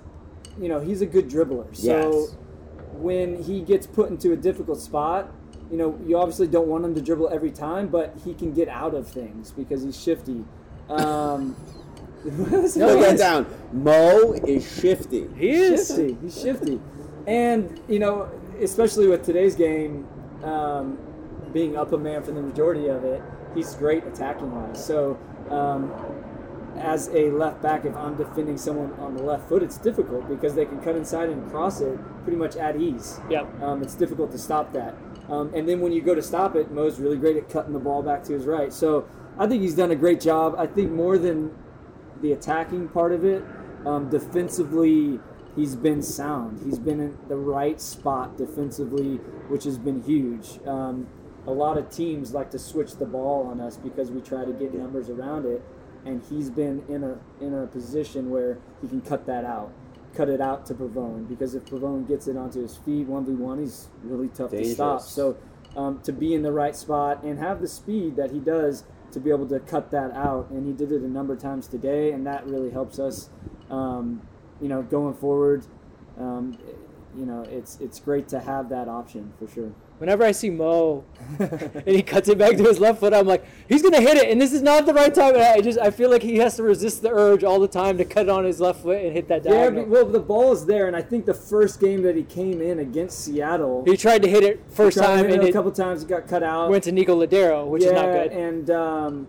you 0.61 0.69
know, 0.69 0.81
he's 0.81 1.03
a 1.03 1.07
good 1.07 1.29
dribbler. 1.29 1.75
So 1.77 1.85
Yes. 2.23 2.37
when 2.93 3.43
he 3.43 3.61
gets 3.63 3.87
put 3.87 4.11
into 4.11 4.33
a 4.33 4.37
difficult 4.37 4.81
spot, 4.81 5.31
you 5.73 5.79
know, 5.79 5.99
you 6.07 6.19
obviously 6.19 6.47
don't 6.47 6.69
want 6.69 6.85
him 6.85 6.95
to 6.95 7.01
dribble 7.01 7.31
every 7.31 7.51
time, 7.51 7.89
but 7.89 8.15
he 8.25 8.35
can 8.35 8.53
get 8.53 8.69
out 8.69 8.95
of 8.95 9.09
things 9.09 9.51
because 9.51 9.83
he's 9.83 9.99
shifty. 9.99 10.45
Um, 10.91 11.57
Put 12.23 12.73
that 12.75 13.17
down. 13.19 13.47
Mo 13.73 14.35
is 14.47 14.71
shifty. 14.81 15.29
He 15.35 15.51
is. 15.51 15.89
shifty. 15.89 16.17
He's 16.21 16.41
shifty, 16.41 16.79
and 17.27 17.81
you 17.89 17.99
know, 17.99 18.31
especially 18.61 19.09
with 19.09 19.25
today's 19.25 19.57
game, 19.57 20.07
um, 20.45 20.99
being 21.53 21.77
up 21.77 21.93
a 21.93 21.99
man 21.99 22.23
for 22.23 22.33
the 22.33 22.43
majority 22.43 22.89
of 22.89 23.03
it, 23.05 23.23
he's 23.55 23.75
great 23.75 24.07
attacking 24.07 24.55
wise. 24.55 24.85
So, 24.85 25.19
um, 25.51 25.91
as 26.77 27.09
a 27.09 27.31
left 27.31 27.63
back, 27.63 27.87
if 27.87 27.97
I'm 27.97 28.17
defending 28.17 28.59
someone 28.59 28.93
on 29.01 29.17
the 29.17 29.23
left 29.23 29.49
foot, 29.49 29.63
it's 29.63 29.79
difficult 29.79 30.29
because 30.29 30.55
they 30.55 30.67
can 30.67 30.81
cut 30.81 30.97
inside 30.97 31.31
and 31.31 31.51
cross 31.51 31.81
it 31.81 31.99
pretty 32.25 32.37
much 32.37 32.57
at 32.57 32.77
ease. 32.77 33.21
Yep. 33.31 33.63
Um, 33.63 33.83
it's 33.83 33.95
difficult 33.95 34.31
to 34.33 34.39
stop 34.39 34.73
that. 34.75 34.95
Um, 35.29 35.53
and 35.55 35.69
then 35.69 35.81
when 35.81 35.93
you 35.93 36.03
go 36.03 36.15
to 36.15 36.23
stop 36.23 36.57
it, 36.57 36.71
Mo's 36.71 36.99
really 36.99 37.17
great 37.17 37.37
at 37.37 37.49
cutting 37.49 37.73
the 37.73 37.79
ball 37.79 38.03
back 38.03 38.25
to 38.25 38.33
his 38.33 38.45
right. 38.45 38.73
So 38.73 39.07
I 39.39 39.47
think 39.47 39.63
he's 39.63 39.75
done 39.75 39.91
a 39.91 39.97
great 39.97 40.21
job. 40.21 40.55
I 40.59 40.67
think 40.67 40.91
more 40.91 41.19
than 41.19 41.55
the 42.21 42.33
attacking 42.33 42.89
part 42.89 43.13
of 43.13 43.25
it, 43.25 43.45
um, 43.87 44.09
defensively, 44.09 45.21
he's 45.57 45.75
been 45.77 46.03
sound. 46.03 46.61
He's 46.65 46.79
been 46.79 47.01
in 47.01 47.19
the 47.29 47.37
right 47.37 47.81
spot 47.81 48.37
defensively, 48.37 49.17
which 49.49 49.65
has 49.65 49.79
been 49.79 50.03
huge. 50.03 50.61
Um, 50.67 51.09
a 51.47 51.51
lot 51.51 51.77
of 51.77 51.91
teams 51.91 52.33
like 52.33 52.51
to 52.53 52.59
switch 52.59 52.97
the 52.97 53.07
ball 53.07 53.47
on 53.47 53.61
us 53.61 53.77
because 53.77 54.11
we 54.11 54.21
try 54.21 54.45
to 54.45 54.53
get 54.53 54.73
numbers 54.75 55.09
around 55.09 55.47
it, 55.47 55.63
and 56.05 56.23
he's 56.29 56.51
been 56.51 56.85
in 56.89 57.03
a 57.03 57.19
in 57.41 57.55
a 57.55 57.67
position 57.67 58.31
where 58.31 58.59
he 58.81 58.89
can 58.89 59.01
cut 59.01 59.27
that 59.27 59.45
out, 59.45 59.73
cut 60.15 60.29
it 60.29 60.41
out 60.41 60.67
to 60.67 60.75
Pavón 60.75 61.29
because 61.29 61.55
if 61.55 61.65
Pavón 61.65 62.07
gets 62.07 62.27
it 62.29 62.37
onto 62.37 62.61
his 62.63 62.77
feet 62.77 63.07
one 63.07 63.25
v 63.25 63.33
one, 63.33 63.59
he's 63.59 63.89
really 64.03 64.29
tough 64.29 64.51
to 64.51 64.57
stop. 64.75 65.01
So 65.11 65.37
um, 65.77 66.01
to 66.03 66.13
be 66.13 66.35
in 66.35 66.43
the 66.43 66.53
right 66.53 66.77
spot 66.77 67.23
and 67.23 67.39
have 67.39 67.61
the 67.61 67.69
speed 67.69 68.17
that 68.17 68.31
he 68.31 68.41
does 68.41 68.85
to 69.13 69.21
be 69.21 69.31
able 69.31 69.47
to 69.49 69.61
cut 69.61 69.91
that 69.91 70.11
out, 70.13 70.51
and 70.51 70.67
he 70.67 70.73
did 70.73 70.91
it 70.93 71.03
a 71.03 71.09
number 71.09 71.35
of 71.35 71.41
times 71.41 71.67
today, 71.67 72.13
and 72.13 72.27
that 72.27 72.47
really 72.47 72.71
helps 72.71 72.99
us, 72.99 73.29
um, 73.71 74.23
you 74.61 74.69
know, 74.69 74.83
going 74.83 75.15
forward. 75.15 75.67
Um, 76.19 76.57
you 77.17 77.27
know, 77.27 77.43
it's 77.43 77.79
it's 77.81 78.01
great 78.01 78.29
to 78.29 78.41
have 78.41 78.71
that 78.71 78.89
option 78.89 79.33
for 79.39 79.47
sure. 79.49 79.73
Whenever 79.99 80.25
I 80.25 80.33
see 80.33 80.51
Mo 80.51 81.05
and 81.39 81.83
he 81.87 82.03
cuts 82.03 82.29
it 82.29 82.37
back 82.37 82.57
to 82.57 82.65
his 82.65 82.81
left 82.81 82.99
foot, 82.99 83.15
I'm 83.15 83.27
like, 83.27 83.45
he's 83.69 83.83
gonna 83.83 84.01
hit 84.01 84.17
it, 84.17 84.31
and 84.31 84.41
this 84.41 84.53
is 84.53 84.61
not 84.61 84.85
the 84.85 84.93
right 84.93 85.15
time. 85.15 85.35
And 85.35 85.45
I 85.45 85.61
just 85.61 85.79
I 85.79 85.91
feel 85.93 86.11
like 86.11 86.23
he 86.23 86.39
has 86.39 86.57
to 86.57 86.65
resist 86.65 87.03
the 87.03 87.11
urge 87.11 87.45
all 87.45 87.61
the 87.61 87.69
time 87.69 87.99
to 87.99 88.05
cut 88.05 88.25
it 88.25 88.29
on 88.29 88.45
his 88.45 88.61
left 88.61 88.83
foot 88.83 89.01
and 89.03 89.13
hit 89.13 89.29
that 89.29 89.45
Yeah, 89.45 89.53
diagonal. 89.53 89.85
but- 89.85 89.91
well, 89.91 90.05
the 90.07 90.19
ball 90.21 90.53
is 90.53 90.67
there, 90.67 90.89
and 90.89 90.97
I 90.97 91.03
think 91.03 91.25
the 91.25 91.35
first 91.35 91.81
game 91.81 92.03
that 92.03 92.17
he 92.17 92.25
came 92.25 92.61
in 92.61 92.81
against 92.81 93.21
Seattle, 93.21 93.85
he 93.87 93.97
tried 93.97 94.23
to 94.23 94.29
hit 94.29 94.43
it 94.43 94.61
first 94.71 94.99
time 94.99 95.27
and 95.27 95.43
it 95.43 95.49
a 95.49 95.53
couple 95.53 95.71
times, 95.71 96.03
it 96.03 96.09
got 96.09 96.27
cut 96.27 96.43
out. 96.43 96.69
went 96.71 96.83
to 96.85 96.93
Nico 96.93 97.15
Lodeiro, 97.25 97.67
which 97.69 97.83
yeah, 97.85 97.89
is 97.91 97.95
not 97.95 98.07
good. 98.07 98.33
and 98.33 98.71
um, 98.71 99.27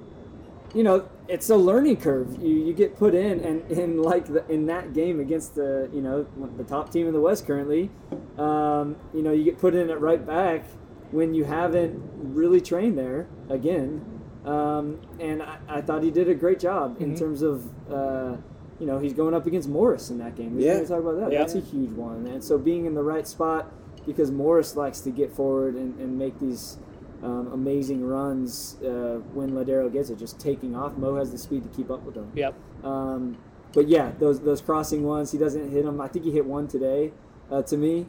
you 0.74 0.84
know, 0.84 1.08
it's 1.28 1.50
a 1.50 1.56
learning 1.56 1.98
curve. 1.98 2.42
You 2.42 2.50
you 2.56 2.74
get 2.74 2.98
put 2.98 3.14
in, 3.14 3.40
and 3.42 3.70
in 3.72 4.02
like 4.02 4.26
the, 4.28 4.46
in 4.52 4.66
that 4.68 4.94
game 4.94 5.20
against 5.20 5.56
the 5.56 5.90
you 5.94 6.02
know 6.02 6.26
the 6.58 6.64
top 6.64 6.92
team 6.92 7.08
in 7.08 7.14
the 7.14 7.22
West 7.22 7.46
currently, 7.48 7.90
um, 8.38 8.96
you 9.14 9.22
know, 9.22 9.32
you 9.32 9.44
get 9.44 9.60
put 9.60 9.76
in 9.76 9.90
at 9.90 10.00
right 10.02 10.26
back 10.26 10.66
when 11.12 11.34
you 11.34 11.44
haven't 11.44 12.02
really 12.34 12.60
trained 12.62 12.98
there 12.98 13.28
again. 13.50 14.04
Um, 14.46 15.00
and 15.20 15.42
I, 15.44 15.58
I 15.70 15.82
thought 15.82 16.04
he 16.04 16.12
did 16.12 16.28
a 16.28 16.36
great 16.36 16.60
job 16.60 16.98
in 17.02 17.14
Mhm. 17.14 17.20
terms 17.20 17.42
of. 17.42 17.70
Uh, 17.92 18.38
you 18.80 18.88
know, 18.88 19.00
he's 19.00 19.14
going 19.14 19.34
up 19.34 19.46
against 19.46 19.70
Morris 19.70 20.10
in 20.10 20.18
that 20.18 20.36
game. 20.36 20.58
We 20.58 20.66
Yeah. 20.66 20.84
talk 20.84 21.00
about 21.00 21.18
that. 21.20 21.32
Yeah. 21.32 21.40
That's 21.40 21.56
a 21.56 21.60
huge 21.60 21.92
one. 21.92 22.26
And 22.26 22.44
so 22.44 22.58
being 22.58 22.86
in 22.86 22.96
the 22.96 23.04
right 23.04 23.26
spot 23.26 23.72
because 24.06 24.30
Morris 24.32 24.76
likes 24.76 25.00
to 25.02 25.12
get 25.12 25.32
forward 25.32 25.76
and, 25.76 25.98
and 26.02 26.18
make 26.18 26.38
these 26.40 26.80
um, 27.24 27.52
amazing 27.54 28.06
runs 28.06 28.78
uh, 28.82 29.20
when 29.34 29.52
Lodeiro 29.52 29.92
gets 29.92 30.10
it, 30.10 30.20
just 30.20 30.40
taking 30.40 30.76
off. 30.76 30.98
Mo 30.98 31.16
has 31.16 31.32
the 31.32 31.38
speed 31.38 31.64
to 31.64 31.70
keep 31.70 31.90
up 31.90 32.04
with 32.04 32.16
him. 32.16 32.32
Yep. 32.36 32.54
Um, 32.84 33.38
but 33.74 33.88
yeah, 33.88 34.12
those 34.20 34.42
those 34.42 34.62
crossing 34.62 35.04
ones, 35.04 35.32
he 35.32 35.38
doesn't 35.38 35.72
hit 35.72 35.86
them. 35.86 36.00
I 36.00 36.08
think 36.08 36.26
he 36.26 36.32
hit 36.32 36.46
one 36.46 36.68
today, 36.68 37.12
uh, 37.50 37.64
to 37.64 37.78
me, 37.78 38.06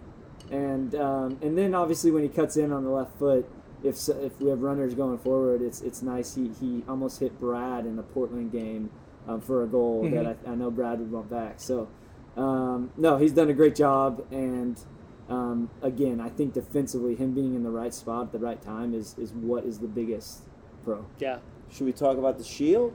and 0.50 0.94
um, 0.94 1.38
and 1.42 1.57
then 1.57 1.74
obviously 1.74 2.11
when 2.11 2.22
he 2.22 2.29
cuts 2.29 2.57
in 2.57 2.72
on 2.72 2.85
the 2.85 2.90
left 2.90 3.18
foot, 3.18 3.48
if 3.83 4.09
if 4.09 4.38
we 4.40 4.50
have 4.50 4.61
runners 4.61 4.94
going 4.94 5.18
forward, 5.18 5.62
it's 5.62 5.81
it's 5.81 6.03
nice. 6.03 6.35
He 6.35 6.50
he 6.61 6.83
almost 6.88 7.20
hit 7.20 7.38
Brad 7.38 7.87
in 7.87 7.96
the 7.96 8.03
Portland 8.03 8.53
game 8.53 8.90
um, 9.29 9.40
for 9.40 9.62
a 9.62 9.66
goal 9.66 10.09
that 10.11 10.27
I, 10.27 10.50
I 10.50 10.55
know 10.55 10.70
Brad 10.70 10.98
would 10.98 11.12
want 11.12 11.31
back. 11.31 11.61
So 11.61 11.88
um, 12.37 12.90
no, 12.96 13.16
he's 13.16 13.33
done 13.33 13.48
a 13.48 13.55
great 13.55 13.77
job, 13.77 14.27
and 14.31 14.79
um, 15.28 15.70
again, 15.82 16.20
I 16.20 16.28
think 16.28 16.52
defensively, 16.52 17.14
him 17.14 17.32
being 17.32 17.54
in 17.54 17.62
the 17.62 17.70
right 17.70 17.94
spot 17.94 18.26
at 18.26 18.32
the 18.32 18.38
right 18.38 18.60
time 18.60 18.94
is 18.94 19.16
is 19.18 19.32
what 19.32 19.64
is 19.64 19.78
the 19.78 19.87
biggest 19.87 20.42
pro. 20.84 21.04
Yeah. 21.18 21.38
Should 21.70 21.87
we 21.87 21.92
talk 21.92 22.18
about 22.18 22.38
the 22.38 22.44
Shield? 22.44 22.92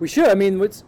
We 0.00 0.08
should. 0.08 0.28
I 0.28 0.34
mean, 0.34 0.58
what's 0.58 0.84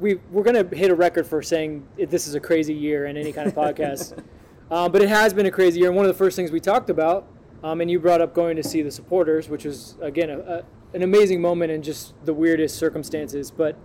we 0.00 0.16
we're 0.30 0.42
gonna 0.42 0.64
hit 0.74 0.90
a 0.90 0.94
record 0.94 1.26
for 1.26 1.42
saying 1.42 1.86
this 1.96 2.26
is 2.26 2.34
a 2.34 2.40
crazy 2.40 2.74
year 2.74 3.06
in 3.06 3.16
any 3.16 3.32
kind 3.32 3.48
of 3.48 3.54
podcast, 3.54 4.22
um, 4.70 4.92
but 4.92 5.02
it 5.02 5.08
has 5.08 5.34
been 5.34 5.46
a 5.46 5.50
crazy 5.50 5.80
year. 5.80 5.88
And 5.88 5.96
one 5.96 6.06
of 6.06 6.12
the 6.12 6.18
first 6.18 6.36
things 6.36 6.50
we 6.50 6.60
talked 6.60 6.88
about, 6.88 7.26
um, 7.62 7.80
and 7.82 7.90
you 7.90 8.00
brought 8.00 8.22
up 8.22 8.34
going 8.34 8.56
to 8.56 8.62
see 8.62 8.80
the 8.80 8.90
supporters, 8.90 9.48
which 9.48 9.64
was 9.64 9.96
again 10.00 10.30
a, 10.30 10.38
a, 10.38 10.64
an 10.94 11.02
amazing 11.02 11.40
moment 11.40 11.70
in 11.70 11.82
just 11.82 12.14
the 12.24 12.32
weirdest 12.32 12.76
circumstances. 12.76 13.50
But 13.50 13.76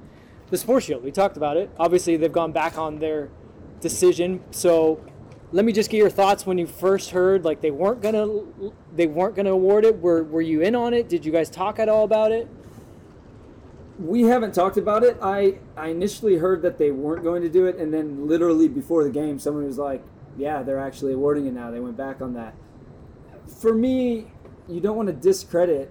the 0.50 0.58
Supporters 0.58 0.86
Shield, 0.86 1.04
we 1.04 1.12
talked 1.12 1.38
about 1.38 1.58
it. 1.58 1.70
Obviously, 1.78 2.16
they've 2.18 2.32
gone 2.32 2.52
back 2.52 2.78
on 2.78 3.00
their 3.00 3.30
decision. 3.82 4.42
So 4.52 5.04
let 5.56 5.64
me 5.64 5.72
just 5.72 5.90
get 5.90 6.00
your 6.00 6.10
thoughts 6.10 6.46
when 6.46 6.58
you 6.58 6.68
first 6.68 7.12
heard 7.12 7.46
like 7.46 7.62
they 7.62 7.72
weren't 7.72 8.02
gonna 8.02 8.42
they 8.94 9.08
weren't 9.08 9.38
gonna 9.38 9.54
award 9.54 9.86
it. 9.86 10.02
Were 10.02 10.22
were 10.22 10.42
you 10.42 10.60
in 10.60 10.76
on 10.76 10.94
it? 10.94 11.08
Did 11.08 11.26
you 11.26 11.32
guys 11.32 11.50
talk 11.50 11.80
at 11.80 11.88
all 11.88 12.04
about 12.04 12.34
it? 12.34 12.50
We 13.98 14.24
haven't 14.24 14.54
talked 14.54 14.76
about 14.76 15.06
it. 15.06 15.18
I, 15.22 15.60
I 15.78 15.88
initially 15.88 16.36
heard 16.36 16.62
that 16.64 16.78
they 16.78 16.92
weren't 16.92 17.24
going 17.24 17.42
to 17.44 17.48
do 17.48 17.68
it, 17.68 17.78
and 17.78 17.94
then 17.94 18.28
literally 18.28 18.68
before 18.68 19.06
the 19.06 19.10
game, 19.10 19.40
someone 19.40 19.66
was 19.66 19.78
like, 19.78 20.04
"Yeah, 20.38 20.62
they're 20.62 20.78
actually 20.78 21.14
awarding 21.14 21.46
it 21.46 21.54
now." 21.54 21.72
They 21.72 21.80
went 21.80 21.96
back 21.96 22.20
on 22.20 22.34
that. 22.34 22.54
For 23.48 23.74
me, 23.74 24.28
you 24.68 24.82
don't 24.82 24.98
want 24.98 25.08
to 25.08 25.14
discredit 25.14 25.90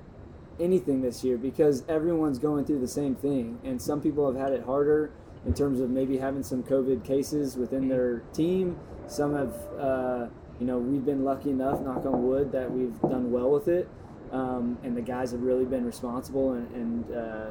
anything 0.60 1.00
this 1.00 1.24
year 1.24 1.38
because 1.38 1.84
everyone's 1.88 2.38
going 2.38 2.66
through 2.66 2.80
the 2.80 2.88
same 2.88 3.14
thing, 3.14 3.58
and 3.64 3.80
some 3.80 4.02
people 4.02 4.30
have 4.30 4.38
had 4.38 4.52
it 4.52 4.66
harder 4.66 5.10
in 5.46 5.54
terms 5.54 5.80
of 5.80 5.88
maybe 5.88 6.18
having 6.18 6.42
some 6.42 6.62
COVID 6.62 7.02
cases 7.02 7.56
within 7.56 7.88
their 7.88 8.18
team. 8.34 8.78
Some 9.06 9.34
have, 9.34 9.54
uh, 9.78 10.26
you 10.60 10.66
know, 10.66 10.78
we've 10.78 11.04
been 11.04 11.24
lucky 11.24 11.50
enough, 11.50 11.80
knock 11.80 12.04
on 12.06 12.26
wood, 12.26 12.52
that 12.52 12.70
we've 12.70 12.98
done 13.02 13.30
well 13.30 13.50
with 13.50 13.68
it, 13.68 13.88
um, 14.32 14.78
and 14.82 14.96
the 14.96 15.02
guys 15.02 15.32
have 15.32 15.42
really 15.42 15.64
been 15.64 15.84
responsible 15.84 16.52
and. 16.52 16.70
and 16.74 17.16
uh, 17.16 17.46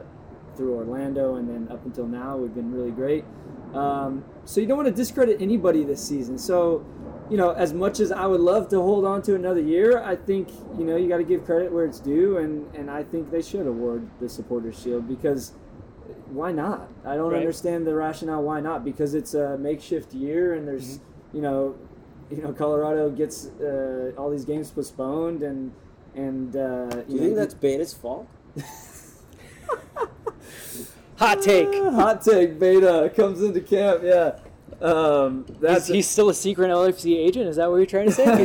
through 0.56 0.76
Orlando, 0.76 1.38
and 1.38 1.50
then 1.50 1.68
up 1.72 1.84
until 1.84 2.06
now, 2.06 2.38
we've 2.38 2.54
been 2.54 2.72
really 2.72 2.92
great. 2.92 3.26
Um, 3.74 4.24
so 4.46 4.62
you 4.62 4.68
don't 4.68 4.78
want 4.78 4.88
to 4.88 4.94
discredit 4.94 5.42
anybody 5.42 5.84
this 5.84 6.00
season. 6.08 6.38
So, 6.38 6.86
you 7.28 7.38
know, 7.38 7.50
as 7.54 7.74
much 7.74 8.00
as 8.00 8.12
I 8.12 8.28
would 8.28 8.40
love 8.40 8.70
to 8.70 8.80
hold 8.80 9.04
on 9.04 9.24
to 9.24 9.34
another 9.34 9.62
year, 9.62 9.98
I 10.04 10.16
think 10.16 10.50
you 10.78 10.86
know 10.86 10.96
you 10.96 11.10
got 11.10 11.18
to 11.18 11.24
give 11.24 11.44
credit 11.44 11.72
where 11.74 11.86
it's 11.86 12.00
due, 12.00 12.38
and 12.38 12.68
and 12.76 12.92
I 12.92 13.02
think 13.02 13.32
they 13.32 13.42
should 13.42 13.66
award 13.66 14.08
the 14.20 14.30
Supporters 14.30 14.80
Shield 14.80 15.08
because 15.08 15.54
why 16.30 16.52
not? 16.52 16.88
I 17.04 17.16
don't 17.16 17.32
Right. 17.32 17.40
understand 17.40 17.88
the 17.88 17.96
rationale. 17.96 18.44
Why 18.44 18.60
not? 18.60 18.86
Because 18.86 19.16
it's 19.16 19.34
a 19.34 19.58
makeshift 19.58 20.14
year, 20.14 20.54
and 20.54 20.68
there's 20.68 21.00
you 21.34 21.42
know, 21.42 21.76
you 22.30 22.42
know, 22.42 22.54
Colorado 22.54 23.10
gets 23.10 23.48
uh, 23.62 24.12
all 24.18 24.30
these 24.30 24.46
games 24.46 24.72
postponed, 24.72 25.44
and 25.44 25.74
and 26.16 26.56
uh, 26.56 26.88
Do 26.90 27.04
you 27.08 27.16
know, 27.16 27.24
think 27.24 27.36
that's 27.36 27.54
Beita's 27.54 27.94
fault? 27.94 28.28
Hot 31.18 31.42
take. 31.42 31.74
Hot 31.74 32.22
take 32.22 32.60
Beita 32.60 33.16
comes 33.16 33.42
into 33.42 33.62
camp. 33.62 34.02
Yeah, 34.04 34.38
um, 34.82 35.46
that's 35.60 35.88
he's, 35.88 35.96
he's 35.96 36.10
still 36.10 36.30
a 36.30 36.34
secret 36.34 36.70
LFC 36.70 37.18
agent. 37.18 37.48
Is 37.48 37.56
that 37.56 37.70
what 37.70 37.78
you're 37.78 37.86
trying 37.86 38.08
to 38.08 38.12
say? 38.12 38.44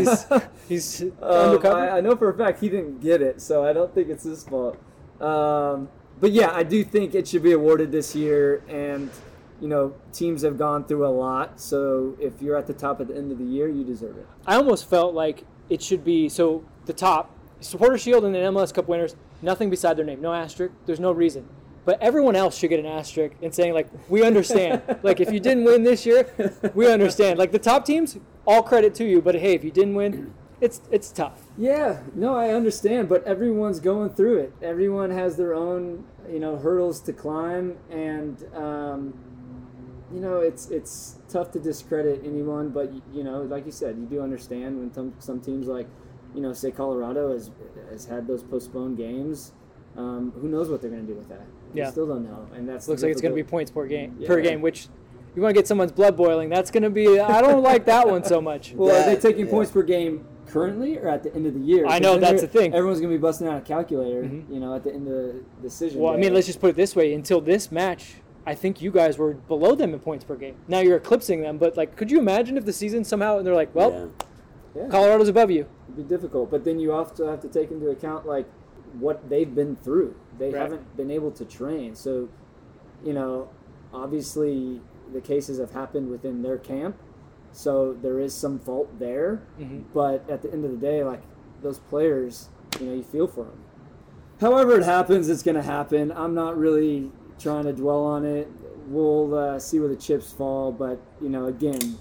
He's 0.69 1.01
he's 1.01 1.03
um, 1.03 1.31
undercover. 1.31 1.79
I, 1.79 1.99
I 1.99 2.01
know 2.01 2.15
for 2.17 2.31
a 2.31 2.37
fact 2.37 2.61
he 2.61 2.69
didn't 2.69 3.01
get 3.01 3.23
it, 3.23 3.41
so 3.41 3.65
I 3.65 3.73
don't 3.73 3.93
think 3.95 4.09
it's 4.09 4.25
his 4.25 4.45
fault. 4.45 4.79
Um, 5.21 5.89
but 6.21 6.31
yeah, 6.33 6.53
I 6.53 6.63
do 6.63 6.85
think 6.85 7.15
it 7.15 7.27
should 7.27 7.43
be 7.43 7.53
awarded 7.53 7.91
this 7.91 8.15
year, 8.15 8.63
and 8.69 9.11
you 9.61 9.69
know 9.69 9.95
teams 10.13 10.43
have 10.43 10.59
gone 10.59 10.85
through 10.85 11.07
a 11.07 11.09
lot. 11.09 11.61
So 11.61 12.17
if 12.21 12.41
you're 12.41 12.57
at 12.57 12.67
the 12.67 12.75
top 12.75 13.01
at 13.01 13.09
the 13.09 13.17
end 13.17 13.33
of 13.33 13.39
the 13.39 13.45
year, 13.45 13.69
you 13.69 13.85
deserve 13.85 14.17
it. 14.17 14.27
I 14.47 14.57
almost 14.57 14.89
felt 14.89 15.15
like 15.15 15.45
it 15.69 15.83
should 15.83 16.05
be 16.05 16.29
so 16.29 16.65
the 16.87 16.93
top 16.93 17.35
supporter 17.61 17.99
shield 17.99 18.25
and 18.25 18.35
the 18.35 18.39
MLS 18.39 18.73
Cup 18.73 18.89
winners. 18.89 19.17
Nothing 19.41 19.71
beside 19.71 19.97
their 19.97 20.05
name, 20.05 20.21
no 20.21 20.33
asterisk. 20.33 20.75
There's 20.87 21.01
no 21.01 21.13
reason. 21.13 21.49
But 21.85 22.03
everyone 22.03 22.37
else 22.37 22.59
should 22.59 22.69
get 22.69 22.81
an 22.81 22.87
asterisk 22.87 23.37
and 23.41 23.55
saying 23.55 23.73
like, 23.73 23.89
we 24.11 24.23
understand. 24.23 24.83
like 25.03 25.21
if 25.21 25.33
you 25.33 25.41
didn't 25.41 25.65
win 25.65 25.85
this 25.85 26.05
year, 26.05 26.29
we 26.75 26.91
understand. 26.91 27.39
Like 27.39 27.53
the 27.53 27.59
top 27.59 27.85
teams, 27.85 28.19
all 28.47 28.63
credit 28.63 28.95
to 28.97 29.05
you. 29.05 29.23
But 29.23 29.37
hey, 29.37 29.55
if 29.55 29.65
you 29.65 29.71
didn't 29.71 29.95
win, 29.95 30.35
it's 30.61 30.81
it's 30.91 31.11
tough. 31.11 31.41
Yeah, 31.57 32.01
no, 32.15 32.35
I 32.35 32.51
understand, 32.51 33.09
but 33.09 33.25
everyone's 33.25 33.81
going 33.81 34.11
through 34.11 34.39
it. 34.39 34.53
Everyone 34.61 35.11
has 35.11 35.37
their 35.37 35.55
own, 35.55 36.05
you 36.29 36.41
know, 36.41 36.57
hurdles 36.57 37.01
to 37.03 37.13
climb, 37.13 37.77
and 37.91 38.45
um, 38.55 39.15
you 40.13 40.21
know, 40.21 40.39
it's 40.41 40.71
it's 40.71 41.19
tough 41.29 41.51
to 41.53 41.59
discredit 41.61 42.23
anyone. 42.25 42.71
But 42.71 42.93
you 43.13 43.25
know, 43.25 43.43
like 43.43 43.67
you 43.67 43.73
said, 43.73 43.97
you 43.99 44.07
do 44.07 44.21
understand 44.23 44.79
when 44.79 44.93
some 44.93 45.15
some 45.19 45.41
teams 45.41 45.67
like, 45.67 45.87
you 46.35 46.41
know, 46.41 46.53
say 46.53 46.71
Colorado 46.71 47.33
has 47.33 47.51
has 47.91 48.05
had 48.07 48.27
those 48.27 48.43
postponed 48.43 48.97
games. 48.97 49.53
Um, 49.97 50.33
who 50.41 50.49
knows 50.49 50.69
what 50.69 50.81
they're 50.81 50.91
going 50.91 51.07
to 51.07 51.13
do 51.13 51.19
with 51.19 51.29
that? 51.29 51.45
We 51.75 51.81
Yeah. 51.81 51.91
still 51.91 52.07
don't 52.07 52.25
know, 52.25 52.47
and 52.55 52.69
that's 52.69 52.87
Looks 52.87 53.03
like 53.03 53.11
it's 53.13 53.21
going 53.21 53.33
to 53.33 53.37
be 53.37 53.43
points 53.43 53.71
per 53.71 53.87
game 53.87 54.17
per 54.27 54.41
game, 54.41 54.61
which 54.61 54.89
you 55.35 55.43
want 55.43 55.55
to 55.55 55.59
get 55.61 55.67
someone's 55.67 55.93
blood 55.93 56.17
boiling. 56.17 56.49
That's 56.49 56.71
going 56.71 56.85
to 56.85 56.91
be. 56.91 57.19
I 57.19 57.41
don't 57.41 57.63
like 57.63 57.85
that 57.87 58.09
one 58.09 58.23
so 58.25 58.41
much. 58.41 58.73
Well, 58.77 58.95
are 58.95 59.15
they 59.15 59.21
taking 59.21 59.47
yeah. 59.47 59.51
points 59.51 59.71
per 59.73 59.83
game 59.83 60.25
currently 60.47 60.99
or 60.99 61.09
at 61.09 61.23
the 61.25 61.35
end 61.35 61.47
of 61.47 61.55
the 61.55 61.61
year? 61.61 61.85
I 61.87 61.99
know, 61.99 62.17
that's 62.17 62.41
they're- 62.41 62.49
the 62.49 62.59
thing. 62.59 62.75
Everyone's 62.75 63.01
gonna 63.01 63.13
be 63.13 63.19
busting 63.19 63.49
out 63.49 63.59
a 63.59 63.61
calculator, 63.61 64.23
Mhm. 64.23 64.49
you 64.53 64.61
know, 64.61 64.75
at 64.75 64.85
the 64.85 64.93
end 64.93 65.09
of 65.09 65.15
the 65.15 65.43
decision. 65.63 66.01
Well, 66.01 66.15
I 66.15 66.17
mean, 66.17 66.33
let's 66.33 66.47
just 66.47 66.61
put 66.61 66.71
it 66.71 66.77
this 66.77 66.95
way: 66.95 67.13
until 67.13 67.41
this 67.41 67.73
match, 67.73 68.17
I 68.47 68.55
think 68.55 68.81
you 68.81 68.91
guys 68.91 69.19
were 69.19 69.35
below 69.35 69.75
them 69.75 69.93
in 69.93 70.01
points 70.01 70.25
per 70.25 70.35
game. 70.37 70.57
Now 70.69 70.81
you're 70.81 70.97
eclipsing 70.97 71.43
them, 71.43 71.59
but 71.59 71.77
like, 71.77 71.97
could 71.97 72.11
you 72.11 72.19
imagine 72.19 72.57
if 72.57 72.65
the 72.65 72.73
season 72.73 73.05
somehow 73.05 73.37
and 73.39 73.47
they're 73.47 73.55
like, 73.55 73.75
well, 73.75 73.91
Yeah. 73.93 74.83
Yeah, 74.83 74.89
Colorado's 74.89 75.29
above 75.29 75.51
you. 75.51 75.67
it'd 75.89 75.97
be 75.97 76.03
difficult. 76.03 76.51
But 76.51 76.65
then 76.65 76.79
you 76.79 76.93
also 76.93 77.27
have 77.29 77.41
to 77.41 77.49
take 77.49 77.71
into 77.71 77.89
account 77.89 78.27
like 78.27 78.47
what 78.99 79.29
they've 79.29 79.53
been 79.53 79.77
through. 79.77 80.15
They 80.39 80.51
Right. 80.51 80.61
haven't 80.63 80.97
been 80.97 81.11
able 81.11 81.31
to 81.33 81.45
train, 81.45 81.95
so 81.95 82.29
you 83.05 83.13
know, 83.13 83.49
obviously 83.93 84.81
the 85.13 85.21
cases 85.21 85.59
have 85.59 85.73
happened 85.73 86.11
within 86.11 86.43
their 86.43 86.59
camp, 86.59 86.97
so 87.53 87.95
there 88.03 88.19
is 88.21 88.35
some 88.35 88.59
fault 88.59 88.99
there. 88.99 89.43
Mhm. 89.61 89.85
But 89.95 90.29
at 90.29 90.43
the 90.43 90.53
end 90.53 90.65
of 90.65 90.71
the 90.71 90.77
day, 90.77 91.03
like 91.03 91.23
those 91.63 91.79
players 91.79 92.49
you 92.81 92.87
know 92.87 92.95
you 92.95 93.03
feel 93.03 93.27
for 93.27 93.45
them. 93.45 93.59
However 94.41 94.79
it 94.79 94.85
happens, 94.85 95.29
it's 95.29 95.43
going 95.43 95.57
to 95.57 95.63
happen. 95.63 96.13
I'm 96.15 96.35
not 96.35 96.57
really 96.57 97.11
trying 97.39 97.65
to 97.65 97.73
dwell 97.73 98.05
on 98.05 98.25
it. 98.25 98.49
We'll 98.87 99.35
uh, 99.35 99.59
see 99.59 99.79
where 99.79 99.89
the 99.89 99.97
chips 99.97 100.33
fall, 100.33 100.73
but 100.73 101.01
you 101.21 101.29
know, 101.29 101.47
again, 101.47 101.99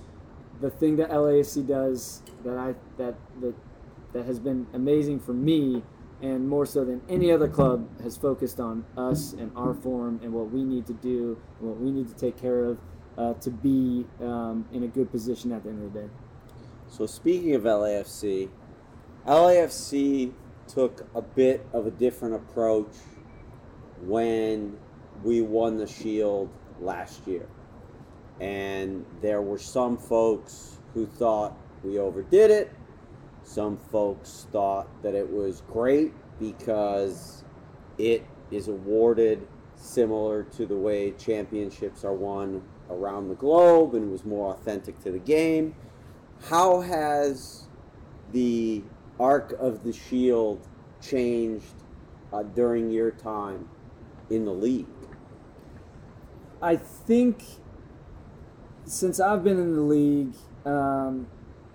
the 0.62 0.70
thing 0.70 0.96
that 0.98 1.10
LAFC 1.10 1.68
does 1.68 2.22
that 2.44 2.58
I 2.58 2.74
that 2.98 3.16
that 3.42 3.54
that 4.14 4.26
has 4.26 4.40
been 4.40 4.68
amazing 4.74 5.20
for 5.20 5.34
me 5.34 5.84
and 6.22 6.48
more 6.48 6.66
so 6.66 6.84
than 6.84 7.02
any 7.10 7.32
other 7.32 7.48
club 7.48 7.88
has 8.02 8.18
focused 8.18 8.60
on 8.60 8.84
us 8.98 9.34
and 9.34 9.52
our 9.56 9.74
form 9.74 10.20
and 10.24 10.34
what 10.34 10.50
we 10.50 10.64
need 10.64 10.88
to 10.88 10.94
do 10.94 11.40
and 11.60 11.70
what 11.70 11.80
we 11.80 11.92
need 11.92 12.08
to 12.08 12.16
take 12.16 12.40
care 12.40 12.64
of 12.66 12.80
uh, 13.18 13.34
to 13.36 13.52
be 13.52 14.06
um, 14.22 14.66
in 14.72 14.84
a 14.84 14.88
good 14.88 15.12
position 15.12 15.52
at 15.52 15.64
the 15.64 15.70
end 15.70 15.86
of 15.86 15.94
the 15.94 16.00
day. 16.02 16.10
So 16.90 17.06
speaking 17.06 17.54
of 17.54 17.64
LAFC, 17.64 18.50
LAFC 19.28 20.34
took 20.68 21.08
a 21.14 21.22
bit 21.22 21.66
of 21.74 21.86
a 21.86 21.92
different 21.92 22.36
approach 22.36 22.94
when 24.02 24.78
we 25.24 25.42
won 25.42 25.78
the 25.78 25.88
Shield 25.88 26.50
last 26.80 27.26
year. 27.28 27.48
And 28.40 29.06
there 29.22 29.42
were 29.42 29.58
some 29.58 29.98
folks 29.98 30.78
who 30.94 31.06
thought 31.06 31.58
we 31.84 31.98
overdid 31.98 32.52
it. 32.52 32.74
Some 33.44 33.78
folks 33.78 34.48
thought 34.52 34.88
that 35.04 35.16
it 35.16 35.32
was 35.32 35.62
great 35.72 36.14
because 36.40 37.44
it 37.98 38.26
is 38.52 38.68
awarded 38.68 39.48
similar 39.76 40.44
to 40.44 40.66
the 40.66 40.76
way 40.76 41.12
championships 41.12 42.04
are 42.04 42.14
won 42.14 42.62
around 42.90 43.30
the 43.30 43.36
globe 43.36 43.96
and 43.96 44.12
was 44.12 44.26
more 44.26 44.54
authentic 44.54 45.00
to 45.04 45.12
the 45.12 45.20
game. 45.20 45.76
How 46.50 46.82
has 46.82 47.68
the 48.32 48.84
arc 49.20 49.54
of 49.60 49.84
the 49.84 49.94
shield 49.94 50.68
changed 51.02 51.74
uh, 52.32 52.44
during 52.44 52.90
your 52.90 53.12
time 53.12 53.68
in 54.30 54.46
the 54.46 54.54
league? 54.54 54.86
I 56.62 56.76
think 56.76 57.44
since 58.86 59.20
I've 59.20 59.44
been 59.44 59.60
in 59.60 59.76
the 59.76 59.82
league, 59.82 60.34
um, 60.66 61.28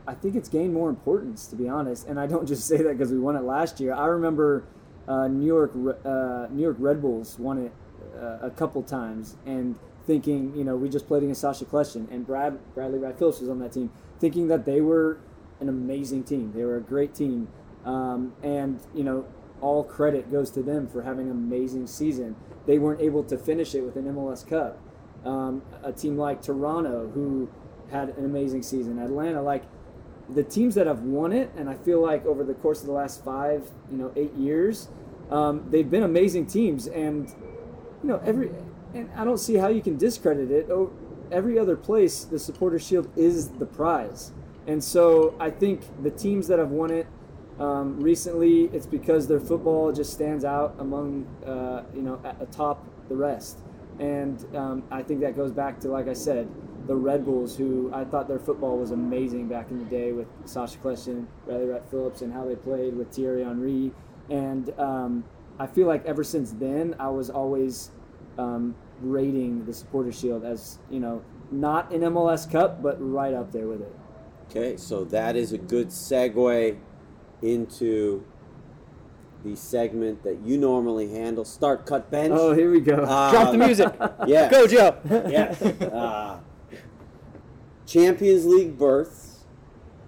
I 0.06 0.14
think 0.14 0.34
it's 0.34 0.48
gained 0.48 0.74
more 0.74 0.90
importance, 0.90 1.46
to 1.48 1.56
be 1.56 1.68
honest. 1.68 2.06
And 2.06 2.18
I 2.18 2.26
don't 2.26 2.46
just 2.52 2.66
say 2.66 2.78
that 2.78 2.98
because 2.98 3.12
we 3.12 3.18
won 3.18 3.36
it 3.36 3.42
last 3.42 3.80
year. 3.80 3.94
I 3.94 4.06
remember 4.06 4.64
uh, 5.06 5.28
New 5.28 5.46
York, 5.46 5.72
uh, 6.04 6.46
New 6.50 6.62
York 6.62 6.76
Red 6.78 7.00
Bulls 7.00 7.38
won 7.38 7.58
it 7.58 7.72
uh, 8.20 8.38
a 8.46 8.50
couple 8.50 8.82
times, 8.82 9.36
and 9.46 9.76
thinking, 10.06 10.54
you 10.56 10.64
know, 10.64 10.76
we 10.76 10.88
just 10.88 11.06
played 11.06 11.22
against 11.22 11.40
Sacha 11.40 11.64
Kljestan, 11.64 12.10
and 12.10 12.26
Brad 12.26 12.58
Bradley 12.74 12.98
Wright 12.98 13.16
Phillips 13.16 13.40
was 13.40 13.48
on 13.48 13.58
that 13.60 13.72
team, 13.72 13.90
thinking 14.18 14.48
that 14.48 14.64
they 14.64 14.80
were 14.80 15.18
an 15.60 15.68
amazing 15.68 16.24
team. 16.24 16.52
They 16.54 16.64
were 16.64 16.76
a 16.76 16.80
great 16.80 17.14
team, 17.14 17.48
um, 17.84 18.34
and 18.42 18.80
you 18.94 19.04
know, 19.04 19.26
all 19.60 19.84
credit 19.84 20.30
goes 20.30 20.50
to 20.52 20.62
them 20.62 20.88
for 20.88 21.02
having 21.02 21.26
an 21.26 21.32
amazing 21.32 21.86
season. 21.86 22.36
They 22.66 22.78
weren't 22.78 23.00
able 23.00 23.24
to 23.24 23.36
finish 23.36 23.74
it 23.74 23.82
with 23.82 23.96
an 23.96 24.04
MLS 24.04 24.46
Cup. 24.46 24.78
Um, 25.24 25.62
a 25.82 25.92
team 25.92 26.16
like 26.16 26.42
Toronto, 26.42 27.10
who 27.14 27.48
had 27.90 28.10
an 28.10 28.24
amazing 28.24 28.62
season, 28.62 28.98
Atlanta, 28.98 29.42
like 29.42 29.62
the 30.28 30.42
teams 30.42 30.74
that 30.74 30.86
have 30.86 31.00
won 31.02 31.32
it, 31.32 31.50
and 31.56 31.68
I 31.68 31.74
feel 31.74 32.00
like 32.00 32.24
over 32.26 32.44
the 32.44 32.54
course 32.54 32.80
of 32.80 32.86
the 32.86 32.92
last 32.92 33.24
five, 33.24 33.70
you 33.90 33.98
know, 33.98 34.12
eight 34.16 34.34
years, 34.34 34.88
um, 35.30 35.66
they've 35.70 35.88
been 35.88 36.02
amazing 36.02 36.46
teams, 36.46 36.86
and 36.86 37.28
you 38.02 38.08
know, 38.08 38.20
every 38.24 38.50
and 38.94 39.10
I 39.16 39.24
don't 39.24 39.38
see 39.38 39.56
how 39.56 39.68
you 39.68 39.80
can 39.80 39.96
discredit 39.96 40.50
it. 40.50 40.68
Oh, 40.70 40.92
every 41.30 41.58
other 41.58 41.76
place, 41.76 42.24
the 42.24 42.38
Supporter 42.38 42.78
Shield 42.78 43.08
is 43.16 43.48
the 43.48 43.66
prize, 43.66 44.32
and 44.66 44.82
so 44.82 45.34
I 45.38 45.50
think 45.50 45.82
the 46.02 46.10
teams 46.10 46.48
that 46.48 46.58
have 46.58 46.70
won 46.70 46.90
it 46.90 47.06
um, 47.58 48.00
recently, 48.00 48.64
it's 48.72 48.86
because 48.86 49.28
their 49.28 49.40
football 49.40 49.92
just 49.92 50.12
stands 50.12 50.44
out 50.44 50.74
among 50.78 51.26
uh, 51.46 51.84
you 51.94 52.02
know 52.02 52.20
atop 52.40 52.84
the 53.08 53.16
rest, 53.16 53.58
and 53.98 54.44
um, 54.56 54.82
I 54.90 55.02
think 55.02 55.20
that 55.20 55.36
goes 55.36 55.52
back 55.52 55.80
to 55.80 55.88
like 55.88 56.08
I 56.08 56.14
said, 56.14 56.48
the 56.86 56.96
Red 56.96 57.24
Bulls, 57.24 57.56
who 57.56 57.90
I 57.92 58.04
thought 58.04 58.28
their 58.28 58.38
football 58.38 58.78
was 58.78 58.90
amazing 58.90 59.48
back 59.48 59.70
in 59.70 59.78
the 59.78 59.84
day 59.84 60.12
with 60.12 60.26
Sacha 60.44 60.78
Kljestan, 60.78 61.26
Bradley 61.44 61.66
Wright 61.66 61.82
Phillips, 61.90 62.22
and 62.22 62.32
how 62.32 62.44
they 62.44 62.56
played 62.56 62.96
with 62.96 63.12
Thierry 63.12 63.44
Henry. 63.44 63.92
And 64.30 64.70
um, 64.78 65.24
I 65.58 65.66
feel 65.66 65.86
like 65.86 66.04
ever 66.06 66.24
since 66.24 66.52
then, 66.52 66.96
I 66.98 67.08
was 67.08 67.30
always 67.30 67.90
um, 68.38 68.74
rating 69.00 69.64
the 69.64 69.72
Supporter 69.72 70.12
Shield 70.12 70.44
as, 70.44 70.78
you 70.90 71.00
know, 71.00 71.22
not 71.50 71.92
an 71.92 72.00
MLS 72.02 72.50
Cup, 72.50 72.82
but 72.82 72.96
right 72.98 73.34
up 73.34 73.52
there 73.52 73.66
with 73.66 73.82
it. 73.82 73.94
Okay, 74.50 74.76
so 74.76 75.04
that 75.04 75.36
is 75.36 75.52
a 75.52 75.58
good 75.58 75.88
segue 75.88 76.76
into 77.42 78.24
the 79.44 79.56
segment 79.56 80.22
that 80.22 80.40
you 80.44 80.56
normally 80.56 81.10
handle 81.10 81.44
start, 81.44 81.84
cut, 81.84 82.10
bench. 82.10 82.32
Oh, 82.36 82.52
here 82.54 82.70
we 82.70 82.80
go. 82.80 82.96
Drop 82.96 83.52
the 83.52 83.58
music. 83.58 83.92
Yeah. 84.26 84.48
Go, 84.48 84.66
Joe. 84.66 84.96
yes. 85.28 85.60
Uh, 85.62 86.38
Champions 87.86 88.46
League 88.46 88.78
berths 88.78 89.44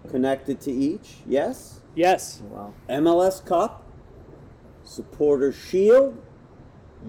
connected 0.09 0.61
to 0.62 0.70
each, 0.70 1.16
yes. 1.26 1.80
Yes. 1.95 2.43
wow. 2.51 2.72
MLS 2.89 3.45
Cup, 3.45 3.85
Supporter 4.85 5.53
Shield, 5.53 6.20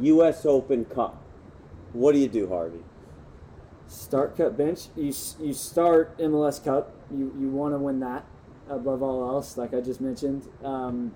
U.S. 0.01 0.45
Open 0.45 0.86
Cup. 0.86 1.21
What 1.93 2.13
do 2.13 2.19
you 2.19 2.28
do, 2.28 2.49
Harvey? 2.49 2.84
Start 3.88 4.36
cut 4.36 4.57
bench. 4.57 4.88
You 4.95 5.13
you 5.39 5.53
start 5.53 6.17
MLS 6.17 6.63
Cup. 6.63 6.93
You 7.11 7.34
you 7.39 7.49
want 7.49 7.73
to 7.73 7.78
win 7.78 7.99
that 7.99 8.26
above 8.70 9.01
all 9.01 9.30
else, 9.30 9.57
like 9.57 9.74
I 9.74 9.82
just 9.82 10.01
mentioned. 10.01 10.47
Um, 10.63 11.13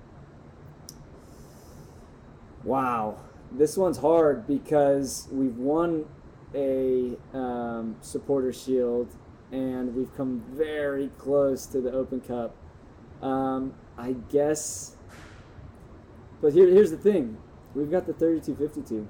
wow, 2.63 3.17
this 3.51 3.77
one's 3.77 3.97
hard 3.97 4.47
because 4.47 5.27
we've 5.31 5.57
won 5.57 6.05
a 6.53 7.17
um, 7.33 7.95
supporter 8.01 8.51
shield 8.51 9.15
and 9.51 9.95
we've 9.95 10.15
come 10.15 10.43
very 10.51 11.09
close 11.17 11.65
to 11.67 11.81
the 11.81 11.91
Open 11.91 12.21
Cup. 12.21 12.55
Um, 13.21 13.73
I 13.97 14.13
guess, 14.31 14.95
but 16.41 16.53
here, 16.53 16.67
here's 16.67 16.91
the 16.91 16.97
thing: 16.97 17.37
we've 17.75 17.91
got 17.91 18.05
the 18.05 18.13
3252. 18.13 19.07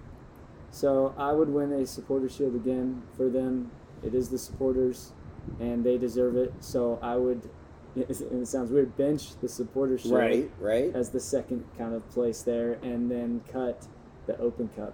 So 0.71 1.13
I 1.17 1.33
would 1.33 1.49
win 1.49 1.71
a 1.73 1.85
supporter 1.85 2.29
shield 2.29 2.55
again 2.55 3.03
for 3.15 3.29
them. 3.29 3.71
It 4.03 4.13
is 4.13 4.29
the 4.29 4.37
supporters, 4.37 5.11
and 5.59 5.83
they 5.83 5.97
deserve 5.97 6.35
it. 6.35 6.53
So 6.59 6.99
I 7.01 7.15
would, 7.15 7.49
and 7.95 8.41
it 8.41 8.47
sounds 8.47 8.71
weird, 8.71 8.95
bench 8.97 9.35
the 9.41 9.49
supporter 9.49 9.97
Right, 10.05 10.49
right. 10.59 10.95
as 10.95 11.09
the 11.09 11.19
second 11.19 11.65
kind 11.77 11.93
of 11.93 12.07
place 12.09 12.41
there, 12.43 12.73
and 12.81 13.09
then 13.09 13.41
cut 13.51 13.87
the 14.25 14.37
Open 14.39 14.69
Cup, 14.75 14.93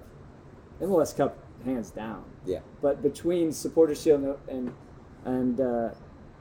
MLS 0.81 1.15
Cup 1.15 1.37
hands 1.63 1.89
down. 1.89 2.23
Yeah. 2.45 2.59
But 2.81 3.01
between 3.01 3.51
supporter 3.51 3.95
shield 3.95 4.23
and 4.23 4.35
and 4.47 4.73
and, 5.25 5.59
uh, 5.59 5.89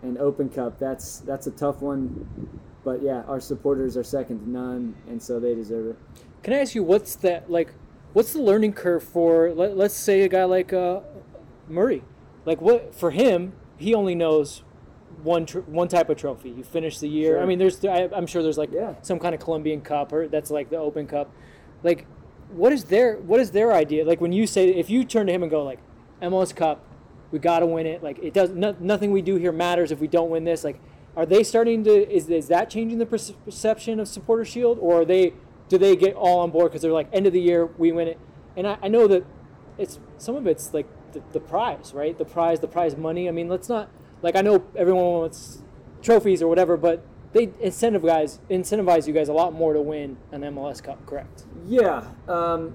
and 0.02 0.18
Open 0.18 0.48
Cup, 0.48 0.78
that's 0.78 1.20
that's 1.20 1.46
a 1.46 1.50
tough 1.50 1.80
one. 1.80 2.60
But 2.84 3.02
yeah, 3.02 3.22
our 3.26 3.40
supporters 3.40 3.96
are 3.96 4.04
second 4.04 4.40
to 4.40 4.50
none, 4.50 4.94
and 5.08 5.22
so 5.22 5.40
they 5.40 5.54
deserve 5.54 5.86
it. 5.86 5.96
Can 6.42 6.52
I 6.52 6.58
ask 6.58 6.74
you 6.74 6.82
what's 6.84 7.16
that 7.16 7.50
like? 7.50 7.72
What's 8.12 8.32
the 8.32 8.42
learning 8.42 8.74
curve 8.74 9.02
for 9.02 9.52
let, 9.52 9.76
let's 9.76 9.94
say 9.94 10.20
a 10.22 10.28
guy 10.28 10.44
like 10.44 10.72
uh, 10.72 11.00
Murillo? 11.68 12.02
Like 12.44 12.60
what 12.60 12.94
for 12.94 13.10
him? 13.10 13.54
He 13.76 13.94
only 13.94 14.14
knows 14.14 14.62
one 15.22 15.46
tr- 15.46 15.60
one 15.60 15.88
type 15.88 16.10
of 16.10 16.16
trophy. 16.16 16.50
You 16.50 16.64
finish 16.64 16.98
the 16.98 17.08
year. 17.08 17.40
I 17.40 17.46
mean, 17.46 17.58
there's 17.58 17.84
I, 17.84 18.08
I'm 18.14 18.26
sure 18.26 18.42
there's 18.42 18.58
like 18.58 18.70
Yeah. 18.72 18.94
some 19.02 19.18
kind 19.18 19.34
of 19.34 19.40
Colombian 19.40 19.80
Cup 19.80 20.12
or 20.12 20.28
that's 20.28 20.50
like 20.50 20.70
the 20.70 20.76
Open 20.76 21.06
Cup. 21.06 21.30
Like, 21.82 22.06
what 22.50 22.72
is 22.72 22.84
their 22.84 23.16
what 23.16 23.40
is 23.40 23.50
their 23.52 23.72
idea? 23.72 24.04
Like 24.04 24.20
when 24.20 24.32
you 24.32 24.46
say 24.46 24.68
if 24.68 24.90
you 24.90 25.04
turn 25.04 25.26
to 25.26 25.32
him 25.32 25.42
and 25.42 25.50
go 25.50 25.62
like 25.64 25.78
MLS 26.22 26.54
Cup, 26.54 26.84
we 27.30 27.38
got 27.38 27.60
to 27.60 27.66
win 27.66 27.86
it. 27.86 28.02
Like 28.02 28.18
it 28.18 28.34
does 28.34 28.50
no, 28.50 28.76
nothing 28.80 29.12
we 29.12 29.22
do 29.22 29.36
here 29.36 29.52
matters 29.52 29.90
if 29.90 30.00
we 30.00 30.08
don't 30.08 30.30
win 30.30 30.44
this. 30.44 30.64
Like, 30.64 30.80
are 31.16 31.26
they 31.26 31.42
starting 31.42 31.84
to 31.84 32.12
is 32.12 32.28
is 32.28 32.48
that 32.48 32.70
changing 32.70 32.98
the 32.98 33.06
perception 33.06 34.00
of 34.00 34.08
Supporter 34.08 34.44
Shield 34.44 34.78
or 34.80 35.02
are 35.02 35.04
they 35.04 35.32
do 35.68 35.78
they 35.78 35.96
get 35.96 36.14
all 36.14 36.40
on 36.40 36.50
board 36.50 36.70
because 36.70 36.82
they're 36.82 36.92
like 36.92 37.08
end 37.12 37.26
of 37.26 37.32
the 37.32 37.40
year 37.40 37.66
we 37.66 37.92
win 37.92 38.08
it? 38.08 38.18
And 38.56 38.66
I, 38.66 38.78
I 38.82 38.88
know 38.88 39.08
that 39.08 39.24
it's 39.78 39.98
some 40.18 40.36
of 40.36 40.46
it's 40.46 40.72
like 40.74 40.86
the, 41.12 41.22
the 41.32 41.40
prize, 41.40 41.92
right? 41.94 42.16
The 42.16 42.24
prize, 42.24 42.60
the 42.60 42.68
prize 42.68 42.96
money. 42.96 43.28
I 43.28 43.32
mean, 43.32 43.48
let's 43.48 43.68
not 43.68 43.88
like 44.24 44.36
I 44.36 44.40
know 44.40 44.64
everyone 44.74 45.04
wants 45.04 45.62
trophies 46.02 46.42
or 46.42 46.48
whatever, 46.48 46.76
but 46.76 47.04
they 47.32 47.48
incentivize 47.48 48.02
guys 48.02 48.40
incentivize 48.50 49.06
you 49.06 49.12
guys 49.12 49.28
a 49.28 49.32
lot 49.32 49.52
more 49.52 49.74
to 49.74 49.80
win 49.80 50.16
an 50.32 50.40
MLS 50.40 50.82
Cup, 50.82 51.04
correct? 51.06 51.44
Yeah, 51.66 52.04
um, 52.26 52.74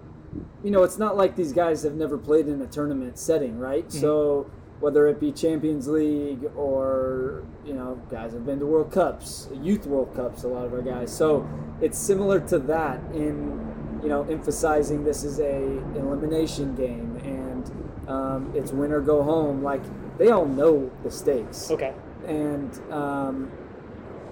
you 0.64 0.70
know, 0.70 0.84
it's 0.84 1.00
not 1.00 1.18
like 1.18 1.36
these 1.36 1.52
guys 1.52 1.84
have 1.84 1.96
never 1.96 2.18
played 2.18 2.48
in 2.48 2.62
a 2.62 2.68
tournament 2.68 3.18
setting, 3.18 3.58
right? 3.58 3.92
So 3.92 4.50
whether 4.80 5.08
it 5.08 5.20
be 5.20 5.32
Champions 5.32 5.88
League 5.88 6.46
or 6.56 7.44
you 7.66 7.74
know, 7.74 8.00
guys 8.10 8.34
have 8.34 8.46
been 8.46 8.60
to 8.60 8.66
World 8.66 8.92
Cups, 8.92 9.50
Youth 9.62 9.88
World 9.88 10.16
Cups, 10.16 10.44
a 10.44 10.48
lot 10.48 10.66
of 10.66 10.74
our 10.74 10.82
guys. 10.82 11.16
So 11.16 11.50
it's 11.82 11.98
similar 11.98 12.40
to 12.42 12.60
that 12.60 13.00
in 13.14 14.00
you 14.04 14.10
know 14.10 14.24
emphasizing 14.24 15.04
this 15.04 15.24
is 15.24 15.40
a 15.40 15.64
elimination 15.98 16.76
game 16.76 17.18
and 17.24 18.08
um, 18.08 18.52
it's 18.56 18.72
win 18.72 18.92
or 18.92 19.02
go 19.02 19.24
home. 19.24 19.64
Like 19.64 19.82
they 20.20 20.30
all 20.30 20.46
know 20.46 20.92
the 21.04 21.10
stakes 21.10 21.72
Okay. 21.72 21.94
and 22.28 22.72
um, 22.92 23.52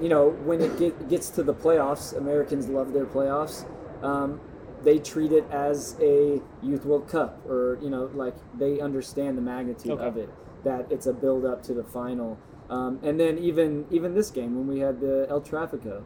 you 0.02 0.10
know, 0.10 0.30
when 0.46 0.62
it 0.62 0.78
get, 0.78 1.10
gets 1.10 1.30
to 1.32 1.44
the 1.44 1.54
playoffs, 1.54 2.16
Americans 2.16 2.68
love 2.68 2.94
their 2.94 3.06
playoffs. 3.06 3.66
Um, 4.04 4.40
they 4.84 5.00
treat 5.00 5.32
it 5.32 5.44
as 5.50 5.96
a 6.00 6.40
Youth 6.62 6.86
World 6.86 7.08
Cup, 7.08 7.44
or 7.50 7.80
you 7.82 7.90
know, 7.90 8.10
like 8.14 8.36
they 8.58 8.80
understand 8.80 9.38
the 9.38 9.42
magnitude 9.42 9.94
Okay. 9.94 10.06
of 10.06 10.18
it. 10.18 10.30
That 10.64 10.86
it's 10.92 11.08
a 11.08 11.14
build 11.14 11.46
up 11.46 11.64
to 11.64 11.74
the 11.74 11.84
final. 11.84 12.38
Um, 12.70 13.00
and 13.02 13.20
then 13.20 13.38
even 13.40 13.86
even 13.90 14.14
this 14.14 14.30
game 14.30 14.56
when 14.56 14.68
we 14.68 14.80
had 14.80 15.00
the 15.00 15.26
El 15.30 15.42
Trafico, 15.42 16.04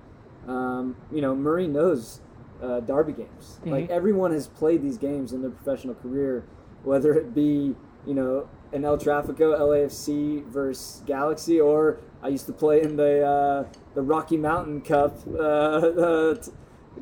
um, 0.47 0.95
you 1.11 1.19
know, 1.21 1.35
Murillo 1.35 1.69
knows 1.69 2.21
uh, 2.61 2.79
derby 2.79 3.11
games. 3.13 3.59
Like 3.65 3.87
Mhm. 3.87 3.89
everyone 3.89 4.31
has 4.31 4.47
played 4.47 4.81
these 4.81 4.97
games 4.97 5.33
in 5.33 5.41
their 5.41 5.51
professional 5.51 5.95
career, 5.95 6.45
whether 6.83 7.13
it 7.13 7.33
be 7.33 7.75
you 8.05 8.13
know 8.13 8.47
an 8.73 8.85
El 8.85 8.97
Trafico 8.97 9.57
LAFC 9.57 10.45
versus 10.45 11.01
Galaxy, 11.05 11.59
or 11.59 11.99
I 12.23 12.29
used 12.29 12.45
to 12.47 12.53
play 12.53 12.81
in 12.81 12.95
the 12.95 13.25
uh, 13.25 13.73
the 13.93 14.01
Rocky 14.01 14.37
Mountain 14.37 14.81
Cup, 14.81 15.17
uh, 15.27 15.39
uh, 15.41 16.35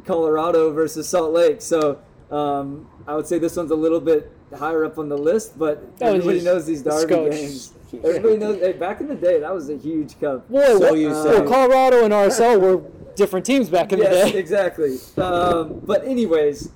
Colorado 0.05 0.72
versus 0.72 1.07
Salt 1.07 1.32
Lake. 1.34 1.61
So 1.61 1.99
um, 2.32 2.89
I 3.07 3.15
would 3.15 3.28
say 3.28 3.39
this 3.39 3.55
one's 3.55 3.72
a 3.72 3.76
little 3.76 3.99
bit 3.99 4.32
higher 4.57 4.84
up 4.86 4.97
on 4.97 5.09
the 5.09 5.17
list, 5.17 5.57
but 5.59 5.84
Oh, 6.01 6.07
everybody 6.07 6.41
knows 6.41 6.65
these 6.65 6.82
derby 6.82 7.13
games. 7.13 7.74
Everybody 7.93 8.38
knows. 8.38 8.59
Hey, 8.59 8.74
back 8.74 9.01
in 9.01 9.07
the 9.07 9.15
day, 9.15 9.39
that 9.39 9.53
was 9.53 9.70
a 9.70 9.78
huge 9.78 10.20
cup. 10.20 10.47
Boy, 10.49 10.78
So 10.80 10.93
you 10.93 11.09
well, 11.09 11.24
say- 11.24 11.45
Colorado 11.45 12.03
and 12.05 12.13
RSL 12.13 12.59
were 12.59 12.82
different 13.15 13.45
teams 13.45 13.70
back 13.70 13.91
in 13.91 13.99
yes, 13.99 14.26
the 14.28 14.32
day. 14.32 14.39
exactly. 14.39 14.97
Um, 15.17 15.82
but 15.86 16.05
anyways, 16.05 16.70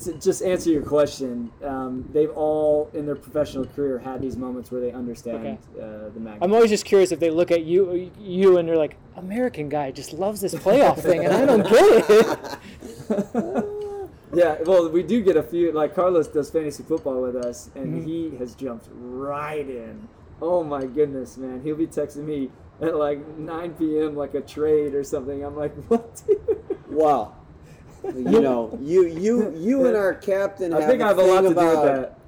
to 0.00 0.12
just 0.14 0.42
answer 0.42 0.70
your 0.70 0.82
question, 0.82 1.50
um, 1.64 2.08
they've 2.12 2.30
all 2.30 2.90
in 2.94 3.06
their 3.06 3.14
professional 3.16 3.64
career 3.66 3.98
had 3.98 4.20
these 4.22 4.36
moments 4.36 4.70
where 4.70 4.80
they 4.80 4.92
understand 4.92 5.58
uh, 5.76 5.80
the 6.10 6.20
magnitude. 6.20 6.42
I'm 6.42 6.52
always 6.52 6.70
just 6.70 6.84
curious 6.84 7.12
if 7.12 7.20
they 7.20 7.30
look 7.30 7.50
at 7.50 7.64
you, 7.64 8.10
you, 8.18 8.56
and 8.58 8.68
they're 8.68 8.76
like, 8.76 8.96
American 9.16 9.68
guy 9.68 9.90
just 9.90 10.12
loves 10.12 10.40
this 10.40 10.54
playoff 10.54 10.98
thing, 11.00 11.24
and 11.24 11.34
I 11.34 11.44
don't 11.44 11.68
get 11.68 12.10
it. 13.10 13.68
Yeah, 14.34 14.56
well, 14.64 14.88
we 14.88 15.02
do 15.02 15.22
get 15.22 15.36
a 15.36 15.42
few. 15.42 15.72
Like 15.72 15.94
Carlos 15.94 16.26
does 16.26 16.48
fantasy 16.50 16.82
football 16.82 17.20
with 17.20 17.36
us, 17.36 17.68
and 17.74 18.02
Mhm. 18.02 18.06
he 18.06 18.36
has 18.38 18.54
jumped 18.54 18.88
right 18.94 19.68
in. 19.68 20.08
Oh 20.40 20.64
my 20.64 20.86
goodness, 20.86 21.36
man! 21.36 21.60
He'll 21.62 21.76
be 21.76 21.86
texting 21.86 22.24
me 22.24 22.50
at 22.80 22.96
like 22.96 23.18
9 23.36 23.74
p.m. 23.74 24.16
like 24.16 24.32
a 24.32 24.40
trade 24.40 24.94
or 24.94 25.04
something. 25.04 25.44
I'm 25.44 25.54
like, 25.54 25.74
what? 25.88 26.22
dude?" 26.26 26.58
Well, 26.88 27.36
you 28.04 28.40
know, 28.40 28.78
you 28.82 29.06
you 29.06 29.54
you 29.56 29.86
and 29.86 29.96
our 29.96 30.14
captain. 30.14 30.72
I 30.72 30.80
have 30.80 30.90
think 30.90 31.02
I 31.02 31.08
have 31.08 31.18
a 31.18 31.22
lot 31.22 31.42
to 31.42 31.48
do 31.48 31.52
about 31.52 31.84
with 31.84 31.92
that. 32.02 32.18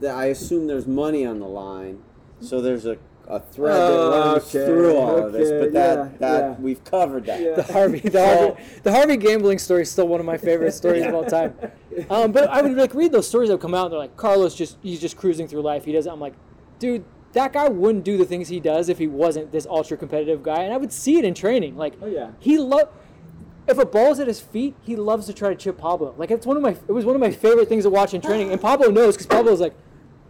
that 0.00 0.14
I 0.16 0.26
assume 0.26 0.66
there's 0.66 0.86
money 0.86 1.24
on 1.24 1.38
the 1.40 1.46
line, 1.46 2.02
so 2.40 2.60
there's 2.60 2.84
a, 2.86 2.96
a 3.28 3.40
thread 3.40 3.74
that 3.74 3.90
Oh, 3.92 4.10
runs 4.32 4.54
okay, 4.54 4.66
through 4.66 4.96
all 4.96 5.18
of 5.26 5.32
this. 5.32 5.50
But 5.50 5.72
that 5.72 5.96
yeah, 6.12 6.18
that 6.18 6.38
yeah. 6.40 6.54
we've 6.60 6.82
covered 6.84 7.26
that. 7.26 7.40
Yeah. 7.40 7.54
The 7.54 7.62
Harvey, 7.72 8.00
the 8.00 8.26
Harvey, 8.26 8.62
the 8.82 8.92
Harvey 8.92 9.16
gambling 9.16 9.58
story 9.58 9.82
is 9.82 9.90
still 9.90 10.08
one 10.08 10.20
of 10.20 10.26
my 10.26 10.36
favorite 10.36 10.72
stories 10.72 11.04
of 11.06 11.14
all 11.14 11.24
time. 11.24 11.54
Um, 12.10 12.32
but 12.32 12.48
I 12.50 12.60
would 12.60 12.76
like 12.76 12.92
read 12.92 13.12
those 13.12 13.28
stories 13.28 13.50
that 13.50 13.54
would 13.54 13.62
come 13.62 13.72
out. 13.72 13.84
and 13.84 13.92
They're 13.92 14.00
like, 14.00 14.16
Carlos 14.16 14.52
just 14.56 14.78
he's 14.82 15.00
just 15.00 15.16
cruising 15.16 15.46
through 15.46 15.62
life. 15.62 15.84
He 15.84 15.92
does. 15.92 16.08
I'm 16.08 16.18
like, 16.18 16.34
dude, 16.80 17.04
that 17.34 17.52
guy 17.52 17.68
wouldn't 17.68 18.04
do 18.04 18.16
the 18.16 18.24
things 18.24 18.48
he 18.48 18.58
does 18.58 18.88
if 18.88 18.98
he 18.98 19.06
wasn't 19.06 19.52
this 19.52 19.64
ultra 19.64 19.96
competitive 19.96 20.42
guy. 20.42 20.64
And 20.64 20.74
I 20.74 20.76
would 20.76 20.92
see 20.92 21.18
it 21.18 21.24
in 21.24 21.34
training. 21.34 21.76
Like, 21.76 21.94
Oh 22.02 22.06
yeah. 22.06 22.32
he 22.40 22.58
love. 22.58 22.88
If 23.66 23.78
a 23.78 23.86
ball's 23.86 24.20
at 24.20 24.26
his 24.26 24.40
feet, 24.40 24.76
he 24.82 24.96
loves 24.96 25.26
to 25.26 25.32
try 25.32 25.48
to 25.48 25.54
chip 25.54 25.78
Pablo. 25.78 26.14
Like 26.18 26.30
it's 26.30 26.46
one 26.46 26.56
of 26.56 26.62
my. 26.62 26.70
It 26.70 26.92
was 26.92 27.04
one 27.04 27.14
of 27.14 27.20
my 27.20 27.30
favorite 27.30 27.68
things 27.68 27.84
to 27.84 27.90
watch 27.90 28.14
in 28.14 28.20
training. 28.20 28.52
And 28.52 28.60
Pablo 28.60 28.90
knows 28.90 29.16
because 29.16 29.26
Pablo's 29.26 29.60
like, 29.60 29.74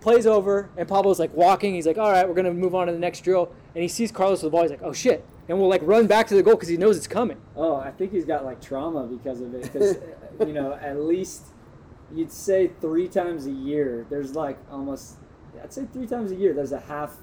plays 0.00 0.26
over, 0.26 0.70
and 0.76 0.86
Pablo's 0.86 1.18
like 1.18 1.34
walking. 1.34 1.74
He's 1.74 1.86
like, 1.86 1.98
all 1.98 2.10
right, 2.10 2.28
we're 2.28 2.34
gonna 2.34 2.52
move 2.52 2.74
on 2.74 2.86
to 2.86 2.92
the 2.92 2.98
next 2.98 3.22
drill. 3.22 3.52
And 3.74 3.82
he 3.82 3.88
sees 3.88 4.12
Carlos 4.12 4.42
with 4.42 4.52
the 4.52 4.54
ball. 4.54 4.62
He's 4.62 4.70
like, 4.70 4.82
oh 4.82 4.92
shit, 4.92 5.26
and 5.48 5.58
we'll 5.58 5.68
like 5.68 5.80
run 5.82 6.06
back 6.06 6.26
to 6.28 6.34
the 6.34 6.42
goal 6.42 6.54
because 6.54 6.68
he 6.68 6.76
knows 6.76 6.96
it's 6.96 7.06
coming. 7.06 7.38
Oh, 7.56 7.76
I 7.76 7.90
think 7.90 8.12
he's 8.12 8.24
got 8.24 8.44
like 8.44 8.60
trauma 8.60 9.06
because 9.06 9.40
of 9.40 9.54
it. 9.54 9.62
Because 9.62 9.96
you 10.40 10.52
know, 10.52 10.74
at 10.74 11.00
least 11.00 11.46
you'd 12.12 12.30
say 12.30 12.70
three 12.80 13.08
times 13.08 13.46
a 13.46 13.50
year. 13.50 14.06
There's 14.10 14.34
like 14.34 14.58
almost, 14.70 15.16
I'd 15.62 15.72
say 15.72 15.86
three 15.92 16.06
times 16.06 16.30
a 16.30 16.36
year. 16.36 16.52
There's 16.52 16.72
a 16.72 16.80
half, 16.80 17.16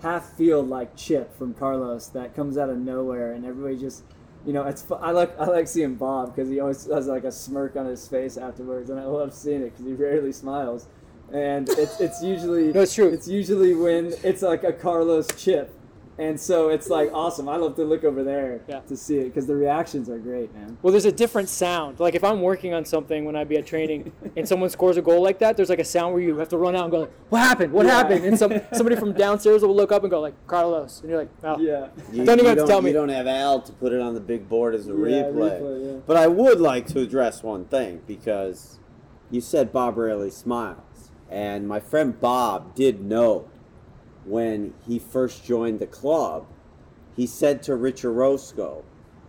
half 0.00 0.32
field 0.34 0.68
like 0.68 0.96
chip 0.96 1.36
from 1.36 1.54
Carlos 1.54 2.06
that 2.08 2.34
comes 2.34 2.56
out 2.56 2.70
of 2.70 2.78
nowhere, 2.78 3.32
and 3.32 3.44
everybody 3.44 3.76
just, 3.76 4.04
you 4.48 4.54
know, 4.54 4.62
it's. 4.62 4.82
I 4.90 5.10
like 5.10 5.38
I 5.38 5.44
like 5.44 5.68
seeing 5.68 5.96
Bob 5.96 6.34
because 6.34 6.48
he 6.48 6.58
always 6.58 6.86
has 6.86 7.06
like 7.06 7.24
a 7.24 7.30
smirk 7.30 7.76
on 7.76 7.84
his 7.84 8.08
face 8.08 8.38
afterwards, 8.38 8.88
and 8.88 8.98
I 8.98 9.04
love 9.04 9.34
seeing 9.34 9.60
it 9.60 9.76
because 9.76 9.84
he 9.84 9.92
rarely 9.92 10.32
smiles. 10.32 10.86
And 11.30 11.68
it's 11.68 12.00
it's 12.00 12.22
usually 12.22 12.72
No, 12.72 12.80
it's 12.80 12.94
true. 12.94 13.08
It's 13.08 13.28
usually 13.28 13.74
when 13.74 14.14
it's 14.24 14.40
like 14.40 14.64
a 14.64 14.72
Carlos 14.72 15.28
chip. 15.36 15.77
And 16.20 16.38
so 16.40 16.68
it's 16.68 16.88
like 16.90 17.10
awesome. 17.12 17.48
I 17.48 17.56
love 17.56 17.76
to 17.76 17.84
look 17.84 18.02
over 18.02 18.24
there 18.24 18.60
Yeah. 18.66 18.80
to 18.80 18.96
see 18.96 19.18
it 19.18 19.26
because 19.26 19.46
the 19.46 19.54
reactions 19.54 20.08
are 20.10 20.18
great, 20.18 20.52
man. 20.52 20.76
Well, 20.82 20.90
there's 20.90 21.04
a 21.04 21.12
different 21.12 21.48
sound. 21.48 22.00
Like 22.00 22.16
if 22.16 22.24
I'm 22.24 22.42
working 22.42 22.74
on 22.74 22.84
something 22.84 23.24
when 23.24 23.36
I'd 23.36 23.48
be 23.48 23.56
at 23.56 23.66
training 23.66 24.10
and 24.36 24.48
someone 24.48 24.68
scores 24.68 24.96
a 24.96 25.02
goal 25.02 25.22
like 25.22 25.38
that, 25.38 25.56
there's 25.56 25.68
like 25.70 25.78
a 25.78 25.84
sound 25.84 26.14
where 26.14 26.22
you 26.22 26.36
have 26.38 26.48
to 26.48 26.58
run 26.58 26.74
out 26.74 26.82
and 26.84 26.90
go, 26.90 27.00
like, 27.02 27.12
"What 27.28 27.38
happened? 27.38 27.72
What 27.72 27.86
Yeah. 27.86 27.92
happened?" 27.92 28.24
And 28.24 28.36
some 28.38 28.52
somebody 28.72 28.96
from 28.96 29.12
downstairs 29.12 29.62
will 29.62 29.76
look 29.76 29.92
up 29.92 30.02
and 30.02 30.10
go 30.10 30.20
like, 30.20 30.34
"Carlos," 30.48 31.00
and 31.02 31.10
you're 31.10 31.20
like, 31.20 31.28
"Oh, 31.44 31.58
Yeah. 31.60 31.86
You, 32.12 32.24
Don't 32.24 32.40
even 32.40 32.44
you 32.44 32.48
have 32.48 32.58
to 32.58 32.66
tell 32.66 32.78
You 32.80 32.86
me. 32.86 32.92
don't 32.92 33.10
have 33.10 33.28
Al 33.28 33.60
to 33.62 33.72
put 33.74 33.92
it 33.92 34.00
on 34.00 34.14
the 34.14 34.20
big 34.20 34.48
board 34.48 34.74
as 34.74 34.86
a 34.88 34.90
Yeah, 34.90 34.96
replay. 34.96 35.60
replay, 35.60 35.86
yeah. 35.94 36.00
But 36.04 36.16
I 36.16 36.26
would 36.26 36.60
like 36.60 36.86
to 36.88 37.00
address 37.00 37.44
one 37.44 37.66
thing 37.66 38.00
because 38.08 38.80
you 39.30 39.40
said 39.40 39.72
Bob 39.72 39.96
rarely 39.96 40.30
smiles, 40.30 41.10
and 41.30 41.68
my 41.68 41.78
friend 41.78 42.18
Bob 42.20 42.74
did 42.74 43.04
know 43.04 43.44
when 44.28 44.74
he 44.86 44.98
first 44.98 45.44
joined 45.44 45.80
the 45.80 45.86
club. 45.86 46.46
He 47.16 47.26
said 47.26 47.62
to 47.64 47.74
Rich 47.74 48.04
Orozco, 48.04 48.84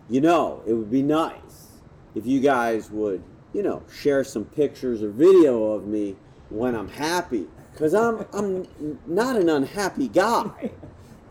"You 0.08 0.20
know, 0.20 0.62
it 0.66 0.74
would 0.74 0.90
be 0.90 1.02
nice 1.02 1.80
if 2.14 2.26
you 2.26 2.40
guys 2.40 2.90
would, 2.90 3.22
you 3.52 3.62
know, 3.62 3.82
share 3.92 4.22
some 4.24 4.44
pictures 4.44 5.02
or 5.02 5.10
video 5.10 5.72
of 5.72 5.86
me 5.86 6.16
when 6.50 6.74
I'm 6.76 6.88
happy, 6.88 7.48
because 7.72 7.94
I'm 7.94 8.24
I'm 8.32 8.66
not 9.06 9.36
an 9.36 9.48
unhappy 9.48 10.08
guy." 10.08 10.70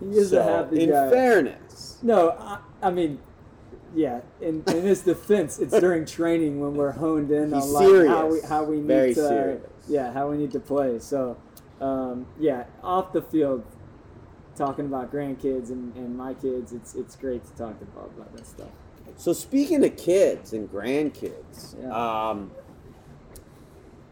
He 0.01 0.11
is 0.17 0.30
So, 0.30 0.39
a 0.39 0.43
happy 0.43 0.84
in 0.84 0.89
guy. 0.91 1.05
In 1.07 1.11
fairness, 1.11 1.97
no, 2.01 2.30
I, 2.39 2.59
I 2.82 2.89
mean, 2.89 3.20
yeah. 3.93 4.22
In, 4.39 4.63
in 4.67 4.84
his 4.84 5.01
defense, 5.01 5.59
it's 5.59 5.78
during 5.82 6.05
training 6.05 6.61
when 6.61 6.76
we're 6.76 6.93
honed 6.93 7.32
in 7.32 7.53
He's 7.53 7.65
on 7.65 7.74
like 7.74 8.07
how 8.07 8.28
we 8.28 8.39
how 8.39 8.63
we 8.63 8.78
need 8.78 8.88
Very 8.88 9.13
to, 9.15 9.28
serious. 9.28 9.61
yeah, 9.89 10.13
how 10.13 10.30
we 10.30 10.38
need 10.38 10.51
to 10.53 10.59
play. 10.61 10.99
So, 10.99 11.36
um, 11.82 12.25
yeah, 12.39 12.65
off 12.84 13.13
the 13.13 13.21
field, 13.21 13.63
talking 14.55 14.86
about 14.86 15.11
grandkids 15.11 15.69
and, 15.69 15.95
and 15.95 16.15
my 16.17 16.34
kids, 16.34 16.73
it's 16.73 16.95
it's 16.95 17.15
great 17.15 17.45
to 17.45 17.51
talk 17.53 17.80
to 17.80 17.86
Bob 17.86 18.11
about 18.17 18.36
that 18.36 18.45
stuff. 18.47 18.67
So 19.15 19.34
speaking 19.34 19.84
of 19.86 19.95
kids 19.97 20.53
and 20.53 20.69
grandkids, 20.71 21.75
Yeah. 21.82 22.30
um, 22.30 22.51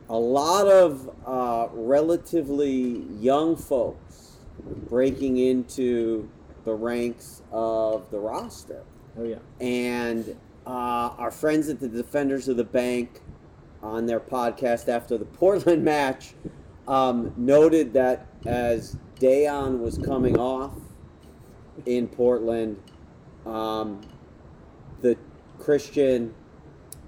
a 0.09 0.17
lot 0.17 0.67
of 0.67 1.09
uh, 1.25 1.67
relatively 1.73 3.03
young 3.19 3.55
folks 3.55 4.37
breaking 4.89 5.37
into 5.37 6.29
the 6.65 6.73
ranks 6.73 7.41
of 7.51 8.09
the 8.11 8.19
roster, 8.19 8.83
Oh 9.17 9.23
yeah. 9.23 9.37
and 9.59 10.35
uh, 10.65 10.69
our 11.17 11.31
friends 11.31 11.69
at 11.69 11.79
the 11.79 11.87
Defenders 11.87 12.47
of 12.47 12.57
the 12.57 12.63
Bank 12.63 13.21
on 13.81 14.05
their 14.05 14.19
podcast 14.19 14.87
after 14.89 15.17
the 15.17 15.25
Portland 15.25 15.83
match 15.93 16.33
um, 16.87 17.33
noted 17.35 17.93
that 17.93 18.27
as 18.45 18.97
Dayon 19.19 19.79
was 19.79 19.97
coming 19.97 20.37
off 20.37 20.73
in 21.85 22.07
Portland, 22.07 22.81
um, 23.45 24.01
the 25.01 25.17
Christian 25.59 26.33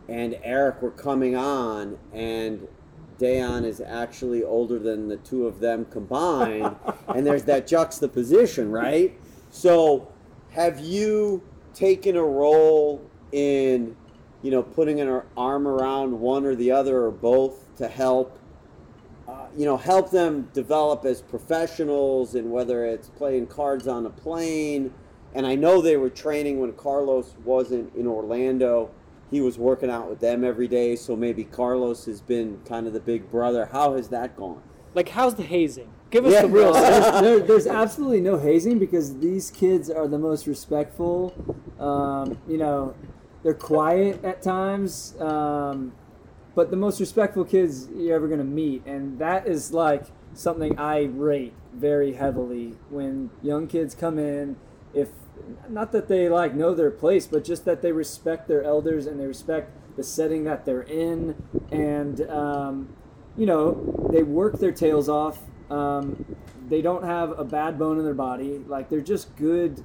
and 0.07 0.37
Eric 0.43 0.81
were 0.81 0.91
coming 0.91 1.35
on, 1.35 1.97
and 2.13 2.67
Dayon 3.19 3.65
is 3.65 3.81
actually 3.81 4.43
older 4.43 4.79
than 4.79 5.07
the 5.07 5.17
two 5.17 5.45
of 5.45 5.59
them 5.59 5.85
combined, 5.85 6.75
and 7.07 7.25
there's 7.25 7.43
that 7.43 7.67
juxtaposition, 7.67 8.71
right? 8.71 9.17
So, 9.51 10.11
have 10.51 10.79
you 10.79 11.43
taken 11.73 12.15
a 12.15 12.23
role 12.23 13.07
in, 13.31 13.95
you 14.41 14.51
know, 14.51 14.63
putting 14.63 14.99
an 14.99 15.21
arm 15.37 15.67
around 15.67 16.19
one 16.19 16.45
or 16.45 16.55
the 16.55 16.71
other 16.71 17.03
or 17.03 17.11
both 17.11 17.75
to 17.77 17.87
help? 17.87 18.38
You 19.57 19.65
know, 19.65 19.77
help 19.77 20.11
them 20.11 20.49
develop 20.53 21.05
as 21.05 21.21
professionals, 21.21 22.35
and 22.35 22.51
whether 22.51 22.85
it's 22.85 23.09
playing 23.09 23.47
cards 23.47 23.87
on 23.87 24.05
a 24.05 24.09
plane. 24.09 24.93
And 25.33 25.45
I 25.45 25.55
know 25.55 25.81
they 25.81 25.97
were 25.97 26.09
training 26.09 26.59
when 26.59 26.73
Carlos 26.73 27.35
wasn't 27.43 27.93
in 27.95 28.07
Orlando. 28.07 28.89
He 29.29 29.41
was 29.41 29.59
working 29.59 29.89
out 29.91 30.09
with 30.09 30.19
them 30.19 30.43
every 30.43 30.67
day, 30.67 30.95
so 30.95 31.15
maybe 31.15 31.43
Carlos 31.43 32.05
has 32.05 32.19
been 32.21 32.59
kind 32.65 32.87
of 32.87 32.93
the 32.93 32.99
big 32.99 33.29
brother. 33.29 33.67
How 33.71 33.95
has 33.95 34.09
that 34.09 34.35
gone? 34.35 34.61
like 34.95 35.09
how's 35.09 35.35
the 35.35 35.43
hazing? 35.43 35.87
Give 36.09 36.25
us 36.25 36.33
Yeah. 36.33 36.41
the 36.41 36.47
real." 36.47 36.73
there's, 36.73 37.21
there, 37.21 37.39
there's 37.39 37.67
absolutely 37.67 38.21
no 38.21 38.37
hazing 38.39 38.79
because 38.79 39.19
these 39.19 39.51
kids 39.51 39.87
are 39.91 40.07
the 40.07 40.17
most 40.17 40.47
respectful. 40.47 41.31
Um, 41.79 42.39
you 42.47 42.57
know, 42.57 42.95
they're 43.43 43.53
quiet 43.53 44.23
at 44.25 44.41
times, 44.41 45.15
um, 45.19 45.93
but 46.55 46.71
the 46.71 46.77
most 46.77 46.99
respectful 46.99 47.45
kids 47.45 47.87
you're 47.95 48.15
ever 48.15 48.27
going 48.27 48.39
to 48.39 48.45
meet. 48.45 48.85
And 48.85 49.19
that 49.19 49.47
is 49.47 49.71
like 49.71 50.05
something 50.33 50.77
I 50.77 51.03
rate 51.03 51.53
very 51.73 52.13
heavily 52.13 52.75
when 52.89 53.29
young 53.41 53.67
kids 53.67 53.95
come 53.95 54.17
in. 54.17 54.57
If 54.93 55.09
not 55.69 55.91
that 55.91 56.07
they 56.07 56.29
like 56.29 56.53
know 56.55 56.73
their 56.73 56.91
place, 56.91 57.27
but 57.27 57.43
just 57.43 57.65
that 57.65 57.81
they 57.81 57.91
respect 57.91 58.47
their 58.47 58.63
elders 58.63 59.05
and 59.05 59.19
they 59.19 59.25
respect 59.25 59.71
the 59.95 60.03
setting 60.03 60.43
that 60.45 60.65
they're 60.65 60.83
in, 60.83 61.35
and 61.71 62.21
um, 62.29 62.89
you 63.37 63.45
know 63.45 64.09
they 64.11 64.23
work 64.23 64.59
their 64.59 64.71
tails 64.71 65.09
off. 65.09 65.39
Um, 65.69 66.35
they 66.67 66.81
don't 66.81 67.03
have 67.03 67.37
a 67.37 67.43
bad 67.43 67.77
bone 67.77 67.97
in 67.97 68.05
their 68.05 68.13
body. 68.13 68.59
Like 68.67 68.89
they're 68.89 69.01
just 69.01 69.35
good, 69.35 69.83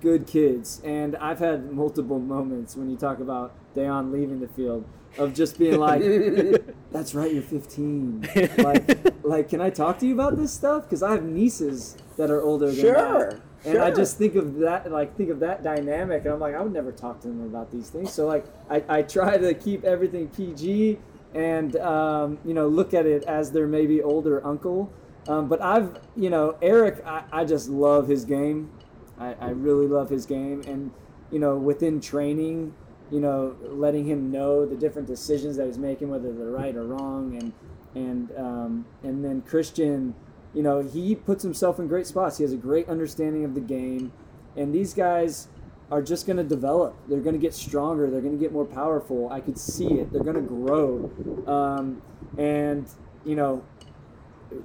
good 0.00 0.26
kids. 0.26 0.80
And 0.84 1.16
I've 1.16 1.38
had 1.38 1.72
multiple 1.72 2.18
moments 2.18 2.76
when 2.76 2.90
you 2.90 2.96
talk 2.96 3.18
about 3.18 3.54
Dayon 3.74 4.12
leaving 4.12 4.40
the 4.40 4.48
field 4.48 4.84
of 5.18 5.34
just 5.34 5.58
being 5.58 5.78
like, 5.78 6.02
"That's 6.92 7.14
right, 7.14 7.32
you're 7.32 7.42
15. 7.42 8.28
Like, 8.58 9.24
like, 9.24 9.48
can 9.48 9.60
I 9.60 9.70
talk 9.70 9.98
to 10.00 10.06
you 10.06 10.14
about 10.14 10.36
this 10.36 10.52
stuff? 10.52 10.84
Because 10.84 11.02
I 11.02 11.12
have 11.12 11.24
nieces 11.24 11.96
that 12.16 12.30
are 12.30 12.42
older 12.42 12.66
than 12.66 12.76
Sure, 12.76 13.30
that. 13.30 13.40
And 13.64 13.78
I 13.78 13.90
just 13.90 14.18
think 14.18 14.34
of 14.34 14.56
that, 14.58 14.90
like, 14.90 15.16
think 15.16 15.30
of 15.30 15.40
that 15.40 15.62
dynamic, 15.62 16.24
and 16.24 16.34
I'm 16.34 16.40
like, 16.40 16.54
I 16.54 16.60
would 16.60 16.72
never 16.72 16.92
talk 16.92 17.20
to 17.20 17.28
them 17.28 17.42
about 17.44 17.70
these 17.70 17.90
things. 17.90 18.12
So, 18.12 18.26
like, 18.26 18.44
I, 18.68 18.82
I 18.88 19.02
try 19.02 19.36
to 19.38 19.54
keep 19.54 19.84
everything 19.84 20.28
PG 20.28 20.98
and, 21.34 21.76
um, 21.76 22.38
you 22.44 22.54
know, 22.54 22.68
look 22.68 22.92
at 22.92 23.06
it 23.06 23.22
as 23.24 23.52
their 23.52 23.66
maybe 23.66 24.02
older 24.02 24.44
uncle. 24.46 24.92
Um, 25.28 25.48
but 25.48 25.62
I've, 25.62 26.00
you 26.16 26.28
know, 26.30 26.56
Eric, 26.60 27.04
I, 27.06 27.22
I 27.32 27.44
just 27.44 27.68
love 27.68 28.08
his 28.08 28.24
game. 28.24 28.70
I, 29.18 29.34
I 29.34 29.50
really 29.50 29.86
love 29.86 30.10
his 30.10 30.26
game. 30.26 30.62
And, 30.66 30.90
you 31.30 31.38
know, 31.38 31.56
within 31.56 32.00
training, 32.00 32.74
you 33.12 33.20
know, 33.20 33.54
letting 33.62 34.06
him 34.06 34.30
know 34.30 34.64
the 34.64 34.74
different 34.74 35.06
decisions 35.06 35.56
that 35.58 35.66
he's 35.66 35.78
making, 35.78 36.08
whether 36.08 36.32
they're 36.32 36.46
right 36.46 36.74
or 36.74 36.84
wrong, 36.84 37.36
and 37.36 37.52
and 37.94 38.32
um, 38.38 38.86
and 39.02 39.22
then 39.22 39.42
Christian, 39.42 40.14
you 40.54 40.62
know, 40.62 40.80
he 40.80 41.14
puts 41.14 41.42
himself 41.42 41.78
in 41.78 41.86
great 41.88 42.06
spots. 42.06 42.38
He 42.38 42.44
has 42.44 42.54
a 42.54 42.56
great 42.56 42.88
understanding 42.88 43.44
of 43.44 43.54
the 43.54 43.60
game, 43.60 44.12
and 44.56 44.74
these 44.74 44.94
guys 44.94 45.48
are 45.90 46.00
just 46.00 46.26
going 46.26 46.38
to 46.38 46.44
develop. 46.44 46.96
They're 47.06 47.20
going 47.20 47.34
to 47.34 47.40
get 47.40 47.52
stronger. 47.52 48.10
They're 48.10 48.22
going 48.22 48.32
to 48.32 48.40
get 48.40 48.50
more 48.50 48.64
powerful. 48.64 49.30
I 49.30 49.40
could 49.40 49.58
see 49.58 49.92
it. 49.92 50.10
They're 50.10 50.24
going 50.24 50.36
to 50.36 50.40
grow, 50.40 51.12
um, 51.46 52.00
and 52.38 52.88
you 53.26 53.36
know, 53.36 53.62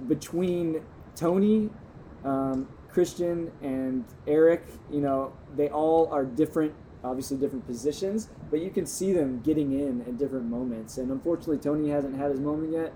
between 0.08 0.82
Tony, 1.18 1.70
um, 2.24 2.70
Christian, 2.88 3.52
and 3.62 4.06
Eric, 4.26 4.64
you 4.90 5.02
know, 5.02 5.34
they 5.56 5.68
all 5.68 6.08
are 6.14 6.24
different, 6.24 6.74
obviously 7.08 7.38
different 7.38 7.66
positions, 7.66 8.30
but 8.52 8.60
you 8.60 8.70
can 8.70 8.86
see 8.86 9.14
them 9.14 9.42
getting 9.42 9.72
in 9.72 10.02
at 10.02 10.18
different 10.18 10.46
moments. 10.46 10.98
And 10.98 11.12
unfortunately, 11.12 11.58
Tony 11.58 11.90
hasn't 11.90 12.18
had 12.18 12.32
his 12.32 12.40
moment 12.40 12.72
yet. 12.74 12.94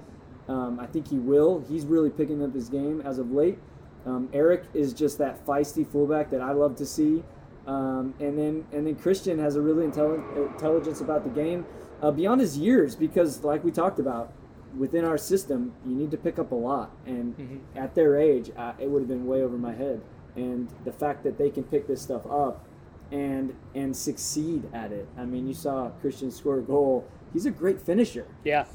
Um, 0.47 0.79
I 0.79 0.85
think 0.85 1.07
he 1.07 1.17
will. 1.17 1.63
He's 1.67 1.85
really 1.85 2.09
picking 2.09 2.43
up 2.43 2.53
his 2.53 2.69
game 2.69 3.01
as 3.01 3.17
of 3.17 3.31
late. 3.31 3.57
Um, 4.05 4.29
Eric 4.33 4.65
is 4.73 4.93
just 4.93 5.17
that 5.19 5.45
feisty 5.45 5.87
fullback 5.87 6.29
that 6.31 6.41
I 6.41 6.51
love 6.51 6.75
to 6.77 6.85
see. 6.85 7.23
Um, 7.67 8.15
and 8.19 8.37
then 8.37 8.65
and 8.71 8.87
then 8.87 8.95
Christian 8.95 9.37
has 9.39 9.55
a 9.55 9.61
really 9.61 9.85
intelli- 9.85 10.51
intelligence 10.51 10.99
about 10.99 11.23
the 11.23 11.29
game 11.29 11.65
uh, 12.01 12.09
beyond 12.11 12.41
his 12.41 12.57
years 12.57 12.95
because, 12.95 13.43
like 13.43 13.63
we 13.63 13.71
talked 13.71 13.99
about, 13.99 14.33
within 14.77 15.05
our 15.05 15.17
system, 15.17 15.73
you 15.85 15.93
need 15.95 16.09
to 16.11 16.17
pick 16.17 16.39
up 16.39 16.51
a 16.51 16.55
lot. 16.55 16.91
And 17.05 17.35
at 17.75 17.93
their 17.93 18.17
age, 18.19 18.51
uh, 18.57 18.73
it 18.79 18.89
would 18.89 19.01
have 19.01 19.07
been 19.09 19.27
way 19.27 19.43
over 19.43 19.57
my 19.57 19.73
head. 19.73 20.01
And 20.35 20.69
the 20.85 20.91
fact 20.91 21.23
that 21.23 21.37
they 21.37 21.49
can 21.49 21.63
pick 21.63 21.87
this 21.87 22.01
stuff 22.01 22.25
up 22.25 22.65
and 23.11 23.55
and 23.75 23.95
succeed 23.95 24.69
at 24.73 24.91
it. 24.91 25.07
I 25.17 25.25
mean, 25.25 25.47
you 25.47 25.53
saw 25.53 25.89
Christian 26.01 26.31
score 26.31 26.59
a 26.59 26.61
goal. 26.61 27.07
He's 27.33 27.45
a 27.45 27.51
great 27.51 27.81
finisher. 27.81 28.27
Yeah. 28.43 28.65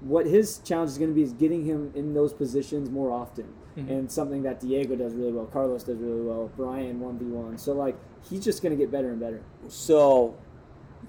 What 0.00 0.26
his 0.26 0.58
challenge 0.58 0.90
is 0.90 0.98
going 0.98 1.10
to 1.10 1.14
be 1.14 1.22
is 1.22 1.32
getting 1.32 1.64
him 1.64 1.92
in 1.94 2.12
those 2.12 2.32
positions 2.34 2.90
more 2.90 3.10
often. 3.10 3.54
Mm-hmm. 3.76 3.90
And 3.90 4.12
something 4.12 4.42
that 4.42 4.60
Diego 4.60 4.96
does 4.96 5.14
really 5.14 5.32
well, 5.32 5.46
Carlos 5.46 5.84
does 5.84 5.98
really 5.98 6.22
well, 6.22 6.50
Brian 6.56 7.00
1v1. 7.00 7.60
So, 7.60 7.72
like, 7.72 7.96
he's 8.28 8.42
just 8.42 8.62
going 8.62 8.76
to 8.76 8.76
get 8.76 8.90
better 8.90 9.10
and 9.10 9.20
better. 9.20 9.42
So, 9.68 10.34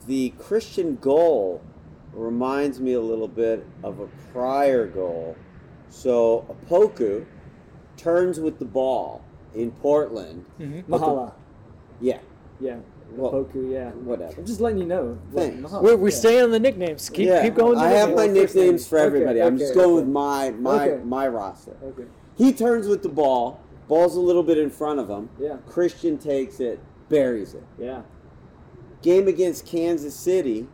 the 0.06 0.30
Christian 0.38 0.98
goal 0.98 1.62
reminds 2.14 2.80
me 2.82 2.94
a 2.94 3.02
little 3.02 3.28
bit 3.28 3.66
of 3.84 4.00
a 4.00 4.08
prior 4.34 4.86
goal. 4.86 5.38
So, 5.90 6.46
Opoku 6.70 7.26
turns 7.96 8.40
with 8.40 8.60
the 8.60 8.66
ball 8.66 9.24
in 9.56 9.72
Portland. 9.72 10.46
Mm-hmm. 10.60 10.82
But 10.92 10.98
the- 10.98 11.06
Mahala. 11.06 11.34
Yeah, 12.00 12.20
Yeah. 12.60 12.78
Well, 13.12 13.32
Poku, 13.32 13.72
yeah. 13.72 13.92
whatever. 13.92 14.34
I'm 14.38 14.46
just 14.46 14.60
letting 14.60 14.80
you 14.80 14.86
know. 14.86 15.18
Thanks. 15.34 15.72
We're, 15.72 15.96
we're 15.96 16.10
yeah. 16.10 16.16
staying 16.16 16.44
on 16.44 16.52
the 16.52 16.60
nicknames. 16.60 17.10
Keep 17.10 17.28
yeah, 17.28 17.42
keep 17.42 17.56
going. 17.56 17.78
I 17.78 17.90
have 17.90 18.14
my 18.14 18.28
nicknames 18.28 18.56
name. 18.56 18.78
for 18.80 19.00
Okay, 19.00 19.06
everybody. 19.08 19.42
I'm 19.42 19.56
okay, 19.56 19.64
just 19.64 19.74
going 19.74 19.88
okay. 19.88 19.96
with 19.96 20.08
my 20.08 20.52
my 20.52 20.90
Okay. 20.90 21.04
my 21.04 21.28
roster. 21.28 21.78
Okay. 21.84 22.04
He 22.38 22.54
turns 22.54 22.88
with 22.88 23.04
the 23.04 23.10
ball. 23.10 23.62
Ball's 23.88 24.18
a 24.18 24.20
little 24.22 24.44
bit 24.44 24.58
in 24.58 24.70
front 24.70 25.00
of 25.00 25.10
him. 25.10 25.30
Yeah. 25.40 25.58
Christian 25.66 26.18
takes 26.18 26.60
it, 26.60 26.80
buries 27.10 27.54
it. 27.54 27.64
Yeah. 27.80 28.02
Game 29.02 29.28
against 29.28 29.66
Kansas 29.66 30.14
City 30.16 30.68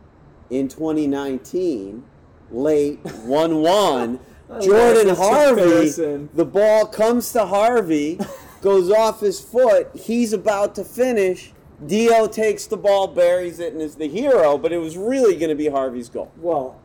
in 0.50 0.66
2019, 0.68 2.04
late 2.50 2.98
1 3.24 3.62
1. 3.62 4.20
Jordan 4.60 5.08
love 5.08 5.18
Harvey, 5.18 5.62
comparison. 5.62 6.28
the 6.34 6.44
ball 6.44 6.86
comes 6.86 7.32
to 7.32 7.46
Harvey, 7.46 8.18
goes 8.60 8.90
off 8.90 9.20
his 9.20 9.40
foot. 9.40 9.88
He's 9.94 10.32
about 10.34 10.74
to 10.74 10.84
finish. 10.84 11.52
Dio 11.86 12.26
takes 12.26 12.66
the 12.66 12.76
ball, 12.76 13.08
buries 13.08 13.58
it, 13.58 13.72
and 13.72 13.82
is 13.82 13.96
the 13.96 14.08
hero, 14.08 14.56
but 14.58 14.72
it 14.72 14.78
was 14.78 14.96
really 14.96 15.36
going 15.36 15.48
to 15.50 15.54
be 15.56 15.68
Harvey's 15.68 16.08
goal. 16.08 16.30
Well, 16.38 16.80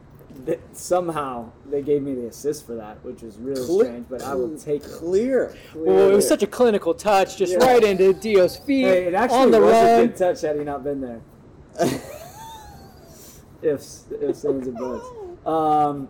th- 0.46 0.60
somehow 0.74 1.52
they 1.70 1.82
gave 1.82 2.02
me 2.02 2.16
the 2.16 2.28
assist 2.28 2.66
for 2.66 2.76
that, 2.76 3.04
which 3.06 3.22
was 3.22 3.38
really 3.38 3.66
Cle- 3.66 3.80
strange, 3.82 4.06
but 4.10 4.24
I 4.24 4.34
will 4.36 4.58
take 4.58 4.84
it. 4.84 4.90
Clear. 4.92 5.56
Well, 5.76 6.10
it 6.10 6.14
was 6.16 6.28
such 6.28 6.44
a 6.44 6.48
clinical 6.48 6.94
touch, 6.94 7.38
just 7.38 7.54
Yeah. 7.54 7.66
right 7.66 7.84
into 7.84 8.14
Dio's 8.14 8.58
feet 8.58 8.86
Hey, 8.86 9.04
it 9.06 9.14
actually 9.14 9.38
on 9.40 9.52
the 9.52 9.60
was 9.62 9.70
a 9.70 9.74
run. 9.74 10.08
good 10.08 10.16
touch 10.18 10.42
had 10.42 10.58
he 10.58 10.64
not 10.64 10.84
been 10.84 11.02
there. 11.02 11.22
if 13.62 14.04
ifs, 14.22 14.46
ands, 14.46 14.68
and 14.68 14.78
buts. 14.78 15.06
Um, 15.46 16.08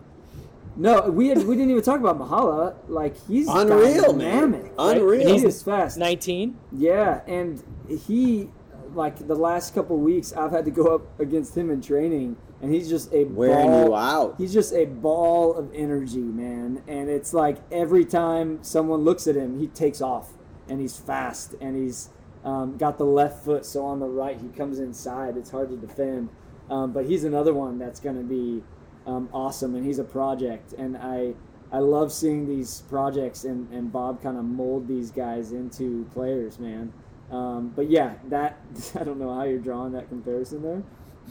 no, 0.76 1.02
we 1.10 1.28
had, 1.28 1.38
we 1.44 1.54
didn't 1.56 1.70
even 1.70 1.82
talk 1.82 2.00
about 2.00 2.18
Mahala. 2.18 2.74
Like 2.88 3.14
he's 3.26 3.48
Unreal, 3.48 4.12
man. 4.14 4.52
dynamic. 4.52 4.72
right? 4.78 4.96
Unreal. 4.96 5.36
He 5.38 5.44
is 5.46 5.62
fast. 5.62 5.98
19. 5.98 6.56
Yeah, 6.72 7.20
and 7.26 7.62
he 8.06 8.48
like 8.94 9.26
the 9.26 9.34
last 9.34 9.74
couple 9.74 9.96
weeks 9.98 10.32
I've 10.32 10.50
had 10.50 10.64
to 10.64 10.70
go 10.70 10.94
up 10.94 11.20
against 11.20 11.56
him 11.56 11.70
in 11.70 11.80
training, 11.80 12.36
and 12.60 12.72
he's 12.72 12.88
just 12.88 13.12
a 13.12 13.24
Wearing 13.24 13.66
ball, 13.66 13.84
you 13.86 13.96
out. 13.96 14.34
He's 14.38 14.52
just 14.52 14.72
a 14.72 14.84
ball 14.84 15.54
of 15.54 15.70
energy, 15.74 16.18
man. 16.18 16.82
And 16.88 17.08
it's 17.08 17.32
like 17.32 17.58
every 17.70 18.04
time 18.04 18.62
someone 18.62 19.00
looks 19.00 19.26
at 19.26 19.36
him, 19.36 19.58
he 19.58 19.66
takes 19.66 20.00
off, 20.00 20.32
and 20.68 20.80
he's 20.80 20.96
fast, 20.96 21.54
and 21.60 21.76
he's 21.76 22.10
um, 22.44 22.76
got 22.76 22.98
the 22.98 23.04
left 23.04 23.44
foot. 23.44 23.64
So 23.64 23.84
on 23.84 24.00
the 24.00 24.08
right, 24.08 24.38
he 24.40 24.48
comes 24.48 24.78
inside. 24.78 25.36
It's 25.36 25.50
hard 25.50 25.70
to 25.70 25.76
defend, 25.76 26.30
um, 26.68 26.92
but 26.92 27.06
he's 27.06 27.24
another 27.24 27.54
one 27.54 27.78
that's 27.78 28.00
going 28.00 28.16
to 28.16 28.24
be 28.24 28.62
um, 29.06 29.28
awesome, 29.32 29.74
and 29.74 29.84
he's 29.84 29.98
a 29.98 30.04
project, 30.04 30.72
and 30.74 30.96
I. 30.96 31.34
I 31.72 31.78
love 31.78 32.12
seeing 32.12 32.48
these 32.48 32.82
projects 32.88 33.44
and, 33.44 33.72
and 33.72 33.92
Bob 33.92 34.20
kind 34.20 34.36
of 34.36 34.44
mold 34.44 34.88
these 34.88 35.12
guys 35.12 35.52
into 35.52 36.04
players, 36.12 36.58
man. 36.58 36.92
Um, 37.30 37.72
but 37.76 37.88
yeah, 37.90 38.14
that 38.28 38.58
I 38.98 39.04
don't 39.04 39.18
know 39.18 39.32
how 39.34 39.44
you're 39.44 39.58
drawing 39.58 39.92
that 39.92 40.08
comparison 40.08 40.62
there, 40.62 40.82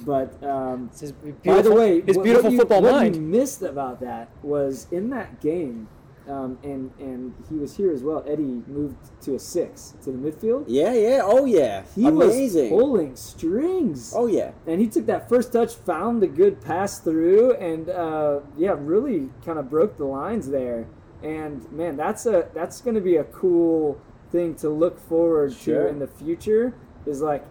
but 0.06 0.42
um, 0.44 0.90
It's 1.02 1.12
by 1.12 1.62
the 1.62 1.74
way, 1.74 2.02
his 2.02 2.16
what- 2.16 2.24
beautiful 2.24 2.44
what 2.50 2.54
you, 2.54 2.60
football 2.60 2.82
what 2.82 2.92
mind. 2.94 3.16
you 3.16 3.22
missed 3.22 3.62
about 3.62 4.00
that 4.02 4.30
was 4.42 4.88
in 4.92 5.10
that 5.10 5.42
game, 5.42 5.90
um, 6.30 6.58
and 6.64 6.92
and 7.00 7.34
he 7.50 7.56
was 7.56 7.76
here 7.76 7.92
as 7.92 8.02
well. 8.02 8.24
Eddie 8.28 8.64
moved 8.68 8.96
to 9.24 9.36
a 9.36 9.40
six 9.40 9.96
to 10.04 10.12
the 10.12 10.18
midfield. 10.18 10.66
Yeah, 10.68 10.94
yeah. 10.94 11.22
Oh, 11.24 11.44
yeah. 11.46 11.84
He 11.96 12.06
Amazing. 12.08 12.70
was 12.72 12.82
pulling 12.82 13.16
strings. 13.16 14.14
oh, 14.16 14.28
yeah. 14.28 14.52
And 14.68 14.80
he 14.80 14.88
took 14.88 15.06
that 15.08 15.28
first 15.28 15.52
touch, 15.52 15.74
found 15.76 16.22
the 16.22 16.28
good 16.28 16.62
pass 16.62 17.00
through, 17.00 17.54
and 17.56 17.90
uh, 17.90 18.40
yeah, 18.58 18.76
really 18.78 19.30
kind 19.46 19.60
of 19.60 19.70
broke 19.70 19.98
the 19.98 20.06
lines 20.06 20.50
there. 20.50 20.88
And 21.24 21.70
man, 21.74 21.98
that's 21.98 22.26
a 22.26 22.48
that's 22.54 22.80
going 22.80 22.96
to 22.96 23.02
be 23.02 23.18
a 23.18 23.26
cool 23.26 24.00
thing 24.32 24.56
to 24.56 24.70
look 24.70 24.98
forward 25.00 25.54
Sure. 25.54 25.84
to 25.84 25.90
in 25.90 26.00
the 26.00 26.08
future. 26.08 26.74
Is 27.06 27.22
like 27.22 27.44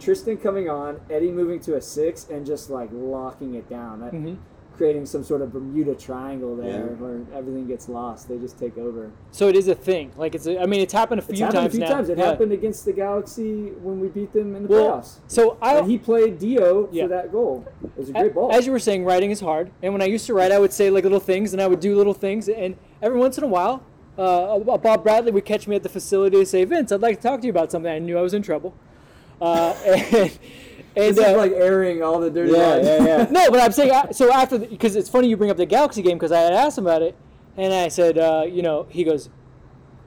Tristan 0.00 0.36
coming 0.38 0.68
on, 0.68 1.00
Eddie 1.10 1.30
moving 1.30 1.60
to 1.60 1.76
a 1.76 1.80
six, 1.80 2.28
and 2.30 2.44
just 2.46 2.70
like 2.70 2.90
locking 2.92 3.54
it 3.54 3.68
down, 3.68 4.00
That- 4.00 4.12
Mhm. 4.12 4.36
creating 4.76 5.06
some 5.06 5.22
sort 5.22 5.40
of 5.40 5.52
Bermuda 5.52 5.94
Triangle 5.94 6.56
there 6.56 6.66
Yeah. 6.98 7.04
where 7.04 7.20
everything 7.32 7.68
gets 7.68 7.88
lost. 7.88 8.28
They 8.28 8.38
just 8.38 8.58
take 8.58 8.76
over. 8.76 9.10
So 9.30 9.46
it 9.48 9.54
is 9.54 9.68
a 9.68 9.74
thing. 9.74 10.10
Like 10.16 10.34
it's. 10.34 10.46
A, 10.48 10.58
I 10.60 10.66
mean, 10.66 10.80
it's 10.80 10.92
happened 10.92 11.20
a 11.20 11.22
few 11.22 11.32
It's 11.34 11.40
happened 11.40 11.56
times 11.60 11.66
a 11.66 11.70
few 11.76 11.80
now. 11.80 11.88
times. 11.88 12.08
It 12.08 12.18
Yeah. 12.18 12.24
happened 12.24 12.50
against 12.52 12.84
the 12.84 12.92
Galaxy 12.92 13.72
when 13.82 14.00
we 14.00 14.08
beat 14.08 14.32
them 14.32 14.56
in 14.56 14.64
the 14.64 14.68
Well, 14.68 14.98
playoffs. 14.98 15.18
so 15.28 15.56
I. 15.62 15.76
and 15.76 15.86
he 15.88 15.96
played 15.96 16.38
Dio 16.40 16.88
Yeah. 16.90 17.04
for 17.04 17.08
that 17.10 17.30
goal. 17.30 17.64
It 17.84 17.90
was 17.96 18.08
a 18.08 18.12
A- 18.12 18.20
great 18.22 18.34
ball. 18.34 18.50
As 18.52 18.66
you 18.66 18.72
were 18.72 18.80
saying, 18.80 19.04
writing 19.04 19.30
is 19.30 19.40
hard. 19.40 19.70
And 19.80 19.92
when 19.94 20.02
I 20.02 20.06
used 20.06 20.26
to 20.26 20.34
write, 20.34 20.50
I 20.50 20.58
would 20.58 20.72
say 20.72 20.90
like 20.90 21.04
little 21.04 21.20
things, 21.20 21.52
and 21.52 21.62
I 21.62 21.68
would 21.68 21.80
do 21.80 21.94
little 21.96 22.14
things. 22.14 22.48
And 22.48 22.74
every 23.00 23.18
once 23.20 23.38
in 23.38 23.44
a 23.44 23.48
while, 23.48 23.82
uh, 24.18 24.58
Bob 24.58 25.02
Bradley 25.02 25.32
would 25.32 25.44
catch 25.44 25.66
me 25.66 25.76
at 25.76 25.82
the 25.82 25.88
facility 25.88 26.38
and 26.38 26.46
say, 26.48 26.64
"Vince, 26.64 26.92
I'd 26.92 27.00
like 27.00 27.16
to 27.20 27.22
talk 27.28 27.40
to 27.40 27.46
you 27.46 27.50
about 27.50 27.70
something." 27.72 27.90
I 27.90 27.98
knew 27.98 28.16
I 28.18 28.22
was 28.22 28.34
in 28.34 28.42
trouble. 28.42 28.74
Uh, 29.40 29.72
and 29.86 30.38
and 30.96 31.18
uh, 31.18 31.36
like 31.36 31.52
airing 31.52 32.02
all 32.02 32.20
the 32.20 32.30
dirty 32.30 32.52
Yeah, 32.52 32.58
laundry. 32.58 32.86
yeah, 32.86 33.04
yeah. 33.18 33.26
no, 33.30 33.50
but 33.50 33.60
I'm 33.60 33.72
saying 33.72 33.90
uh, 33.90 34.12
so 34.12 34.32
after 34.32 34.58
because 34.58 34.94
it's 34.96 35.08
funny 35.08 35.28
you 35.28 35.36
bring 35.36 35.50
up 35.50 35.56
the 35.56 35.66
Galaxy 35.66 36.02
game 36.02 36.16
because 36.16 36.32
I 36.32 36.40
had 36.40 36.52
asked 36.52 36.78
him 36.78 36.86
about 36.86 37.02
it, 37.02 37.16
and 37.56 37.72
I 37.74 37.88
said, 37.88 38.16
uh, 38.18 38.44
you 38.48 38.62
know, 38.62 38.86
he 38.88 39.02
goes, 39.04 39.28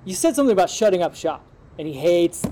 you 0.06 0.16
said 0.16 0.36
something 0.36 0.54
about 0.54 0.70
shutting 0.70 1.02
up 1.04 1.14
shop, 1.16 1.46
and 1.78 1.88
he 1.88 1.94
hates 1.94 2.46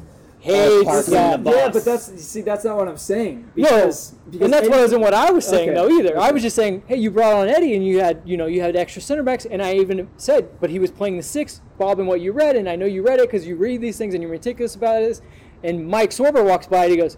hates 0.45 1.05
that. 1.07 1.43
the 1.43 1.49
Yeah, 1.51 1.69
but 1.69 1.83
that's 1.85 2.09
you 2.11 2.17
see, 2.17 2.41
that's 2.41 2.63
not 2.63 2.77
what 2.77 2.87
I'm 2.87 2.97
saying. 2.97 3.51
No, 3.55 3.63
Because, 3.63 4.11
because 4.29 4.45
and 4.45 4.53
Eddie- 4.53 4.69
wasn't 4.69 5.01
what 5.01 5.13
I 5.13 5.31
was 5.31 5.45
saying 5.45 5.69
Okay, 5.69 5.77
though 5.77 5.89
either. 5.89 6.17
I 6.19 6.31
was 6.31 6.41
just 6.41 6.55
saying, 6.55 6.83
hey, 6.87 6.97
you 6.97 7.11
brought 7.11 7.33
on 7.33 7.47
Eddie, 7.47 7.75
and 7.75 7.85
you 7.85 7.99
had 7.99 8.21
you 8.25 8.37
know 8.37 8.45
you 8.45 8.61
had 8.61 8.75
extra 8.75 9.01
center 9.01 9.23
backs, 9.23 9.45
and 9.45 9.61
I 9.61 9.73
even 9.75 10.07
said, 10.17 10.59
but 10.61 10.69
he 10.69 10.79
was 10.79 10.91
playing 10.91 11.17
the 11.17 11.23
six, 11.23 11.61
Bob, 11.77 11.99
and 11.99 12.07
what 12.07 12.21
you 12.21 12.31
read, 12.31 12.55
and 12.55 12.69
I 12.69 12.75
know 12.75 12.85
you 12.85 13.03
read 13.03 13.19
it 13.19 13.27
because 13.27 13.45
you 13.47 13.55
read 13.55 13.81
these 13.81 13.97
things 13.97 14.13
and 14.13 14.21
you're 14.23 14.31
meticulous 14.31 14.75
about 14.75 14.99
this. 15.01 15.21
And 15.63 15.87
Mike 15.87 16.11
Sorber 16.11 16.45
walks 16.45 16.67
by 16.67 16.83
and 16.85 16.91
he 16.91 16.97
goes, 16.97 17.17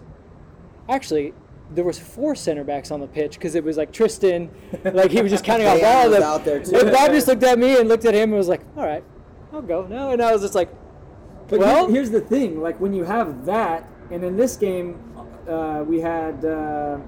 actually. 0.88 1.34
There 1.70 1.84
was 1.84 1.98
four 1.98 2.34
center 2.34 2.64
backs 2.64 2.90
on 2.90 2.98
the 3.00 3.06
pitch 3.06 3.34
because 3.34 3.54
it 3.54 3.62
was 3.62 3.76
like 3.76 3.92
Tristan, 3.92 4.48
like 4.84 5.10
he 5.10 5.20
was 5.20 5.30
just 5.30 5.44
counting 5.50 5.66
off 5.66 5.82
all 5.84 6.06
of 6.06 6.12
them. 6.12 6.22
out 6.22 6.42
there, 6.42 6.64
too. 6.64 6.74
And 6.78 6.90
Bob 6.90 7.10
just 7.10 7.26
looked 7.28 7.42
at 7.42 7.58
me 7.58 7.78
and 7.78 7.90
looked 7.90 8.06
at 8.06 8.14
him 8.14 8.30
and 8.30 8.38
was 8.38 8.48
like, 8.48 8.62
"All 8.74 8.86
right, 8.86 9.04
I'll 9.52 9.60
go 9.60 9.86
now." 9.86 10.12
And 10.12 10.22
I 10.22 10.32
was 10.32 10.40
just 10.40 10.54
like, 10.54 10.70
But 11.48 11.60
Well- 11.60 11.86
here- 11.86 11.94
here's 11.96 12.10
the 12.10 12.20
thing: 12.20 12.60
like 12.60 12.80
when 12.80 12.92
you 12.92 13.04
have 13.04 13.46
that, 13.46 13.84
and 14.10 14.22
in 14.24 14.36
this 14.36 14.56
game, 14.56 14.96
uh, 15.48 15.84
we 15.86 16.00
had 16.00 16.44
uh, 16.44 16.98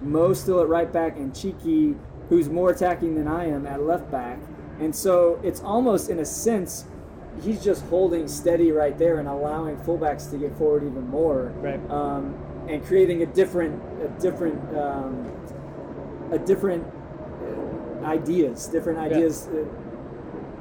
Mo 0.00 0.32
still 0.32 0.60
at 0.60 0.68
right 0.68 0.92
back 0.92 1.16
and 1.18 1.34
Cheeky, 1.34 1.96
who's 2.28 2.48
more 2.48 2.70
attacking 2.70 3.14
than 3.14 3.28
I 3.28 3.46
am 3.46 3.66
at 3.66 3.82
left 3.82 4.10
back, 4.10 4.38
and 4.80 4.94
so 4.94 5.38
it's 5.42 5.62
almost 5.62 6.10
in 6.10 6.18
a 6.20 6.24
sense 6.24 6.84
he's 7.40 7.62
just 7.64 7.82
holding 7.86 8.28
steady 8.28 8.72
right 8.72 8.98
there 8.98 9.18
and 9.18 9.26
allowing 9.26 9.76
fullbacks 9.78 10.30
to 10.30 10.36
get 10.36 10.54
forward 10.56 10.84
even 10.84 11.08
more, 11.08 11.50
Right. 11.62 11.80
Um, 11.90 12.34
and 12.68 12.84
creating 12.84 13.22
a 13.22 13.26
different, 13.26 13.80
a 14.04 14.08
different, 14.20 14.60
um, 14.76 15.26
a 16.30 16.38
different 16.38 16.84
uh, 18.04 18.04
ideas, 18.06 18.66
different 18.66 18.98
ideas. 18.98 19.48
Uh, 19.48 19.64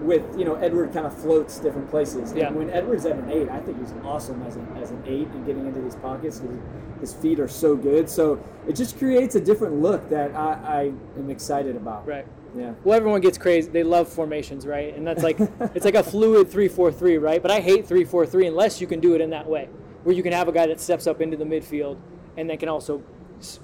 with 0.02 0.24
you 0.38 0.46
know 0.46 0.56
Eduard 0.56 0.94
kind 0.94 1.06
of 1.06 1.18
floats 1.18 1.60
different 1.60 1.90
places. 1.90 2.32
And 2.32 2.40
Yeah. 2.40 2.52
when 2.52 2.70
Eduard's 2.70 3.06
at 3.06 3.18
an 3.18 3.30
eight, 3.30 3.50
I 3.50 3.60
think 3.60 3.80
he's 3.80 3.94
awesome 4.04 4.42
as, 4.44 4.58
a, 4.58 4.62
as 4.82 4.92
an 4.92 5.04
eight 5.06 5.28
and 5.30 5.46
getting 5.46 5.66
into 5.68 5.82
these 5.82 5.96
pockets 5.96 6.40
because 6.40 6.58
his 7.00 7.14
feet 7.14 7.40
are 7.40 7.48
so 7.48 7.76
good. 7.76 8.10
So 8.10 8.44
it 8.68 8.74
just 8.76 8.98
creates 8.98 9.36
a 9.36 9.42
different 9.42 9.82
look 9.82 10.10
that 10.10 10.36
I, 10.36 10.54
I 10.64 11.20
am 11.20 11.30
excited 11.30 11.76
about. 11.76 12.08
"Right." 12.08 12.26
Yeah. 12.58 12.74
Well, 12.84 12.98
everyone 12.98 13.22
gets 13.22 13.38
crazy. 13.38 13.70
They 13.72 13.84
love 13.84 14.10
formations, 14.10 14.66
right? 14.68 14.96
And 14.96 15.08
that's 15.08 15.24
like 15.24 15.40
it's 15.76 15.86
like 15.86 15.96
a 15.96 16.04
fluid 16.04 16.50
three-four-three, 16.50 17.18
right? 17.18 17.42
But 17.42 17.52
I 17.52 17.60
hate 17.62 17.88
three-four-three 17.88 18.48
unless 18.48 18.82
you 18.82 18.88
can 18.88 19.00
do 19.00 19.16
it 19.16 19.22
in 19.22 19.30
that 19.30 19.48
way, 19.48 19.70
where 20.04 20.16
you 20.16 20.24
can 20.24 20.34
have 20.34 20.48
a 20.48 20.52
guy 20.52 20.68
that 20.68 20.80
steps 20.80 21.08
up 21.08 21.22
into 21.22 21.38
the 21.38 21.46
midfield 21.46 21.98
and 22.38 22.50
then 22.50 22.58
can 22.58 22.70
also 22.70 23.02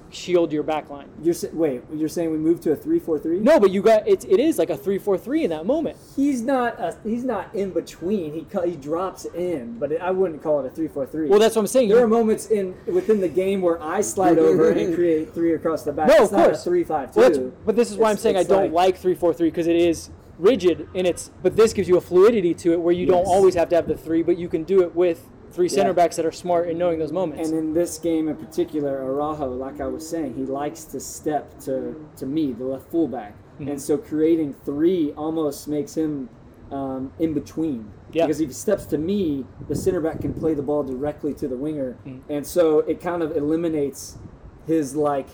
shield 0.10 0.52
your 0.52 0.64
back 0.64 0.90
line. 0.90 1.10
You're 1.22 1.34
sa- 1.34 1.48
wait. 1.54 1.84
You're 1.94 2.10
saying 2.10 2.32
we 2.32 2.38
moved 2.38 2.64
to 2.64 2.72
a 2.72 2.76
three-four-three? 2.76 3.40
No, 3.40 3.60
but 3.60 3.72
you 3.72 3.82
got 3.82 4.08
it. 4.08 4.26
It 4.26 4.40
is 4.40 4.58
like 4.58 4.70
a 4.70 4.78
three-four-three 4.78 5.44
in 5.44 5.50
that 5.52 5.66
moment. 5.66 5.98
He's 6.16 6.42
not. 6.42 6.80
A, 6.80 6.96
he's 7.04 7.24
not 7.24 7.54
in 7.54 7.72
between. 7.72 8.34
He 8.34 8.46
he 8.66 8.76
drops 8.76 9.26
in, 9.26 9.78
but 9.80 10.00
I 10.02 10.12
wouldn't 10.12 10.42
call 10.42 10.60
it 10.62 10.66
a 10.66 10.70
three-four-three. 10.70 11.30
Well, 11.30 11.40
that's 11.40 11.56
what 11.56 11.62
I'm 11.62 11.68
saying. 11.68 11.90
There 11.90 12.04
are 12.04 12.08
moments 12.08 12.48
in 12.48 12.76
within 12.86 13.22
the 13.22 13.30
game 13.30 13.62
where 13.62 13.82
I 13.82 14.02
slide 14.02 14.38
over 14.38 14.72
and 14.72 14.96
create 14.96 15.34
three 15.34 15.54
across 15.54 15.84
the 15.84 15.92
back. 15.92 16.08
No, 16.08 16.16
it's 16.16 16.26
of 16.26 16.32
not 16.38 16.46
course. 16.46 16.62
a 16.62 16.64
three-five-two. 16.70 17.20
Well, 17.20 17.52
but 17.66 17.76
this 17.76 17.92
is 17.92 17.98
why 17.98 18.10
I'm 18.10 18.18
saying 18.18 18.38
I 18.38 18.44
don't 18.44 18.74
like 18.74 18.98
three-four-three 18.98 19.50
because 19.50 19.68
it 19.68 19.76
is 19.76 20.10
rigid 20.40 20.88
in 20.94 21.06
its. 21.06 21.32
But 21.42 21.56
this 21.56 21.74
gives 21.74 21.88
you 21.88 21.98
a 21.98 22.02
fluidity 22.02 22.54
to 22.56 22.74
it 22.74 22.80
where 22.80 22.94
you 22.94 23.06
don't 23.06 23.26
always 23.26 23.56
have 23.56 23.70
to 23.70 23.76
have 23.76 23.88
the 23.88 23.98
three, 23.98 24.24
but 24.24 24.38
you 24.38 24.48
can 24.48 24.64
do 24.64 24.82
it 24.82 24.96
with 24.96 25.28
three 25.52 25.70
center 25.70 25.90
Yeah. 25.90 25.94
backs 25.94 26.16
that 26.18 26.26
are 26.26 26.32
smart 26.32 26.70
in 26.70 26.78
knowing 26.78 27.00
those 27.00 27.12
moments. 27.12 27.50
And 27.50 27.58
in 27.58 27.74
this 27.74 27.98
game 27.98 28.28
in 28.28 28.36
particular, 28.36 29.04
Araujo, 29.04 29.50
like 29.54 29.82
I 29.82 29.88
was 29.88 30.08
saying, 30.08 30.36
he 30.36 30.44
likes 30.44 30.84
to 30.86 31.00
step 31.00 31.60
to, 31.62 32.06
to 32.18 32.26
me, 32.26 32.54
the 32.54 32.66
left 32.66 32.90
fullback. 32.92 33.34
Mm-hmm. 33.60 33.70
And 33.70 33.82
so 33.82 33.98
creating 33.98 34.54
three 34.66 35.14
almost 35.14 35.68
makes 35.68 35.96
him 35.96 36.30
um, 36.72 37.12
in 37.20 37.34
between. 37.34 37.92
Yeah. 38.12 38.26
Because 38.26 38.40
if 38.40 38.50
he 38.50 38.54
steps 38.54 38.86
to 38.88 38.98
me, 38.98 39.46
the 39.68 39.76
center 39.76 40.00
back 40.02 40.22
can 40.22 40.34
play 40.34 40.54
the 40.54 40.62
ball 40.62 40.84
directly 40.84 41.34
to 41.36 41.48
the 41.48 41.58
winger. 41.58 41.98
Mm-hmm. 42.06 42.32
And 42.32 42.46
so 42.46 42.80
it 42.80 43.02
kind 43.02 43.24
of 43.24 43.36
eliminates 43.36 44.18
his 44.66 44.96
like 44.96 45.28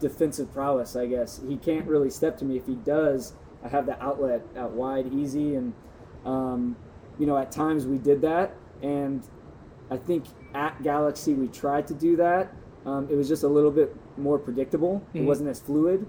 defensive 0.00 0.52
prowess, 0.52 0.96
I 0.96 1.06
guess. 1.06 1.40
He 1.46 1.56
can't 1.56 1.86
really 1.86 2.10
step 2.10 2.38
to 2.38 2.44
me. 2.44 2.56
If 2.56 2.66
he 2.66 2.74
does, 2.74 3.34
I 3.62 3.68
have 3.68 3.86
the 3.86 4.02
outlet 4.02 4.42
out 4.56 4.72
wide 4.72 5.12
easy. 5.12 5.54
And, 5.54 5.74
um, 6.24 6.76
you 7.18 7.26
know, 7.26 7.36
at 7.36 7.52
times 7.52 7.86
we 7.86 7.98
did 7.98 8.22
that. 8.22 8.54
And 8.82 9.22
I 9.90 9.96
think 9.96 10.24
at 10.54 10.82
Galaxy 10.82 11.34
we 11.34 11.48
tried 11.48 11.86
to 11.88 11.94
do 11.94 12.16
that. 12.16 12.52
Um, 12.86 13.08
it 13.10 13.16
was 13.16 13.28
just 13.28 13.42
a 13.42 13.48
little 13.48 13.70
bit 13.70 13.94
more 14.16 14.38
predictable. 14.38 15.02
It 15.12 15.20
Mhm. 15.22 15.26
wasn't 15.26 15.50
as 15.50 15.60
fluid. 15.60 16.06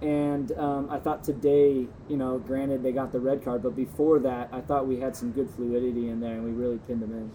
And 0.00 0.52
um, 0.52 0.88
I 0.90 0.98
thought 1.00 1.24
today, 1.24 1.88
you 2.08 2.16
know, 2.16 2.38
granted 2.38 2.82
they 2.84 2.92
got 2.92 3.10
the 3.10 3.18
red 3.20 3.44
card, 3.44 3.62
but 3.64 3.74
before 3.74 4.20
that, 4.20 4.48
I 4.52 4.60
thought 4.60 4.86
we 4.86 5.00
had 5.00 5.16
some 5.16 5.32
good 5.32 5.50
fluidity 5.50 6.08
in 6.08 6.20
there, 6.20 6.34
and 6.34 6.44
we 6.44 6.52
really 6.52 6.78
pinned 6.86 7.02
them 7.02 7.12
in. 7.12 7.30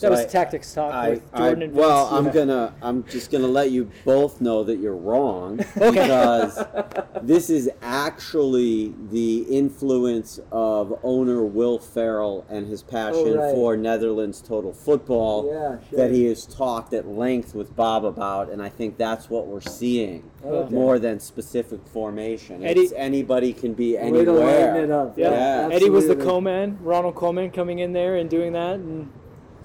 That 0.00 0.10
was 0.10 0.20
I- 0.20 0.26
tactics 0.26 0.74
talk 0.74 0.92
I, 0.92 1.10
with 1.10 1.22
I, 1.32 1.38
Jordan 1.38 1.62
and 1.62 1.72
well, 1.74 2.06
I'm 2.12 2.26
Yeah. 2.26 2.32
gonna, 2.32 2.74
I'm 2.82 3.04
just 3.04 3.30
gonna 3.30 3.46
let 3.46 3.70
you 3.70 3.90
both 4.04 4.40
know 4.40 4.62
that 4.64 4.76
you're 4.76 4.96
wrong 4.96 5.56
because 5.74 6.62
this 7.22 7.48
is 7.50 7.70
actually 7.82 8.94
the 9.10 9.40
influence 9.48 10.38
of 10.52 10.98
owner 11.02 11.42
Will 11.44 11.78
Ferrell 11.78 12.44
and 12.48 12.66
his 12.66 12.82
passion 12.82 13.22
Oh, 13.28 13.36
right. 13.36 13.54
for 13.54 13.76
Netherlands 13.76 14.40
total 14.42 14.72
football 14.72 15.46
Yeah, 15.50 15.78
sure. 15.88 15.98
that 15.98 16.10
he 16.14 16.26
has 16.26 16.46
talked 16.46 16.92
at 16.92 17.06
length 17.08 17.54
with 17.54 17.74
Bob 17.74 18.04
about, 18.04 18.50
and 18.50 18.62
I 18.62 18.68
think 18.68 18.96
that's 18.98 19.30
what 19.30 19.46
we're 19.46 19.60
seeing 19.60 20.30
Okay. 20.44 20.74
more 20.74 20.98
than 20.98 21.18
specific 21.20 21.80
formation. 21.88 22.64
Eddie- 22.64 22.80
It's 22.82 22.92
anybody 22.96 23.52
can 23.52 23.72
be 23.74 23.94
Way 23.94 24.10
to 24.10 24.20
anywhere. 24.20 24.84
it 24.84 24.90
up. 24.90 25.18
Yeah. 25.18 25.30
Yeah. 25.68 25.74
Eddie 25.74 25.90
was 25.90 26.06
the 26.06 26.16
Koeman, 26.16 26.76
Ronald 26.80 27.14
Koeman 27.14 27.52
coming 27.52 27.78
in 27.80 27.92
there 27.92 28.16
and 28.16 28.28
doing 28.30 28.52
that, 28.52 28.74
and 28.74 29.10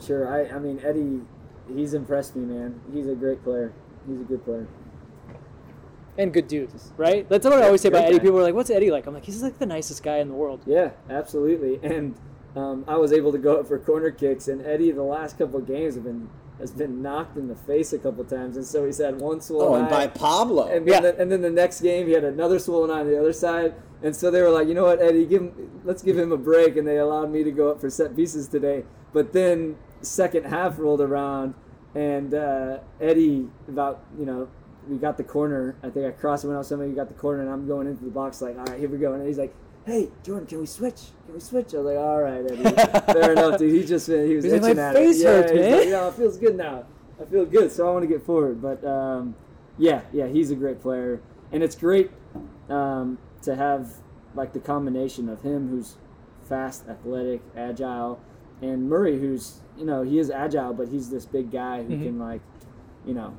Sure. 0.02 0.28
I, 0.28 0.56
I 0.56 0.60
mean, 0.60 0.80
Eddie, 0.84 1.22
he's 1.74 1.94
impressed 1.94 2.36
me, 2.36 2.46
man. 2.46 2.80
He's 2.94 3.08
a 3.08 3.16
great 3.16 3.44
player. 3.44 3.74
He's 4.08 4.20
a 4.22 4.24
good 4.24 4.44
player. 4.44 4.68
and 6.18 6.34
good 6.34 6.48
dudes, 6.48 6.92
right? 6.98 7.28
That's 7.30 7.46
what 7.46 7.54
I 7.62 7.66
always 7.66 7.82
say 7.82 7.88
about 7.88 8.00
Great 8.04 8.16
Eddie. 8.16 8.20
People 8.20 8.40
are 8.40 8.44
like, 8.44 8.54
"What's 8.54 8.70
Eddie 8.70 8.92
like?" 8.92 9.06
I'm 9.08 9.14
like, 9.14 9.26
"He's 9.26 9.42
like 9.42 9.60
the 9.60 9.66
nicest 9.66 10.04
guy 10.04 10.18
in 10.18 10.28
the 10.28 10.34
world." 10.34 10.62
Yeah, 10.66 10.92
absolutely. 11.10 11.80
And 11.96 12.16
um, 12.56 12.84
I 12.88 12.98
was 12.98 13.14
able 13.14 13.32
to 13.32 13.38
go 13.38 13.60
up 13.60 13.68
for 13.68 13.80
corner 13.80 14.12
kicks, 14.12 14.48
and 14.50 14.62
Eddie, 14.66 14.92
the 14.92 15.04
last 15.04 15.38
couple 15.38 15.60
of 15.60 15.68
games 15.68 15.96
have 15.96 16.04
been 16.04 16.30
has 16.60 16.72
been 16.72 17.02
knocked 17.02 17.38
in 17.38 17.48
the 17.48 17.56
face 17.56 17.94
a 17.94 17.98
couple 17.98 18.24
times, 18.26 18.56
and 18.58 18.66
so 18.66 18.86
he's 18.86 18.98
had 19.00 19.20
one 19.20 19.40
swollen 19.42 19.68
Oh, 19.72 19.76
and 19.76 19.88
eye. 19.88 19.90
by 19.90 20.08
Pablo. 20.08 20.68
And 20.68 20.86
Yeah. 20.86 21.00
then, 21.00 21.16
and 21.18 21.32
then 21.32 21.42
the 21.42 21.50
next 21.50 21.82
game, 21.82 22.06
he 22.08 22.14
had 22.14 22.24
another 22.24 22.60
swollen 22.60 22.92
eye 22.92 23.00
on 23.00 23.08
the 23.08 23.20
other 23.20 23.34
side. 23.34 23.74
And 24.04 24.16
so 24.16 24.30
they 24.30 24.42
were 24.44 24.50
like, 24.50 24.68
you 24.68 24.74
know 24.76 24.84
what, 24.84 25.02
Eddie, 25.02 25.26
give 25.26 25.42
him, 25.42 25.82
let's 25.86 26.04
give 26.04 26.18
him 26.20 26.32
a 26.32 26.38
break. 26.38 26.76
And 26.78 26.88
they 26.88 26.98
allowed 26.98 27.32
me 27.32 27.44
to 27.44 27.52
go 27.52 27.70
up 27.72 27.80
for 27.82 27.90
set 27.90 28.16
pieces 28.16 28.48
today. 28.48 28.84
But 29.14 29.34
then 29.34 29.78
second 30.02 30.46
half 30.46 30.80
rolled 30.80 31.02
around, 31.02 31.54
and 31.96 32.34
uh, 32.34 32.80
Eddie 33.00 33.48
about 33.68 34.04
you 34.18 34.26
know 34.26 34.50
we 34.88 34.98
got 34.98 35.18
the 35.18 35.24
corner. 35.24 35.76
I 35.84 35.90
think 35.90 36.06
I 36.06 36.12
crossed 36.12 36.46
went 36.46 36.58
out 36.58 36.66
somebody. 36.66 36.90
We 36.90 36.96
got 36.96 37.08
the 37.08 37.14
corner, 37.14 37.42
and 37.42 37.50
I'm 37.50 37.68
going 37.68 37.88
into 37.88 38.04
the 38.04 38.12
box 38.12 38.42
like, 38.42 38.58
all 38.58 38.66
right, 38.66 38.80
here 38.80 38.90
we 38.90 38.98
go. 38.98 39.14
And 39.14 39.26
he's 39.28 39.38
like. 39.38 39.54
Hey 39.84 40.10
Jordan, 40.24 40.46
can 40.46 40.60
we 40.60 40.68
switch? 40.68 41.08
Can 41.26 41.34
we 41.34 41.40
switch? 41.40 41.74
I 41.74 41.78
was 41.80 41.86
like, 41.88 41.98
all 41.98 42.22
right, 42.22 42.46
Eddie. 42.46 43.12
Fair 43.14 43.32
enough, 43.32 43.58
dude. 43.58 43.74
He 43.74 43.84
just 43.84 44.06
he 44.06 44.36
was 44.36 44.46
He's 44.46 44.54
like, 44.54 44.62
itching 44.62 44.78
"My 44.78 44.84
at 44.84 44.94
face 44.94 45.20
it. 45.20 45.24
Yeah, 45.24 45.32
hurts, 45.32 45.54
man." 45.54 45.72
like, 45.72 45.88
yeah, 45.88 46.08
it 46.08 46.14
feels 46.14 46.38
good 46.38 46.56
now. 46.56 46.86
I 47.20 47.26
feel 47.26 47.46
good, 47.48 47.72
so 47.72 47.88
I 47.88 47.92
want 47.92 48.04
to 48.04 48.08
get 48.08 48.24
forward. 48.24 48.62
But 48.62 48.86
um, 48.86 49.34
yeah, 49.80 50.02
yeah, 50.14 50.28
he's 50.28 50.52
a 50.52 50.56
great 50.56 50.84
player, 50.84 51.20
and 51.52 51.64
it's 51.64 51.76
great 51.76 52.12
um, 52.70 53.18
to 53.42 53.56
have 53.56 53.94
like 54.36 54.54
the 54.54 54.60
combination 54.60 55.28
of 55.30 55.42
him, 55.42 55.70
who's 55.70 55.96
fast, 56.48 56.88
athletic, 56.88 57.42
agile, 57.58 58.20
and 58.62 58.88
Murillo, 58.88 59.18
who's 59.18 59.61
you 59.78 59.86
know 59.86 60.02
he 60.04 60.20
is 60.20 60.30
agile, 60.30 60.74
but 60.74 60.88
he's 60.88 61.10
this 61.10 61.26
big 61.26 61.52
guy 61.52 61.84
who 61.84 61.96
Mhm. 61.96 62.04
can 62.04 62.20
like, 62.20 62.42
you 63.06 63.14
know, 63.14 63.34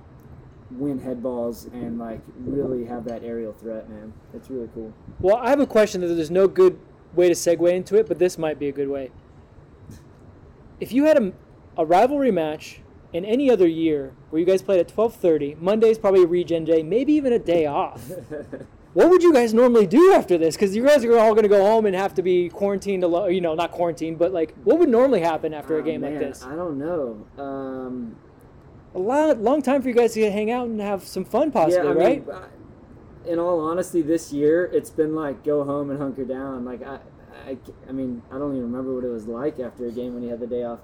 win 0.71 0.99
head 0.99 1.23
balls 1.23 1.67
and 1.73 1.99
like 1.99 2.21
really 2.45 2.85
have 2.87 3.05
that 3.05 3.23
aerial 3.23 3.53
threat. 3.53 3.89
Man, 3.91 4.13
it's 4.35 4.49
really 4.51 4.69
cool. 4.75 4.93
Well, 5.21 5.37
I 5.37 5.51
have 5.51 5.61
a 5.61 5.67
question 5.67 6.01
that 6.01 6.09
there's 6.09 6.31
no 6.31 6.49
good 6.49 6.79
way 7.15 7.29
to 7.29 7.35
segue 7.35 7.71
into 7.73 7.97
it, 7.97 8.09
but 8.09 8.19
this 8.19 8.39
might 8.39 8.59
be 8.59 8.69
a 8.69 8.73
good 8.73 8.89
way. 8.89 9.11
If 10.81 10.93
you 10.93 11.05
had 11.05 11.23
a, 11.23 11.33
a 11.77 11.85
rivalry 11.85 12.31
match 12.31 12.81
in 13.13 13.25
any 13.25 13.51
other 13.51 13.69
year 13.69 14.13
where 14.31 14.41
you 14.41 14.47
guys 14.47 14.63
played 14.63 14.81
at 14.81 14.89
12:30, 14.89 15.61
Monday's 15.61 15.99
probably 15.99 16.23
a 16.23 16.27
regen 16.27 16.65
day, 16.65 16.83
maybe 16.83 17.13
even 17.13 17.33
a 17.33 17.39
day 17.39 17.67
off. 17.67 18.11
What 18.95 19.09
would 19.09 19.23
you 19.23 19.33
guys 19.33 19.55
normally 19.55 19.87
do 19.87 20.13
after 20.13 20.37
this? 20.37 20.55
Because 20.55 20.77
you 20.77 20.85
guys 20.87 21.03
are 21.05 21.19
all 21.19 21.31
going 21.33 21.45
to 21.45 21.49
go 21.49 21.65
home 21.65 21.87
and 21.87 21.97
have 21.97 22.13
to 22.15 22.23
be 22.23 22.51
quarantined 22.51 23.03
alone. 23.03 23.33
You 23.35 23.41
know, 23.41 23.55
not 23.55 23.71
quarantined, 23.71 24.19
but 24.19 24.33
like, 24.33 24.55
what 24.65 24.79
would 24.79 24.91
normally 24.91 25.21
happen 25.21 25.55
after 25.55 25.77
a 25.79 25.81
Oh, 25.81 25.83
game 25.85 26.03
like 26.03 26.19
this? 26.19 26.45
I 26.45 26.55
don't 26.55 26.79
know. 26.79 27.27
Um, 27.43 28.17
A 28.95 28.99
lot, 28.99 29.39
long 29.41 29.63
time 29.63 29.81
for 29.81 29.89
you 29.89 29.95
guys 29.95 30.13
to 30.15 30.31
hang 30.31 30.51
out 30.51 30.67
and 30.69 30.79
have 30.81 31.05
some 31.05 31.25
fun, 31.25 31.51
possibly, 31.51 31.89
yeah, 31.89 31.95
right? 31.95 32.27
mean, 32.27 32.37
in 33.25 33.39
all 33.39 33.61
honesty, 33.61 34.03
this 34.03 34.33
year 34.33 34.67
it's 34.73 34.91
been 34.91 35.15
like 35.15 35.43
go 35.45 35.65
home 35.65 35.89
and 35.91 35.99
hunker 35.99 36.25
down. 36.25 36.65
Like 36.67 36.83
I, 36.87 36.99
I, 37.47 37.57
I 37.89 37.93
mean, 37.93 38.21
I 38.31 38.39
don't 38.39 38.51
even 38.57 38.71
remember 38.71 38.95
what 38.95 39.05
it 39.05 39.09
was 39.11 39.27
like 39.27 39.59
after 39.61 39.87
a 39.87 39.91
game 39.93 40.13
when 40.13 40.23
you 40.23 40.29
had 40.29 40.41
the 40.41 40.47
day 40.47 40.65
off. 40.65 40.81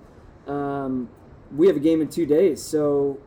Um, 0.46 1.10
we 1.54 1.66
have 1.66 1.76
a 1.76 1.80
game 1.80 2.00
in 2.00 2.08
two 2.08 2.24
days, 2.26 2.62
so 2.62 3.18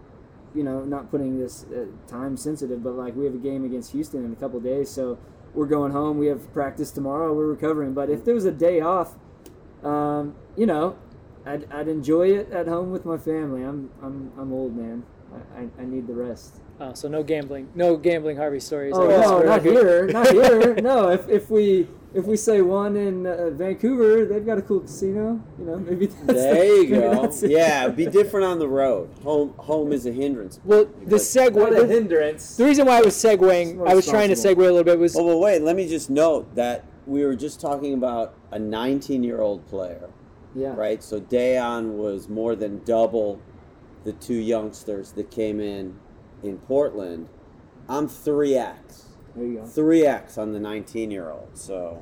you 0.53 0.63
know, 0.63 0.83
not 0.83 1.09
putting 1.11 1.39
this 1.39 1.65
uh, 1.65 1.85
time 2.07 2.37
sensitive, 2.37 2.83
but 2.83 2.93
like 2.93 3.15
we 3.15 3.25
have 3.25 3.33
a 3.33 3.39
game 3.39 3.65
against 3.65 3.91
Houston 3.91 4.25
in 4.25 4.33
a 4.33 4.35
couple 4.35 4.59
days, 4.59 4.89
so 4.89 5.17
we're 5.53 5.67
going 5.67 5.91
home. 5.91 6.17
We 6.17 6.27
have 6.27 6.51
practice 6.53 6.91
tomorrow. 6.91 7.33
We're 7.33 7.47
recovering, 7.47 7.93
but 7.93 8.09
if 8.09 8.25
there 8.25 8.33
was 8.33 8.45
a 8.45 8.51
day 8.51 8.81
off, 8.81 9.15
um, 9.83 10.35
you 10.55 10.65
know, 10.65 10.97
I'd, 11.45 11.71
I'd 11.71 11.87
enjoy 11.87 12.29
it 12.29 12.51
at 12.51 12.67
home 12.67 12.91
with 12.91 13.05
my 13.05 13.17
family. 13.17 13.63
I'm 13.63 13.89
I'm 14.01 14.31
I'm 14.37 14.53
old 14.53 14.75
man. 14.75 15.03
I, 15.33 15.61
I, 15.61 15.67
I 15.79 15.85
need 15.85 16.07
the 16.07 16.13
rest. 16.13 16.59
Oh, 16.83 16.93
so 16.95 17.07
no 17.07 17.21
gambling, 17.21 17.69
no 17.75 17.95
gambling 17.95 18.37
Harvey 18.37 18.59
stories. 18.59 18.93
Oh 18.95 19.05
I 19.05 19.07
guess, 19.17 19.27
no, 19.29 19.39
for 19.39 19.45
not 19.45 19.63
record. 19.63 19.71
here, 19.71 20.07
not 20.07 20.27
here. 20.31 20.75
No, 20.81 21.09
if, 21.11 21.29
if 21.29 21.49
we 21.51 21.87
if 22.15 22.25
we 22.25 22.35
say 22.35 22.61
one 22.61 22.97
in 22.97 23.27
uh, 23.27 23.51
Vancouver, 23.51 24.25
they've 24.25 24.43
got 24.45 24.57
a 24.57 24.63
cool 24.63 24.79
casino. 24.79 25.39
You 25.59 25.65
know, 25.65 25.77
maybe 25.77 26.07
that's 26.07 26.25
There 26.25 26.65
you 26.83 26.89
maybe 26.89 27.01
go. 27.03 27.31
Yeah, 27.43 27.87
be 27.87 28.07
different 28.07 28.47
on 28.47 28.57
the 28.57 28.67
road. 28.67 29.11
Home 29.23 29.53
home 29.59 29.91
is 29.91 30.07
a 30.07 30.11
hindrance. 30.11 30.59
Well, 30.65 30.85
the 31.05 31.17
segue. 31.17 31.55
Not 31.55 31.71
a 31.77 31.85
The, 31.85 31.93
hindrance. 31.93 32.57
the 32.57 32.65
reason 32.65 32.87
why 32.87 32.97
I 32.97 33.01
was 33.01 33.13
segueing, 33.13 33.87
I 33.87 33.93
was 33.93 34.07
trying 34.07 34.29
to 34.29 34.35
segue 34.35 34.57
a 34.57 34.61
little 34.61 34.83
bit 34.83 34.97
was 34.97 35.15
Oh, 35.15 35.23
well, 35.23 35.39
wait. 35.39 35.61
Let 35.61 35.75
me 35.75 35.87
just 35.87 36.09
note 36.09 36.55
that 36.55 36.85
we 37.05 37.23
were 37.23 37.35
just 37.35 37.61
talking 37.61 37.93
about 37.93 38.33
a 38.51 38.57
19-year-old 38.57 39.67
player, 39.67 40.09
Yeah. 40.55 40.73
right? 40.75 41.03
So 41.03 41.21
Dayon 41.21 41.91
was 41.91 42.27
more 42.27 42.55
than 42.55 42.83
double 42.85 43.39
the 44.03 44.13
two 44.13 44.33
youngsters 44.35 45.11
that 45.11 45.29
came 45.29 45.59
in 45.59 45.95
in 46.43 46.57
Portland. 46.59 47.27
I'm 47.89 48.07
3x. 48.07 49.03
There 49.35 49.45
you 49.45 49.55
go. 49.59 49.61
3x 49.63 50.37
on 50.37 50.53
the 50.53 50.59
19-year-old. 50.59 51.49
So 51.53 52.01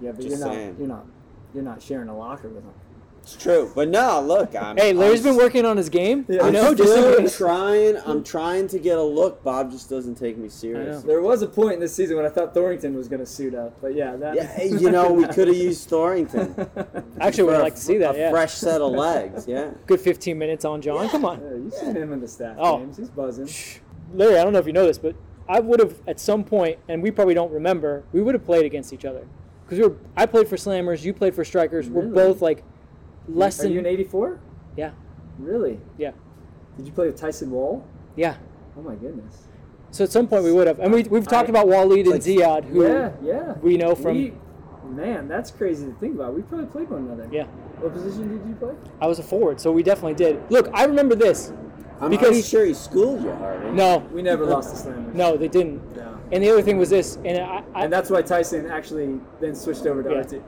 Yeah, 0.00 0.12
but 0.12 0.24
you're 0.24 0.38
not 0.38 0.52
saying. 0.52 0.76
you're 0.78 0.88
not 0.88 1.06
you're 1.54 1.62
not 1.64 1.80
sharing 1.82 2.08
a 2.08 2.16
locker 2.16 2.48
with 2.48 2.64
them. 2.64 2.74
It's 3.26 3.34
true. 3.34 3.72
But 3.74 3.88
no, 3.88 4.20
look, 4.20 4.54
I'm 4.54 4.76
Hey, 4.76 4.92
Larry's 4.92 5.26
I'm 5.26 5.32
been 5.32 5.36
working 5.42 5.64
on 5.64 5.76
his 5.76 5.88
game. 5.88 6.24
Yeah. 6.28 6.36
You 6.36 6.40
I'm 6.42 6.52
know, 6.52 6.74
still 6.74 7.20
just 7.22 7.36
trying. 7.36 7.96
I'm 8.06 8.22
trying 8.22 8.68
to 8.68 8.78
get 8.78 8.98
a 8.98 9.02
look. 9.02 9.42
Bob 9.42 9.72
just 9.72 9.90
doesn't 9.90 10.14
take 10.14 10.38
me 10.38 10.48
serious. 10.48 11.02
There 11.02 11.20
was 11.20 11.42
a 11.42 11.48
point 11.48 11.74
in 11.74 11.80
this 11.80 11.92
season 11.92 12.16
when 12.16 12.24
I 12.24 12.28
thought 12.28 12.54
Thorrington 12.54 12.94
was 12.94 13.08
going 13.08 13.18
to 13.18 13.26
suit 13.26 13.52
up, 13.56 13.80
but 13.80 13.96
yeah, 13.96 14.14
that. 14.14 14.36
Yeah, 14.36 14.46
hey, 14.46 14.68
you 14.68 14.92
know, 14.92 15.12
we 15.12 15.26
could 15.26 15.48
have 15.48 15.56
used 15.70 15.90
Thorrington. 15.90 16.54
actually 17.20 17.42
would 17.44 17.56
For 17.56 17.62
like 17.62 17.74
to 17.74 17.80
see 17.80 17.98
that. 17.98 18.14
A 18.14 18.18
Yeah, 18.18 18.30
fresh 18.30 18.54
set 18.54 18.80
of 18.80 18.92
legs. 18.92 19.48
Yeah. 19.48 19.72
good 19.86 20.00
15 20.00 20.38
minutes 20.38 20.64
on 20.64 20.80
John. 20.80 21.08
Come 21.08 21.24
on, 21.24 21.40
Yeah, 21.42 21.50
you've 21.56 21.74
seen 21.74 21.96
him 21.96 22.12
in 22.12 22.20
the 22.20 22.28
staff 22.28 22.56
Oh. 22.60 22.78
games. 22.78 22.96
He's 22.96 23.10
buzzing. 23.10 23.48
Larry. 24.14 24.38
I 24.38 24.44
don't 24.44 24.52
know 24.52 24.60
if 24.60 24.68
you 24.68 24.72
know 24.72 24.86
this, 24.86 24.98
but 24.98 25.16
I 25.48 25.58
would 25.58 25.80
have 25.80 26.00
at 26.06 26.20
some 26.20 26.44
point, 26.44 26.78
and 26.88 27.02
we 27.02 27.10
probably 27.10 27.34
don't 27.34 27.50
remember. 27.50 28.04
We 28.12 28.22
would 28.22 28.36
have 28.36 28.44
played 28.44 28.64
against 28.64 28.92
each 28.92 29.04
other 29.04 29.26
because 29.64 29.80
we 29.80 29.86
were. 29.88 29.96
I 30.16 30.26
played 30.26 30.46
for 30.46 30.54
Slammers. 30.56 31.02
You 31.04 31.12
played 31.12 31.34
for 31.34 31.44
Strikers. 31.44 31.88
We're 31.90 32.06
both 32.06 32.40
like 32.40 32.62
less 33.28 33.60
Are 33.60 33.64
than. 33.64 33.72
you 33.72 33.78
an 33.80 33.86
'84? 33.86 34.38
Yeah. 34.76 34.90
Really? 35.38 35.80
Yeah. 35.98 36.12
Did 36.76 36.86
you 36.86 36.92
play 36.92 37.06
with 37.06 37.16
Tyson 37.20 37.50
Wahl? 37.50 37.84
yeah. 38.16 38.36
Oh 38.78 38.82
my 38.82 38.94
goodness. 38.94 39.46
So 39.90 40.04
at 40.04 40.10
some 40.12 40.28
point 40.28 40.44
we 40.44 40.52
would 40.52 40.66
have, 40.66 40.78
and 40.80 40.92
we 40.92 41.04
we've 41.04 41.26
talked 41.26 41.48
I- 41.48 41.50
about 41.50 41.66
Waleed 41.66 42.04
and 42.12 42.20
Ziad, 42.22 42.64
who 42.64 42.82
yeah, 42.84 43.12
yeah. 43.22 43.52
we 43.62 43.76
know 43.78 43.94
from. 43.94 44.16
We- 44.16 44.34
man, 44.84 45.26
that's 45.28 45.50
crazy 45.50 45.86
to 45.86 45.92
think 45.94 46.14
about. 46.14 46.34
We 46.34 46.42
probably 46.42 46.66
played 46.66 46.90
one 46.90 47.04
another. 47.06 47.26
Yeah. 47.32 47.44
What 47.80 47.92
position 47.94 48.28
did 48.38 48.46
you 48.48 48.54
play? 48.54 48.74
I 49.00 49.06
was 49.06 49.18
a 49.18 49.22
forward, 49.22 49.60
so 49.60 49.72
we 49.72 49.82
definitely 49.82 50.14
did. 50.14 50.40
Look, 50.50 50.68
I 50.74 50.84
remember 50.84 51.14
this. 51.14 51.52
I'm 52.00 52.10
Because- 52.10 52.28
pretty 52.28 52.42
sure 52.42 52.64
he 52.66 52.74
schooled 52.74 53.22
you, 53.24 53.30
Harvey. 53.32 53.70
No, 53.70 54.04
We 54.12 54.20
never 54.20 54.44
lost 54.44 54.84
the 54.84 54.90
Slammers. 54.90 55.14
no, 55.14 55.36
they 55.38 55.48
didn't. 55.48 55.96
No. 55.96 56.18
And 56.30 56.42
the 56.44 56.50
other 56.50 56.60
thing 56.62 56.76
was 56.76 56.90
this, 56.90 57.16
and 57.24 57.38
I, 57.38 57.62
I 57.74 57.84
And 57.84 57.92
that's 57.92 58.10
why 58.10 58.20
Tyson 58.20 58.66
actually 58.66 59.18
then 59.40 59.54
switched 59.54 59.86
over 59.86 60.02
to 60.02 60.10
Yeah. 60.10 60.16
our 60.16 60.24
team. 60.24 60.42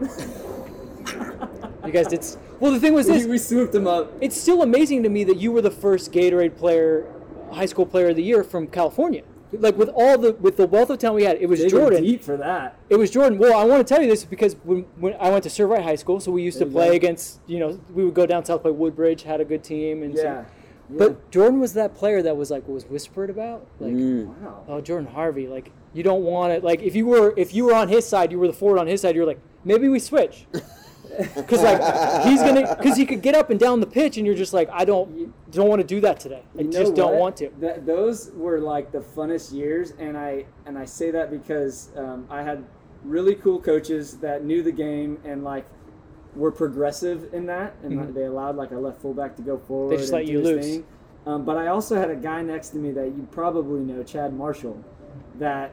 You 1.85 1.93
guys 1.93 2.09
did. 2.09 2.21
s- 2.21 2.37
Well, 2.61 2.73
the 2.73 2.81
thing 2.81 2.93
was 2.95 3.07
this. 3.07 3.25
we, 3.25 3.31
we 3.33 3.39
swooped 3.39 3.75
him 3.75 3.87
up. 3.87 4.13
It's 4.21 4.39
still 4.41 4.63
amazing 4.63 5.03
to 5.05 5.09
me 5.09 5.25
that 5.25 5.37
you 5.39 5.53
were 5.53 5.63
the 5.63 5.71
first 5.71 6.13
Gatorade 6.13 6.57
player, 6.57 7.07
high 7.53 7.67
school 7.67 7.87
player 7.87 8.09
of 8.11 8.17
the 8.17 8.23
year 8.23 8.43
from 8.45 8.67
California. 8.67 9.23
Like 9.53 9.79
with 9.79 9.89
all 9.95 10.19
the 10.19 10.35
with 10.35 10.59
the 10.59 10.67
wealth 10.67 10.91
of 10.91 10.99
talent 10.99 11.17
we 11.17 11.25
had, 11.25 11.39
it 11.41 11.47
was 11.49 11.61
Digging 11.61 11.79
Jordan. 11.79 12.03
deep 12.03 12.23
for 12.23 12.37
that. 12.37 12.77
It 12.91 12.97
was 12.97 13.11
Jordan. 13.11 13.39
Well, 13.39 13.59
I 13.59 13.65
want 13.65 13.87
to 13.87 13.95
tell 13.95 14.03
you 14.03 14.09
this 14.11 14.23
because 14.25 14.57
when, 14.65 14.85
when 14.99 15.15
I 15.19 15.31
went 15.31 15.43
to 15.45 15.49
Servite 15.49 15.83
High 15.83 15.95
School, 15.97 16.21
so 16.21 16.31
we 16.31 16.43
used 16.43 16.59
There 16.59 16.67
to 16.67 16.71
play 16.73 16.89
go. 16.89 16.93
against, 16.97 17.41
you 17.47 17.59
know, 17.59 17.81
we 17.95 18.05
would 18.05 18.13
go 18.13 18.27
down 18.27 18.45
south 18.45 18.61
play 18.61 18.73
Woodbridge, 18.73 19.23
had 19.23 19.41
a 19.41 19.47
good 19.47 19.65
team, 19.65 20.03
and 20.03 20.15
Yeah. 20.15 20.23
yeah. 20.23 20.45
But 20.91 21.31
Jordan 21.31 21.61
was 21.61 21.73
that 21.75 21.95
player 21.95 22.21
that 22.23 22.37
was 22.37 22.51
like 22.51 22.69
was 22.69 22.85
whispered 22.87 23.31
about, 23.31 23.67
like, 23.81 23.93
Mm. 23.95 24.27
wow. 24.43 24.65
oh 24.69 24.81
Jordan 24.83 25.07
Harvey, 25.11 25.47
like 25.47 25.71
you 25.95 26.03
don't 26.03 26.25
want 26.25 26.53
it. 26.53 26.63
Like 26.63 26.83
if 26.83 26.95
you 26.95 27.07
were 27.07 27.33
if 27.39 27.55
you 27.55 27.65
were 27.65 27.75
on 27.75 27.89
his 27.89 28.07
side, 28.07 28.31
you 28.31 28.39
were 28.39 28.49
the 28.49 28.53
forward 28.53 28.79
on 28.79 28.87
his 28.87 29.01
side. 29.01 29.17
You're 29.17 29.25
like 29.27 29.41
maybe 29.65 29.89
we 29.89 29.99
switch, 29.99 30.47
because 31.35 31.63
like 31.63 32.25
he's 32.25 32.41
gonna 32.41 32.75
because 32.77 32.97
he 32.97 33.05
could 33.05 33.23
get 33.23 33.35
up 33.35 33.51
and 33.51 33.59
down 33.59 33.81
the 33.81 33.87
pitch, 33.87 34.17
and 34.17 34.27
you're 34.27 34.37
just 34.37 34.53
like 34.53 34.69
I 34.73 34.85
don't 34.85 35.33
don't 35.51 35.69
want 35.69 35.81
to 35.81 35.87
do 35.87 36.01
that 36.03 36.21
today. 36.21 36.43
I 36.57 36.63
You 36.63 36.65
know 36.65 36.71
just 36.81 36.95
don't 36.95 37.13
what? 37.13 37.21
want 37.21 37.37
to. 37.39 37.49
Th- 37.49 37.81
those 37.85 38.31
were 38.35 38.59
like 38.61 38.93
the 38.93 39.01
funnest 39.01 39.53
years, 39.53 39.93
and 39.99 40.17
I 40.17 40.45
and 40.67 40.79
I 40.79 40.85
say 40.85 41.11
that 41.11 41.31
because 41.31 41.91
um, 41.97 42.27
I 42.31 42.43
had 42.43 42.65
really 43.05 43.35
cool 43.35 43.61
coaches 43.61 44.19
that 44.19 44.45
knew 44.45 44.63
the 44.63 44.73
game 44.73 45.19
and 45.25 45.45
like 45.45 45.67
were 46.37 46.53
progressive 46.53 47.33
in 47.35 47.47
that, 47.47 47.75
and 47.83 47.93
Mhm. 47.93 48.01
like, 48.07 48.15
they 48.15 48.25
allowed 48.25 48.57
like 48.57 48.71
a 48.71 48.77
left 48.79 49.01
fullback 49.01 49.35
to 49.37 49.43
go 49.43 49.59
forward. 49.59 49.99
just 49.99 50.13
let 50.13 50.27
you 50.27 50.41
loose. 50.41 50.65
thing. 50.67 50.87
Um, 51.27 51.45
but 51.45 51.57
I 51.59 51.67
also 51.67 51.97
had 51.97 52.11
a 52.11 52.17
guy 52.17 52.43
next 52.43 52.71
to 52.71 52.77
me 52.77 52.91
that 52.93 53.07
you 53.09 53.27
probably 53.33 53.81
know, 53.81 54.03
Chad 54.03 54.33
Marshall, 54.33 54.83
that 55.39 55.73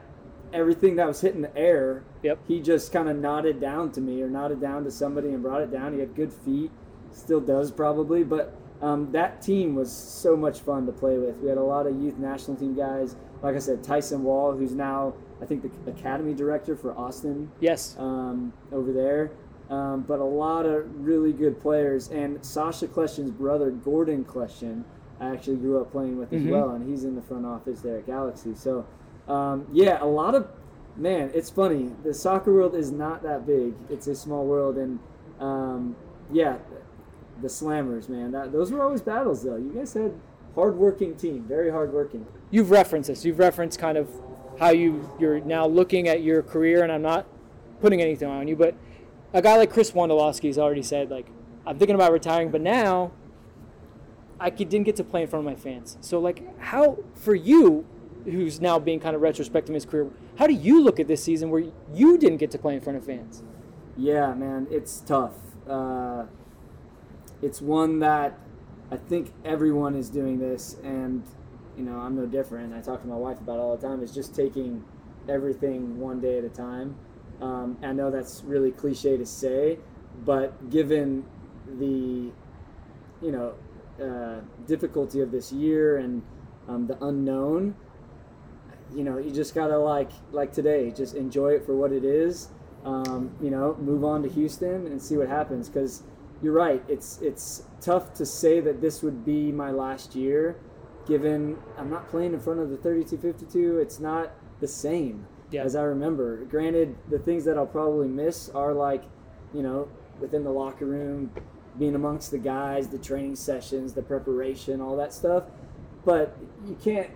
everything 0.52 0.96
that 0.96 1.06
was 1.06 1.20
hitting 1.20 1.40
the 1.42 1.56
air, 1.56 2.02
Yep. 2.26 2.38
he 2.48 2.60
just 2.60 2.92
kind 2.92 3.08
of 3.08 3.16
nodded 3.16 3.60
down 3.60 3.90
to 3.92 4.00
me 4.00 4.20
or 4.22 4.28
nodded 4.28 4.60
down 4.60 4.84
to 4.84 4.90
somebody 4.90 5.28
and 5.28 5.42
brought 5.42 5.60
it 5.62 5.70
down. 5.70 5.92
He 5.94 6.00
had 6.00 6.14
good 6.14 6.32
feet, 6.32 6.70
still 7.12 7.40
does 7.40 7.70
probably, 7.70 8.24
but 8.24 8.54
um, 8.82 9.10
that 9.12 9.40
team 9.40 9.74
was 9.74 9.90
so 9.90 10.36
much 10.36 10.60
fun 10.60 10.84
to 10.86 10.92
play 10.92 11.18
with. 11.18 11.38
We 11.38 11.48
had 11.48 11.58
a 11.58 11.62
lot 11.62 11.86
of 11.86 12.00
youth 12.00 12.18
national 12.18 12.56
team 12.56 12.74
guys. 12.74 13.16
Like 13.42 13.54
I 13.56 13.58
said, 13.58 13.82
Tyson 13.82 14.22
Wahl, 14.22 14.52
who's 14.56 14.72
now 14.74 15.14
I 15.40 15.44
think 15.46 15.62
the 15.62 15.90
academy 15.90 16.32
director 16.34 16.74
for 16.76 16.96
Austin 16.96 17.50
Yes. 17.60 17.94
um, 17.98 18.52
over 18.72 18.92
there. 18.92 19.30
Um, 19.68 20.02
but 20.02 20.20
a 20.20 20.24
lot 20.24 20.64
of 20.64 20.84
really 21.06 21.32
good 21.32 21.60
players. 21.60 22.08
And 22.08 22.42
Sacha 22.44 22.86
Kljestan's 22.86 23.30
brother, 23.32 23.70
Gordon 23.70 24.24
Kljestan, 24.24 24.84
I 25.20 25.28
actually 25.30 25.56
grew 25.56 25.80
up 25.80 25.90
playing 25.92 26.18
with 26.18 26.32
as 26.32 26.42
Mhm. 26.42 26.50
well, 26.50 26.70
and 26.70 26.88
he's 26.88 27.04
in 27.04 27.14
the 27.16 27.22
front 27.22 27.44
office 27.46 27.80
there 27.80 27.96
at 27.98 28.06
Galaxy. 28.06 28.54
So, 28.54 28.84
um, 29.28 29.66
yeah, 29.72 29.98
a 30.02 30.06
lot 30.06 30.34
of 30.34 30.46
man. 30.96 31.30
It's 31.34 31.50
funny. 31.50 31.92
The 32.04 32.14
soccer 32.14 32.52
world 32.52 32.74
is 32.74 32.92
not 32.92 33.22
that 33.22 33.46
big. 33.46 33.74
It's 33.90 34.06
a 34.06 34.14
small 34.14 34.44
world, 34.44 34.76
and 34.76 34.98
um, 35.40 35.96
yeah, 36.32 36.56
the 37.42 37.48
Slammers, 37.48 38.08
man. 38.08 38.32
That, 38.32 38.52
those 38.52 38.70
were 38.70 38.82
always 38.82 39.02
battles, 39.02 39.42
though. 39.42 39.56
You 39.56 39.72
guys 39.74 39.92
had 39.94 40.12
hardworking 40.54 41.16
team, 41.16 41.44
very 41.44 41.70
hardworking. 41.70 42.26
You've 42.50 42.70
referenced 42.70 43.08
this. 43.08 43.24
You've 43.24 43.38
referenced 43.38 43.78
kind 43.78 43.98
of 43.98 44.08
how 44.58 44.70
you 44.70 45.10
you're 45.18 45.40
now 45.40 45.66
looking 45.66 46.08
at 46.08 46.22
your 46.22 46.42
career, 46.42 46.82
and 46.82 46.92
I'm 46.92 47.02
not 47.02 47.26
putting 47.80 48.00
anything 48.00 48.28
on 48.28 48.48
you, 48.48 48.56
but 48.56 48.74
a 49.32 49.42
guy 49.42 49.56
like 49.56 49.72
Chris 49.72 49.90
Wondolowski 49.90 50.46
has 50.46 50.58
already 50.58 50.82
said 50.82 51.10
like 51.10 51.26
I'm 51.66 51.78
thinking 51.78 51.96
about 51.96 52.12
retiring, 52.12 52.50
but 52.50 52.60
now 52.60 53.10
I 54.38 54.50
didn't 54.50 54.84
get 54.84 54.96
to 54.96 55.04
play 55.04 55.22
in 55.22 55.28
front 55.28 55.46
of 55.46 55.52
my 55.52 55.58
fans. 55.58 55.98
So 56.00 56.20
like, 56.20 56.58
how 56.60 56.98
for 57.14 57.34
you, 57.34 57.84
who's 58.24 58.60
now 58.60 58.78
being 58.78 59.00
kind 59.00 59.16
of 59.16 59.22
retrospective 59.22 59.70
in 59.70 59.74
his 59.74 59.84
career, 59.84 60.10
how 60.38 60.46
do 60.46 60.54
you 60.54 60.82
look 60.82 61.00
at 61.00 61.08
this 61.08 61.22
season 61.22 61.50
where 61.50 61.64
you 61.94 62.18
didn't 62.18 62.38
get 62.38 62.50
to 62.52 62.58
play 62.58 62.74
in 62.74 62.80
front 62.80 62.98
of 62.98 63.04
fans? 63.04 63.42
Yeah, 63.96 64.34
man, 64.34 64.66
it's 64.70 65.00
tough. 65.00 65.34
Uh, 65.68 66.26
it's 67.42 67.60
one 67.60 68.00
that 68.00 68.38
I 68.90 68.96
think 68.96 69.32
everyone 69.44 69.94
is 69.94 70.10
doing 70.10 70.38
this, 70.38 70.76
and 70.82 71.24
you 71.76 71.82
know 71.82 71.98
I'm 71.98 72.14
no 72.14 72.26
different. 72.26 72.74
I 72.74 72.80
talk 72.80 73.02
to 73.02 73.08
my 73.08 73.16
wife 73.16 73.40
about 73.40 73.58
all 73.58 73.76
the 73.76 73.86
time. 73.86 74.02
Is 74.02 74.14
just 74.14 74.34
taking 74.34 74.84
everything 75.28 75.98
one 75.98 76.20
day 76.20 76.38
at 76.38 76.44
a 76.44 76.48
time. 76.48 76.96
Um, 77.40 77.78
I 77.82 77.92
know 77.92 78.10
that's 78.10 78.42
really 78.44 78.70
cliche 78.70 79.16
to 79.16 79.26
say, 79.26 79.78
but 80.24 80.70
given 80.70 81.24
the 81.78 82.30
you 83.22 83.32
know 83.32 83.54
uh, 84.02 84.40
difficulty 84.66 85.20
of 85.20 85.30
this 85.30 85.52
year 85.52 85.98
and 85.98 86.22
um, 86.68 86.86
the 86.86 87.02
unknown, 87.04 87.74
you 88.94 89.04
know 89.04 89.18
you 89.18 89.30
just 89.30 89.54
gotta 89.54 89.78
like 89.78 90.10
like 90.32 90.52
today, 90.52 90.90
just 90.90 91.14
enjoy 91.14 91.50
it 91.54 91.64
for 91.66 91.74
what 91.74 91.92
it 91.92 92.04
is 92.04 92.48
um, 92.86 93.32
you 93.42 93.50
know, 93.50 93.76
move 93.80 94.04
on 94.04 94.22
to 94.22 94.28
Houston 94.28 94.86
and 94.86 95.02
see 95.02 95.16
what 95.16 95.28
happens. 95.28 95.68
Because 95.68 96.04
you're 96.40 96.52
right, 96.52 96.82
it's 96.88 97.20
it's 97.20 97.64
tough 97.80 98.14
to 98.14 98.24
say 98.24 98.60
that 98.60 98.80
this 98.80 99.02
would 99.02 99.24
be 99.24 99.50
my 99.50 99.72
last 99.72 100.14
year, 100.14 100.56
given 101.06 101.58
I'm 101.76 101.90
not 101.90 102.08
playing 102.08 102.32
in 102.32 102.40
front 102.40 102.60
of 102.60 102.70
the 102.70 102.76
3252. 102.76 103.78
It's 103.78 103.98
not 103.98 104.30
the 104.60 104.68
same 104.68 105.26
Yeah. 105.50 105.64
as 105.64 105.74
I 105.74 105.82
remember. 105.82 106.44
Granted, 106.44 106.96
the 107.10 107.18
things 107.18 107.44
that 107.44 107.58
I'll 107.58 107.66
probably 107.66 108.08
miss 108.08 108.48
are 108.50 108.72
like, 108.72 109.02
you 109.52 109.62
know, 109.62 109.88
within 110.20 110.44
the 110.44 110.50
locker 110.52 110.86
room, 110.86 111.30
being 111.78 111.94
amongst 111.94 112.30
the 112.30 112.38
guys, 112.38 112.88
the 112.88 112.98
training 112.98 113.36
sessions, 113.36 113.92
the 113.94 114.02
preparation, 114.02 114.80
all 114.80 114.96
that 114.96 115.12
stuff. 115.12 115.44
But 116.04 116.36
you 116.66 116.76
can't 116.82 117.10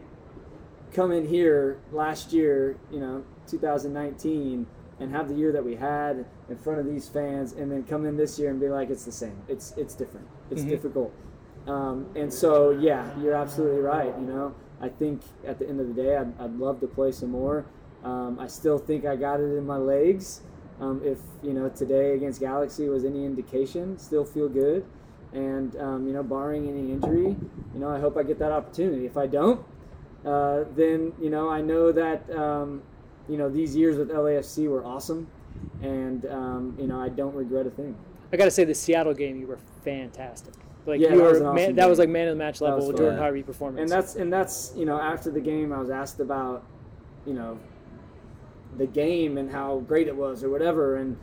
come 0.93 1.13
in 1.13 1.27
here 1.27 1.79
last 1.93 2.33
year, 2.33 2.77
you 2.91 3.01
know, 3.01 3.25
2019, 3.47 4.67
and 4.99 5.11
have 5.13 5.29
the 5.29 5.35
year 5.35 5.53
that 5.53 5.65
we 5.65 5.75
had 5.77 6.27
in 6.49 6.57
front 6.59 6.79
of 6.79 6.87
these 6.87 7.09
fans, 7.09 7.53
and 7.53 7.71
then 7.73 7.83
come 7.85 8.05
in 8.05 8.17
this 8.17 8.39
year 8.39 8.51
and 8.51 8.61
be 8.61 8.69
like, 8.69 8.91
it's 8.91 9.05
the 9.05 9.13
same. 9.13 9.37
It's 9.49 9.73
it's 9.77 9.95
different. 9.95 10.27
It's 10.51 10.63
Mhm. 10.63 10.69
difficult. 10.69 11.13
Um, 11.67 12.07
and 12.15 12.33
so, 12.33 12.71
yeah, 12.71 13.19
you're 13.21 13.35
absolutely 13.35 13.81
right. 13.81 14.13
You 14.19 14.27
know, 14.27 14.55
I 14.81 14.89
think 14.89 15.23
at 15.47 15.59
the 15.59 15.69
end 15.69 15.81
of 15.81 15.89
the 15.89 16.03
day, 16.03 16.17
I'd, 16.17 16.39
I'd 16.41 16.57
love 16.59 16.81
to 16.81 16.87
play 16.87 17.13
some 17.13 17.31
more. 17.31 17.65
Um, 18.03 18.39
I 18.39 18.47
still 18.47 18.79
think 18.79 19.05
I 19.05 19.17
got 19.17 19.41
it 19.41 19.55
in 19.57 19.67
my 19.67 19.77
legs. 19.77 20.41
Um, 20.81 21.03
if 21.05 21.19
you 21.43 21.53
know 21.53 21.69
today 21.69 22.15
against 22.15 22.41
Galaxy 22.41 22.89
was 22.89 23.05
any 23.05 23.25
indication, 23.27 23.99
still 23.99 24.25
feel 24.25 24.49
good. 24.49 24.85
And 25.33 25.77
um, 25.77 26.07
you 26.07 26.13
know, 26.13 26.23
barring 26.23 26.69
any 26.69 26.93
injury, 26.93 27.37
you 27.75 27.81
know, 27.81 27.89
I 27.91 28.01
hope 28.01 28.17
I 28.17 28.23
get 28.23 28.39
that 28.39 28.53
opportunity. 28.53 29.05
If 29.07 29.17
I 29.17 29.27
don't, 29.27 29.65
uh, 30.25 30.65
then 30.77 31.13
you 31.21 31.31
know, 31.31 31.49
I 31.49 31.61
know 31.61 31.93
that 31.93 32.29
um, 32.37 32.83
you 33.29 33.37
know 33.37 33.49
these 33.49 33.75
years 33.77 33.97
with 33.97 34.11
LAFC 34.11 34.69
were 34.69 34.85
awesome, 34.85 35.27
and 35.83 36.27
um, 36.27 36.77
you 36.79 36.87
know, 36.87 37.01
I 37.01 37.09
don't 37.09 37.35
regret 37.35 37.67
a 37.67 37.71
thing. 37.71 37.95
I 38.33 38.37
got 38.37 38.45
to 38.45 38.51
say, 38.51 38.65
the 38.65 38.75
Seattle 38.75 39.15
game, 39.15 39.41
you 39.41 39.47
were 39.47 39.59
fantastic. 39.85 40.55
Like 40.87 41.01
Yeah, 41.01 41.11
you 41.11 41.17
that 41.19 41.23
were, 41.23 41.29
was 41.31 41.39
an 41.41 41.45
man, 41.55 41.59
awesome 41.65 41.75
that 41.77 41.89
was 41.89 41.99
like 41.99 42.09
man 42.09 42.29
of 42.29 42.35
the 42.35 42.39
match 42.39 42.61
level 42.61 42.87
fun. 42.87 42.97
Jordan 42.97 43.15
Yeah. 43.17 43.21
Harvey 43.21 43.43
performance. 43.43 43.81
and 43.83 43.91
that's 43.91 44.15
and 44.17 44.33
that's 44.33 44.73
you 44.77 44.87
know 44.87 44.99
after 45.01 45.31
the 45.31 45.41
game 45.41 45.73
I 45.73 45.79
was 45.79 45.91
asked 45.91 46.21
about 46.21 46.65
you 47.27 47.35
know 47.35 47.59
the 48.79 48.87
game 48.87 49.37
and 49.37 49.51
how 49.51 49.81
great 49.81 50.07
it 50.09 50.17
was 50.17 50.43
or 50.43 50.49
whatever 50.49 50.97
and 50.97 51.19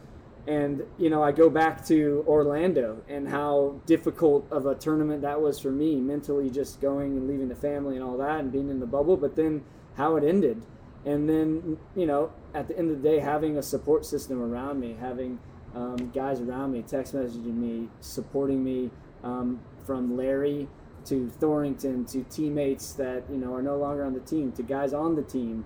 and 0.48 0.84
you 0.98 1.10
know 1.10 1.22
I 1.22 1.32
go 1.32 1.50
back 1.50 1.86
to 1.88 2.24
Orlando 2.26 3.04
and 3.10 3.28
how 3.28 3.82
difficult 3.86 4.48
of 4.50 4.66
a 4.66 4.76
tournament 4.76 5.22
that 5.22 5.42
was 5.42 5.60
for 5.60 5.72
me 5.72 5.98
mentally 5.98 6.50
just 6.50 6.80
going 6.80 7.18
and 7.18 7.28
leaving 7.28 7.50
the 7.50 7.56
family 7.56 7.96
and 7.96 8.04
all 8.04 8.18
that 8.18 8.40
and 8.40 8.52
being 8.52 8.70
in 8.70 8.80
the 8.80 8.86
bubble 8.86 9.18
but 9.18 9.36
then 9.36 9.64
how 9.96 10.16
it 10.16 10.24
ended. 10.24 10.62
And 11.06 11.30
then 11.30 11.78
you 11.96 12.06
know 12.06 12.32
at 12.54 12.68
the 12.68 12.78
end 12.78 12.92
of 12.92 13.02
the 13.02 13.10
day 13.10 13.20
having 13.20 13.58
a 13.58 13.64
support 13.64 14.06
system 14.06 14.42
around 14.42 14.80
me 14.80 14.96
having 15.00 15.40
um, 15.76 16.12
guys 16.12 16.40
around 16.40 16.72
me 16.72 16.82
text 16.82 17.14
messaging 17.14 17.58
me 17.58 17.90
supporting 18.00 18.64
me 18.64 18.90
um, 19.24 19.60
from 19.86 20.16
Larry 20.16 20.68
to 21.06 21.32
Thorrington 21.40 22.06
to 22.12 22.24
teammates 22.24 22.94
that 22.94 23.24
you 23.30 23.38
know 23.38 23.54
are 23.54 23.62
no 23.62 23.78
longer 23.78 24.06
on 24.06 24.14
the 24.14 24.22
team 24.22 24.54
to 24.54 24.64
guys 24.64 24.94
on 24.94 25.16
the 25.16 25.24
team 25.24 25.66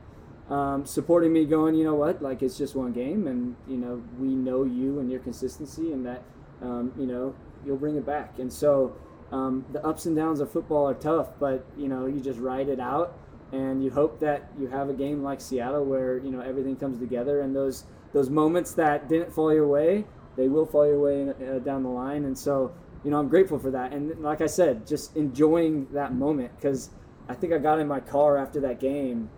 um, 0.51 0.85
supporting 0.85 1.31
me 1.31 1.45
going 1.45 1.75
you 1.75 1.85
know 1.85 1.95
what 1.95 2.21
like 2.21 2.43
it's 2.43 2.57
just 2.57 2.75
one 2.75 2.91
game 2.91 3.25
and 3.25 3.55
you 3.67 3.77
know 3.77 4.03
we 4.19 4.27
know 4.27 4.65
you 4.65 4.99
and 4.99 5.09
your 5.09 5.21
consistency 5.21 5.93
and 5.93 6.05
that 6.05 6.23
um, 6.61 6.91
you 6.99 7.07
know 7.07 7.33
you'll 7.65 7.77
bring 7.77 7.95
it 7.95 8.05
back. 8.05 8.39
And 8.39 8.51
so 8.51 8.95
um, 9.31 9.65
the 9.71 9.85
ups 9.85 10.05
and 10.05 10.15
downs 10.15 10.39
of 10.39 10.51
football 10.51 10.87
are 10.87 10.93
tough 10.93 11.29
but 11.39 11.65
you 11.77 11.87
know 11.87 12.05
you 12.05 12.19
just 12.19 12.39
ride 12.39 12.67
it 12.67 12.81
out 12.81 13.17
and 13.53 13.83
you 13.83 13.89
hope 13.89 14.19
that 14.19 14.49
you 14.59 14.67
have 14.67 14.89
a 14.89 14.93
game 14.93 15.23
like 15.23 15.39
Seattle 15.39 15.85
where 15.85 16.17
you 16.17 16.31
know 16.31 16.41
everything 16.41 16.75
comes 16.75 16.99
together 16.99 17.41
and 17.41 17.55
those 17.55 17.85
those 18.11 18.29
moments 18.29 18.73
that 18.73 19.07
didn't 19.07 19.31
fall 19.31 19.53
your 19.53 19.67
way 19.67 20.03
they 20.35 20.49
will 20.49 20.65
fall 20.65 20.85
your 20.85 20.99
way 20.99 21.29
uh, 21.29 21.59
down 21.59 21.83
the 21.83 21.89
line. 21.89 22.25
And 22.25 22.37
so 22.37 22.73
you 23.05 23.11
know 23.11 23.19
I'm 23.19 23.29
grateful 23.29 23.57
for 23.57 23.71
that. 23.71 23.93
And 23.93 24.19
like 24.21 24.41
I 24.41 24.47
said 24.47 24.85
just 24.85 25.15
enjoying 25.15 25.87
that 25.93 26.13
moment 26.13 26.51
because 26.57 26.89
I 27.29 27.35
think 27.35 27.53
I 27.53 27.57
got 27.57 27.79
in 27.79 27.87
my 27.87 28.01
car 28.01 28.37
after 28.37 28.59
that 28.61 28.81
game 28.81 29.29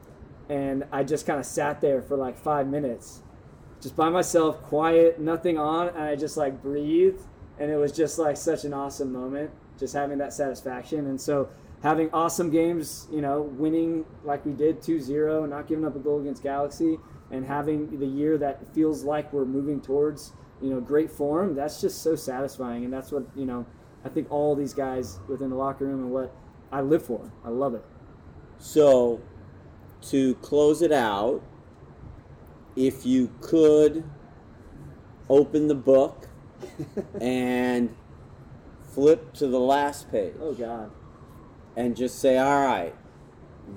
and 0.50 0.86
I 0.92 1.04
just 1.04 1.26
kind 1.26 1.40
of 1.40 1.46
sat 1.46 1.82
there 1.82 2.02
for 2.02 2.18
like 2.18 2.38
five 2.38 2.68
minutes 2.68 3.22
just 3.82 3.96
by 3.96 4.10
myself 4.10 4.62
quiet 4.64 5.20
nothing 5.20 5.58
on 5.58 5.90
and 5.90 6.02
I 6.04 6.16
just 6.16 6.38
like 6.38 6.62
breathed 6.62 7.22
and 7.60 7.70
it 7.70 7.76
was 7.76 7.92
just 7.92 8.18
like 8.18 8.38
such 8.38 8.64
an 8.66 8.74
awesome 8.74 9.12
moment 9.12 9.52
just 9.80 9.94
having 9.94 10.20
that 10.20 10.34
satisfaction. 10.34 11.08
And 11.08 11.20
so 11.20 11.50
having 11.82 12.10
awesome 12.12 12.50
games 12.50 13.08
you 13.12 13.22
know 13.22 13.42
winning 13.42 14.06
like 14.24 14.46
we 14.46 14.54
did 14.54 14.80
2-0 14.80 15.50
not 15.50 15.68
giving 15.68 15.86
up 15.86 15.96
a 15.96 16.00
goal 16.00 16.22
against 16.22 16.42
galaxy 16.42 16.98
and 17.32 17.46
having 17.46 18.00
the 18.00 18.06
year 18.06 18.38
that 18.38 18.74
feels 18.74 19.04
like 19.04 19.32
we're 19.34 19.46
moving 19.46 19.82
towards 19.82 20.32
you 20.62 20.70
know 20.70 20.80
great 20.80 21.12
form 21.12 21.56
that's 21.56 21.82
just 21.82 22.02
so 22.02 22.16
satisfying. 22.16 22.86
And 22.86 22.94
that's 22.94 23.12
what 23.12 23.24
you 23.36 23.46
know 23.46 23.66
i 24.06 24.10
think 24.10 24.30
all 24.32 24.56
these 24.56 24.74
guys 24.74 25.20
within 25.28 25.50
the 25.50 25.56
locker 25.56 25.86
room 25.86 26.02
and 26.02 26.12
what 26.12 26.36
i 26.72 26.82
live 26.82 27.06
for. 27.06 27.32
I 27.46 27.50
love 27.50 27.76
it. 27.76 27.84
So, 28.60 29.20
to 30.10 30.36
close 30.36 30.82
it 30.82 30.92
out, 30.92 31.42
if 32.76 33.06
you 33.06 33.32
could 33.42 34.04
open 35.30 35.68
the 35.68 35.76
book 35.76 36.28
and 37.22 37.96
flip 38.94 39.34
to 39.34 39.48
the 39.48 39.60
last 39.60 40.12
page 40.12 40.34
oh 40.40 40.54
god 40.54 40.92
and 41.76 41.96
just 41.96 42.20
say, 42.20 42.38
all 42.38 42.62
right, 42.64 42.94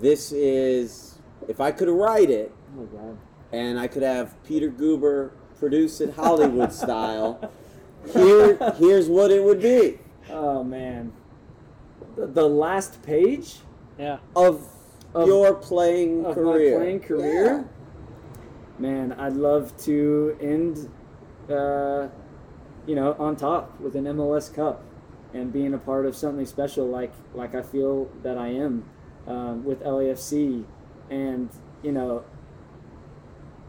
this 0.03 0.31
is, 0.31 1.19
if 1.49 1.61
I 1.61 1.73
could 1.73 1.89
write 1.89 2.29
it 2.31 2.53
oh 2.79 2.85
god 2.85 3.19
and 3.53 3.79
I 3.79 3.87
could 3.87 4.03
have 4.03 4.43
Peter 4.45 4.71
Guber 4.71 5.31
produce 5.59 6.01
it 6.01 6.15
Hollywood 6.15 6.73
style, 6.85 7.51
here, 8.13 8.57
here's 8.77 9.09
what 9.09 9.31
it 9.31 9.43
would 9.43 9.61
be. 9.61 9.99
oh 10.31 10.63
man 10.63 11.13
the, 12.17 12.27
the 12.27 12.49
last 12.49 13.03
page 13.03 13.57
yeah. 13.99 14.19
Of, 14.35 14.69
Of- 15.17 15.29
your 15.29 15.55
playing 15.55 16.25
of 16.27 16.35
career. 16.35 16.79
my 16.79 16.85
playing 16.85 17.01
career? 17.01 17.69
Man 18.79 19.13
i'd 19.13 19.33
love 19.33 19.75
to 19.85 20.37
end 20.41 20.91
uh, 21.49 22.09
you 22.87 22.95
know 22.95 23.17
on 23.19 23.37
top 23.37 23.81
with 23.81 23.97
an 23.97 24.05
mls 24.05 24.53
cup 24.53 24.83
and 25.33 25.53
being 25.53 25.73
a 25.75 25.79
part 25.79 26.05
of 26.07 26.15
something 26.15 26.45
special 26.45 26.87
like 26.87 27.13
like 27.35 27.55
i 27.55 27.63
feel 27.63 28.11
that 28.23 28.37
i 28.37 28.49
am 28.49 28.85
um, 29.27 29.65
with 29.65 29.81
lafc 29.83 30.65
and 31.11 31.49
you 31.83 31.93
know 31.93 32.23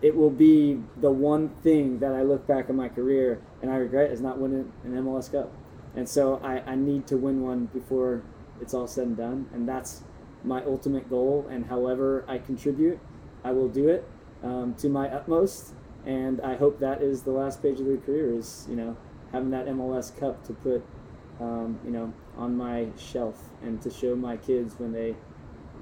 it 0.01 0.15
will 0.15 0.29
be 0.29 0.79
the 0.97 1.11
one 1.11 1.49
thing 1.63 1.99
that 1.99 2.13
i 2.13 2.21
look 2.21 2.45
back 2.45 2.69
on 2.69 2.75
my 2.75 2.89
career 2.89 3.41
and 3.61 3.71
i 3.71 3.75
regret 3.75 4.11
is 4.11 4.21
not 4.21 4.37
winning 4.37 4.71
an 4.83 4.91
mls 4.91 5.31
cup. 5.31 5.51
And 5.95 6.07
so 6.07 6.39
i, 6.43 6.59
I 6.59 6.75
need 6.75 7.07
to 7.07 7.17
win 7.17 7.41
one 7.41 7.65
before 7.73 8.21
it's 8.61 8.73
all 8.73 8.87
said 8.87 9.07
and 9.07 9.17
done. 9.17 9.49
And 9.53 9.67
that's 9.67 10.03
my 10.43 10.63
ultimate 10.65 11.09
goal 11.09 11.45
and 11.49 11.65
however 11.65 12.23
i 12.27 12.37
contribute 12.37 12.99
i 13.43 13.51
will 13.51 13.67
do 13.69 13.87
it 13.89 14.07
um, 14.43 14.73
to 14.75 14.87
my 14.89 15.07
utmost 15.09 15.73
and 16.05 16.39
i 16.41 16.55
hope 16.55 16.79
that 16.79 17.01
is 17.01 17.23
the 17.23 17.31
last 17.31 17.61
page 17.61 17.79
of 17.79 17.85
the 17.87 17.97
career 17.97 18.33
is 18.33 18.65
you 18.69 18.75
know 18.75 18.95
having 19.31 19.49
that 19.49 19.65
mls 19.65 20.15
cup 20.19 20.43
to 20.45 20.53
put 20.53 20.83
um, 21.39 21.79
you 21.85 21.91
know 21.91 22.13
on 22.37 22.55
my 22.55 22.87
shelf 22.97 23.49
and 23.63 23.81
to 23.81 23.89
show 23.89 24.15
my 24.15 24.37
kids 24.37 24.75
when 24.79 24.91
they 24.91 25.15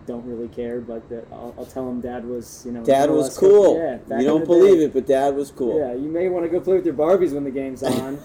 don't 0.05 0.25
really 0.25 0.47
care 0.47 0.79
but 0.81 1.07
that 1.09 1.25
I'll, 1.31 1.53
I'll 1.57 1.65
tell 1.65 1.85
them 1.87 1.99
dad 1.99 2.25
was 2.25 2.63
you 2.65 2.71
know 2.71 2.83
Dad 2.83 3.09
MLS 3.09 3.15
was 3.15 3.29
Cup- 3.33 3.39
cool. 3.39 3.77
yeah, 4.07 4.19
you 4.19 4.25
don't 4.25 4.45
believe 4.45 4.77
day. 4.77 4.83
it, 4.85 4.93
but 4.93 5.07
Dad 5.07 5.35
was 5.35 5.49
cool. 5.51 5.79
yeah 5.79 5.93
you 5.93 6.09
may 6.09 6.29
want 6.29 6.45
to 6.45 6.49
go 6.49 6.59
play 6.59 6.75
with 6.75 6.85
your 6.85 6.93
barbies 6.93 7.33
when 7.33 7.43
the 7.43 7.51
game's 7.51 7.81
on 7.83 8.19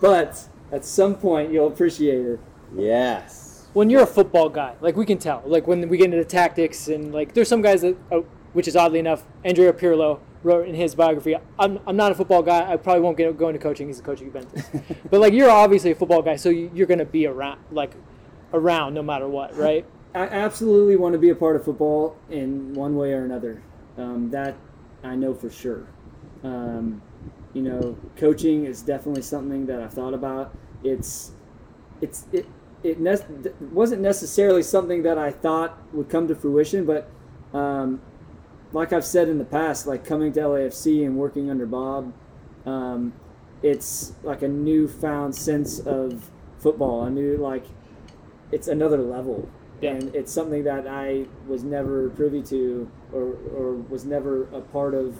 but 0.00 0.40
at 0.72 0.84
some 0.84 1.14
point 1.16 1.52
you'll 1.52 1.66
appreciate 1.68 2.24
it 2.24 2.40
Yes. 2.76 3.43
When 3.74 3.90
you're 3.90 4.02
a 4.02 4.06
football 4.06 4.48
guy, 4.48 4.74
like 4.80 4.96
we 4.96 5.04
can 5.04 5.18
tell, 5.18 5.42
like 5.44 5.66
when 5.66 5.88
we 5.88 5.98
get 5.98 6.06
into 6.06 6.16
the 6.16 6.24
tactics 6.24 6.88
and 6.88 7.12
like 7.12 7.34
there's 7.34 7.48
some 7.48 7.60
guys 7.60 7.82
that, 7.82 7.96
oh, 8.10 8.24
which 8.52 8.66
is 8.66 8.76
oddly 8.76 9.00
enough, 9.00 9.24
Andrea 9.44 9.72
Pirlo 9.72 10.20
wrote 10.42 10.68
in 10.68 10.74
his 10.74 10.94
biography, 10.94 11.36
I'm, 11.58 11.80
I'm 11.86 11.96
not 11.96 12.12
a 12.12 12.14
football 12.14 12.42
guy. 12.42 12.72
I 12.72 12.76
probably 12.76 13.02
won't 13.02 13.16
get 13.16 13.36
go 13.36 13.48
into 13.48 13.58
coaching. 13.58 13.88
He's 13.88 13.98
a 13.98 14.02
coach 14.02 14.20
at 14.20 14.26
Juventus, 14.26 14.70
but 15.10 15.20
like 15.20 15.32
you're 15.32 15.50
obviously 15.50 15.90
a 15.90 15.94
football 15.94 16.22
guy, 16.22 16.36
so 16.36 16.48
you, 16.48 16.70
you're 16.72 16.86
gonna 16.86 17.04
be 17.04 17.26
around, 17.26 17.58
like 17.70 17.92
around 18.52 18.94
no 18.94 19.02
matter 19.02 19.28
what, 19.28 19.56
right? 19.56 19.84
I 20.14 20.28
absolutely 20.28 20.94
want 20.94 21.14
to 21.14 21.18
be 21.18 21.30
a 21.30 21.34
part 21.34 21.56
of 21.56 21.64
football 21.64 22.16
in 22.30 22.72
one 22.74 22.96
way 22.96 23.12
or 23.12 23.24
another. 23.24 23.60
Um, 23.98 24.30
that 24.30 24.56
I 25.02 25.16
know 25.16 25.34
for 25.34 25.50
sure. 25.50 25.86
Um, 26.44 27.02
you 27.52 27.62
know, 27.62 27.96
coaching 28.16 28.64
is 28.64 28.82
definitely 28.82 29.22
something 29.22 29.66
that 29.66 29.80
I've 29.80 29.92
thought 29.92 30.14
about. 30.14 30.56
It's 30.84 31.32
it's 32.00 32.26
it 32.32 32.46
it 32.84 33.00
ne- 33.00 33.50
wasn't 33.72 34.02
necessarily 34.02 34.62
something 34.62 35.02
that 35.02 35.18
I 35.18 35.30
thought 35.32 35.76
would 35.92 36.08
come 36.08 36.28
to 36.28 36.34
fruition, 36.36 36.84
but 36.84 37.08
um, 37.52 38.00
like 38.72 38.92
I've 38.92 39.04
said 39.04 39.28
in 39.28 39.38
the 39.38 39.44
past, 39.44 39.86
like 39.86 40.04
coming 40.04 40.32
to 40.34 40.40
LAFC 40.40 41.04
and 41.04 41.16
working 41.16 41.50
under 41.50 41.66
Bob, 41.66 42.12
um, 42.66 43.14
it's 43.62 44.12
like 44.22 44.42
a 44.42 44.48
newfound 44.48 45.34
sense 45.34 45.80
of 45.80 46.30
football. 46.58 47.04
A 47.04 47.10
new 47.10 47.36
like 47.38 47.64
it's 48.52 48.68
another 48.68 48.98
level 48.98 49.48
Yeah. 49.80 49.92
and 49.92 50.14
it's 50.14 50.30
something 50.30 50.64
that 50.64 50.86
I 50.86 51.26
was 51.48 51.64
never 51.64 52.10
privy 52.10 52.42
to 52.42 52.88
or, 53.12 53.34
or 53.56 53.74
was 53.74 54.04
never 54.04 54.44
a 54.52 54.60
part 54.60 54.94
of 54.94 55.18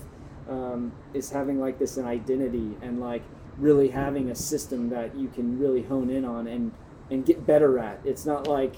um, 0.49 0.93
is 1.15 1.31
having 1.31 1.59
like 1.59 1.79
this 1.79 1.97
an 1.97 2.05
identity 2.05 2.77
and 2.83 3.01
like 3.01 3.23
really 3.59 3.89
having 3.89 4.31
a 4.31 4.35
system 4.35 4.91
that 4.91 5.17
you 5.17 5.29
can 5.29 5.59
really 5.59 5.83
hone 5.83 6.11
in 6.11 6.25
on 6.25 6.47
and 6.47 6.73
and 7.11 7.24
get 7.24 7.46
better 7.46 7.78
at. 7.78 8.00
It's 8.05 8.24
not 8.26 8.46
like 8.46 8.74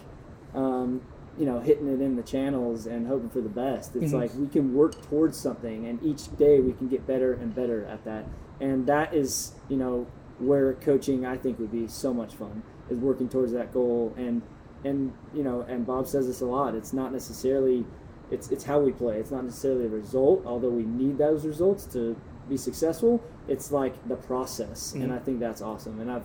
um, 0.54 1.02
you 1.38 1.44
know 1.44 1.60
hitting 1.60 1.86
it 1.88 2.00
in 2.00 2.16
the 2.16 2.22
channels 2.22 2.86
and 2.86 3.06
hoping 3.06 3.28
for 3.30 3.40
the 3.40 3.48
best. 3.48 3.94
It's 3.96 4.12
Mhm. 4.12 4.20
like 4.20 4.34
we 4.34 4.46
can 4.48 4.74
work 4.74 5.00
towards 5.08 5.36
something 5.36 5.86
and 5.86 6.02
each 6.02 6.34
day 6.36 6.60
we 6.60 6.72
can 6.72 6.88
get 6.88 7.06
better 7.06 7.32
and 7.34 7.54
better 7.54 7.84
at 7.84 8.04
that. 8.04 8.24
And 8.60 8.86
that 8.86 9.12
is 9.14 9.52
you 9.68 9.76
know 9.76 10.06
where 10.38 10.72
coaching 10.74 11.24
I 11.26 11.36
think 11.36 11.58
would 11.58 11.72
be 11.72 11.86
so 11.88 12.12
much 12.14 12.34
fun 12.34 12.62
is 12.90 12.98
working 12.98 13.28
towards 13.28 13.52
that 13.52 13.72
goal. 13.72 14.14
And 14.16 14.42
and 14.84 15.12
you 15.34 15.42
know 15.42 15.60
and 15.68 15.86
Bob 15.86 16.06
says 16.06 16.26
this 16.26 16.40
a 16.40 16.46
lot. 16.46 16.74
It's 16.74 16.92
not 16.94 17.12
necessarily 17.12 17.84
it's 18.30 18.50
it's 18.50 18.64
how 18.64 18.80
we 18.80 18.92
play. 18.92 19.18
It's 19.20 19.30
not 19.30 19.44
necessarily 19.44 19.84
a 19.86 19.90
result 19.90 20.42
although 20.46 20.70
we 20.70 20.84
need 20.84 21.18
those 21.18 21.44
results 21.46 21.84
to 21.92 22.16
be 22.48 22.56
successful. 22.56 23.20
It's 23.46 23.70
like 23.72 24.08
the 24.08 24.16
process 24.16 24.94
and 24.94 25.10
Mhm. 25.10 25.14
I 25.14 25.18
think 25.18 25.38
that's 25.40 25.60
awesome. 25.60 26.00
And 26.00 26.10
I've 26.10 26.24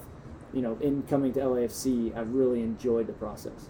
you 0.54 0.62
know 0.62 0.78
in 0.82 1.04
coming 1.04 1.34
to 1.34 1.40
LAFC 1.40 2.16
I've 2.16 2.34
really 2.34 2.62
enjoyed 2.62 3.08
the 3.08 3.14
process 3.14 3.70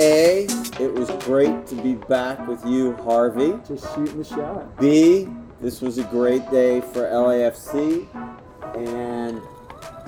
A, 0.00 0.46
it 0.80 0.94
was 0.94 1.10
great 1.24 1.66
to 1.66 1.74
be 1.74 1.92
back 1.92 2.48
with 2.48 2.64
you, 2.64 2.94
Harvey. 3.02 3.52
just 3.68 3.84
shooting 3.94 4.16
the 4.16 4.24
shot 4.24 4.80
B, 4.80 5.28
This 5.60 5.82
was 5.82 5.98
a 5.98 6.04
great 6.04 6.50
day 6.50 6.80
for 6.80 7.02
LAFC. 7.02 8.08
And 8.74 9.42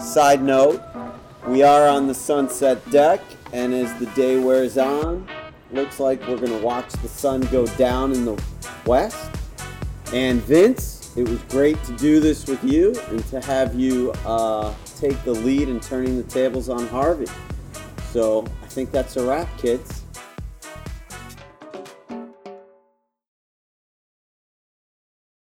side 0.03 0.43
note, 0.43 0.81
we 1.47 1.63
are 1.63 1.87
on 1.87 2.07
the 2.07 2.15
sunset 2.15 2.91
deck, 2.91 3.21
and 3.53 3.75
as 3.75 3.93
the 3.99 4.07
day 4.15 4.39
wears 4.39 4.79
on, 4.79 5.29
looks 5.73 6.01
like 6.01 6.27
we're 6.27 6.39
going 6.39 6.59
to 6.59 6.65
watch 6.65 6.91
the 6.95 7.09
sun 7.09 7.43
go 7.53 7.67
down 7.77 8.13
in 8.13 8.25
the 8.25 8.43
west. 8.87 9.42
And 10.13 10.43
Vince, 10.43 11.17
it 11.17 11.27
was 11.27 11.39
great 11.45 11.83
to 11.85 11.97
do 11.97 12.21
this 12.21 12.47
with 12.47 12.63
you 12.63 12.95
and 13.09 13.25
to 13.29 13.41
have 13.41 13.75
you 13.75 14.13
uh, 14.27 14.75
take 14.99 15.23
the 15.25 15.33
lead 15.33 15.69
in 15.69 15.81
turning 15.81 16.17
the 16.17 16.23
tables 16.25 16.69
on 16.69 16.87
Harvey. 16.89 17.27
So 18.11 18.47
I 18.63 18.67
think 18.67 18.91
that's 18.91 19.17
a 19.17 19.27
wrap, 19.27 19.49
kids. 19.59 20.02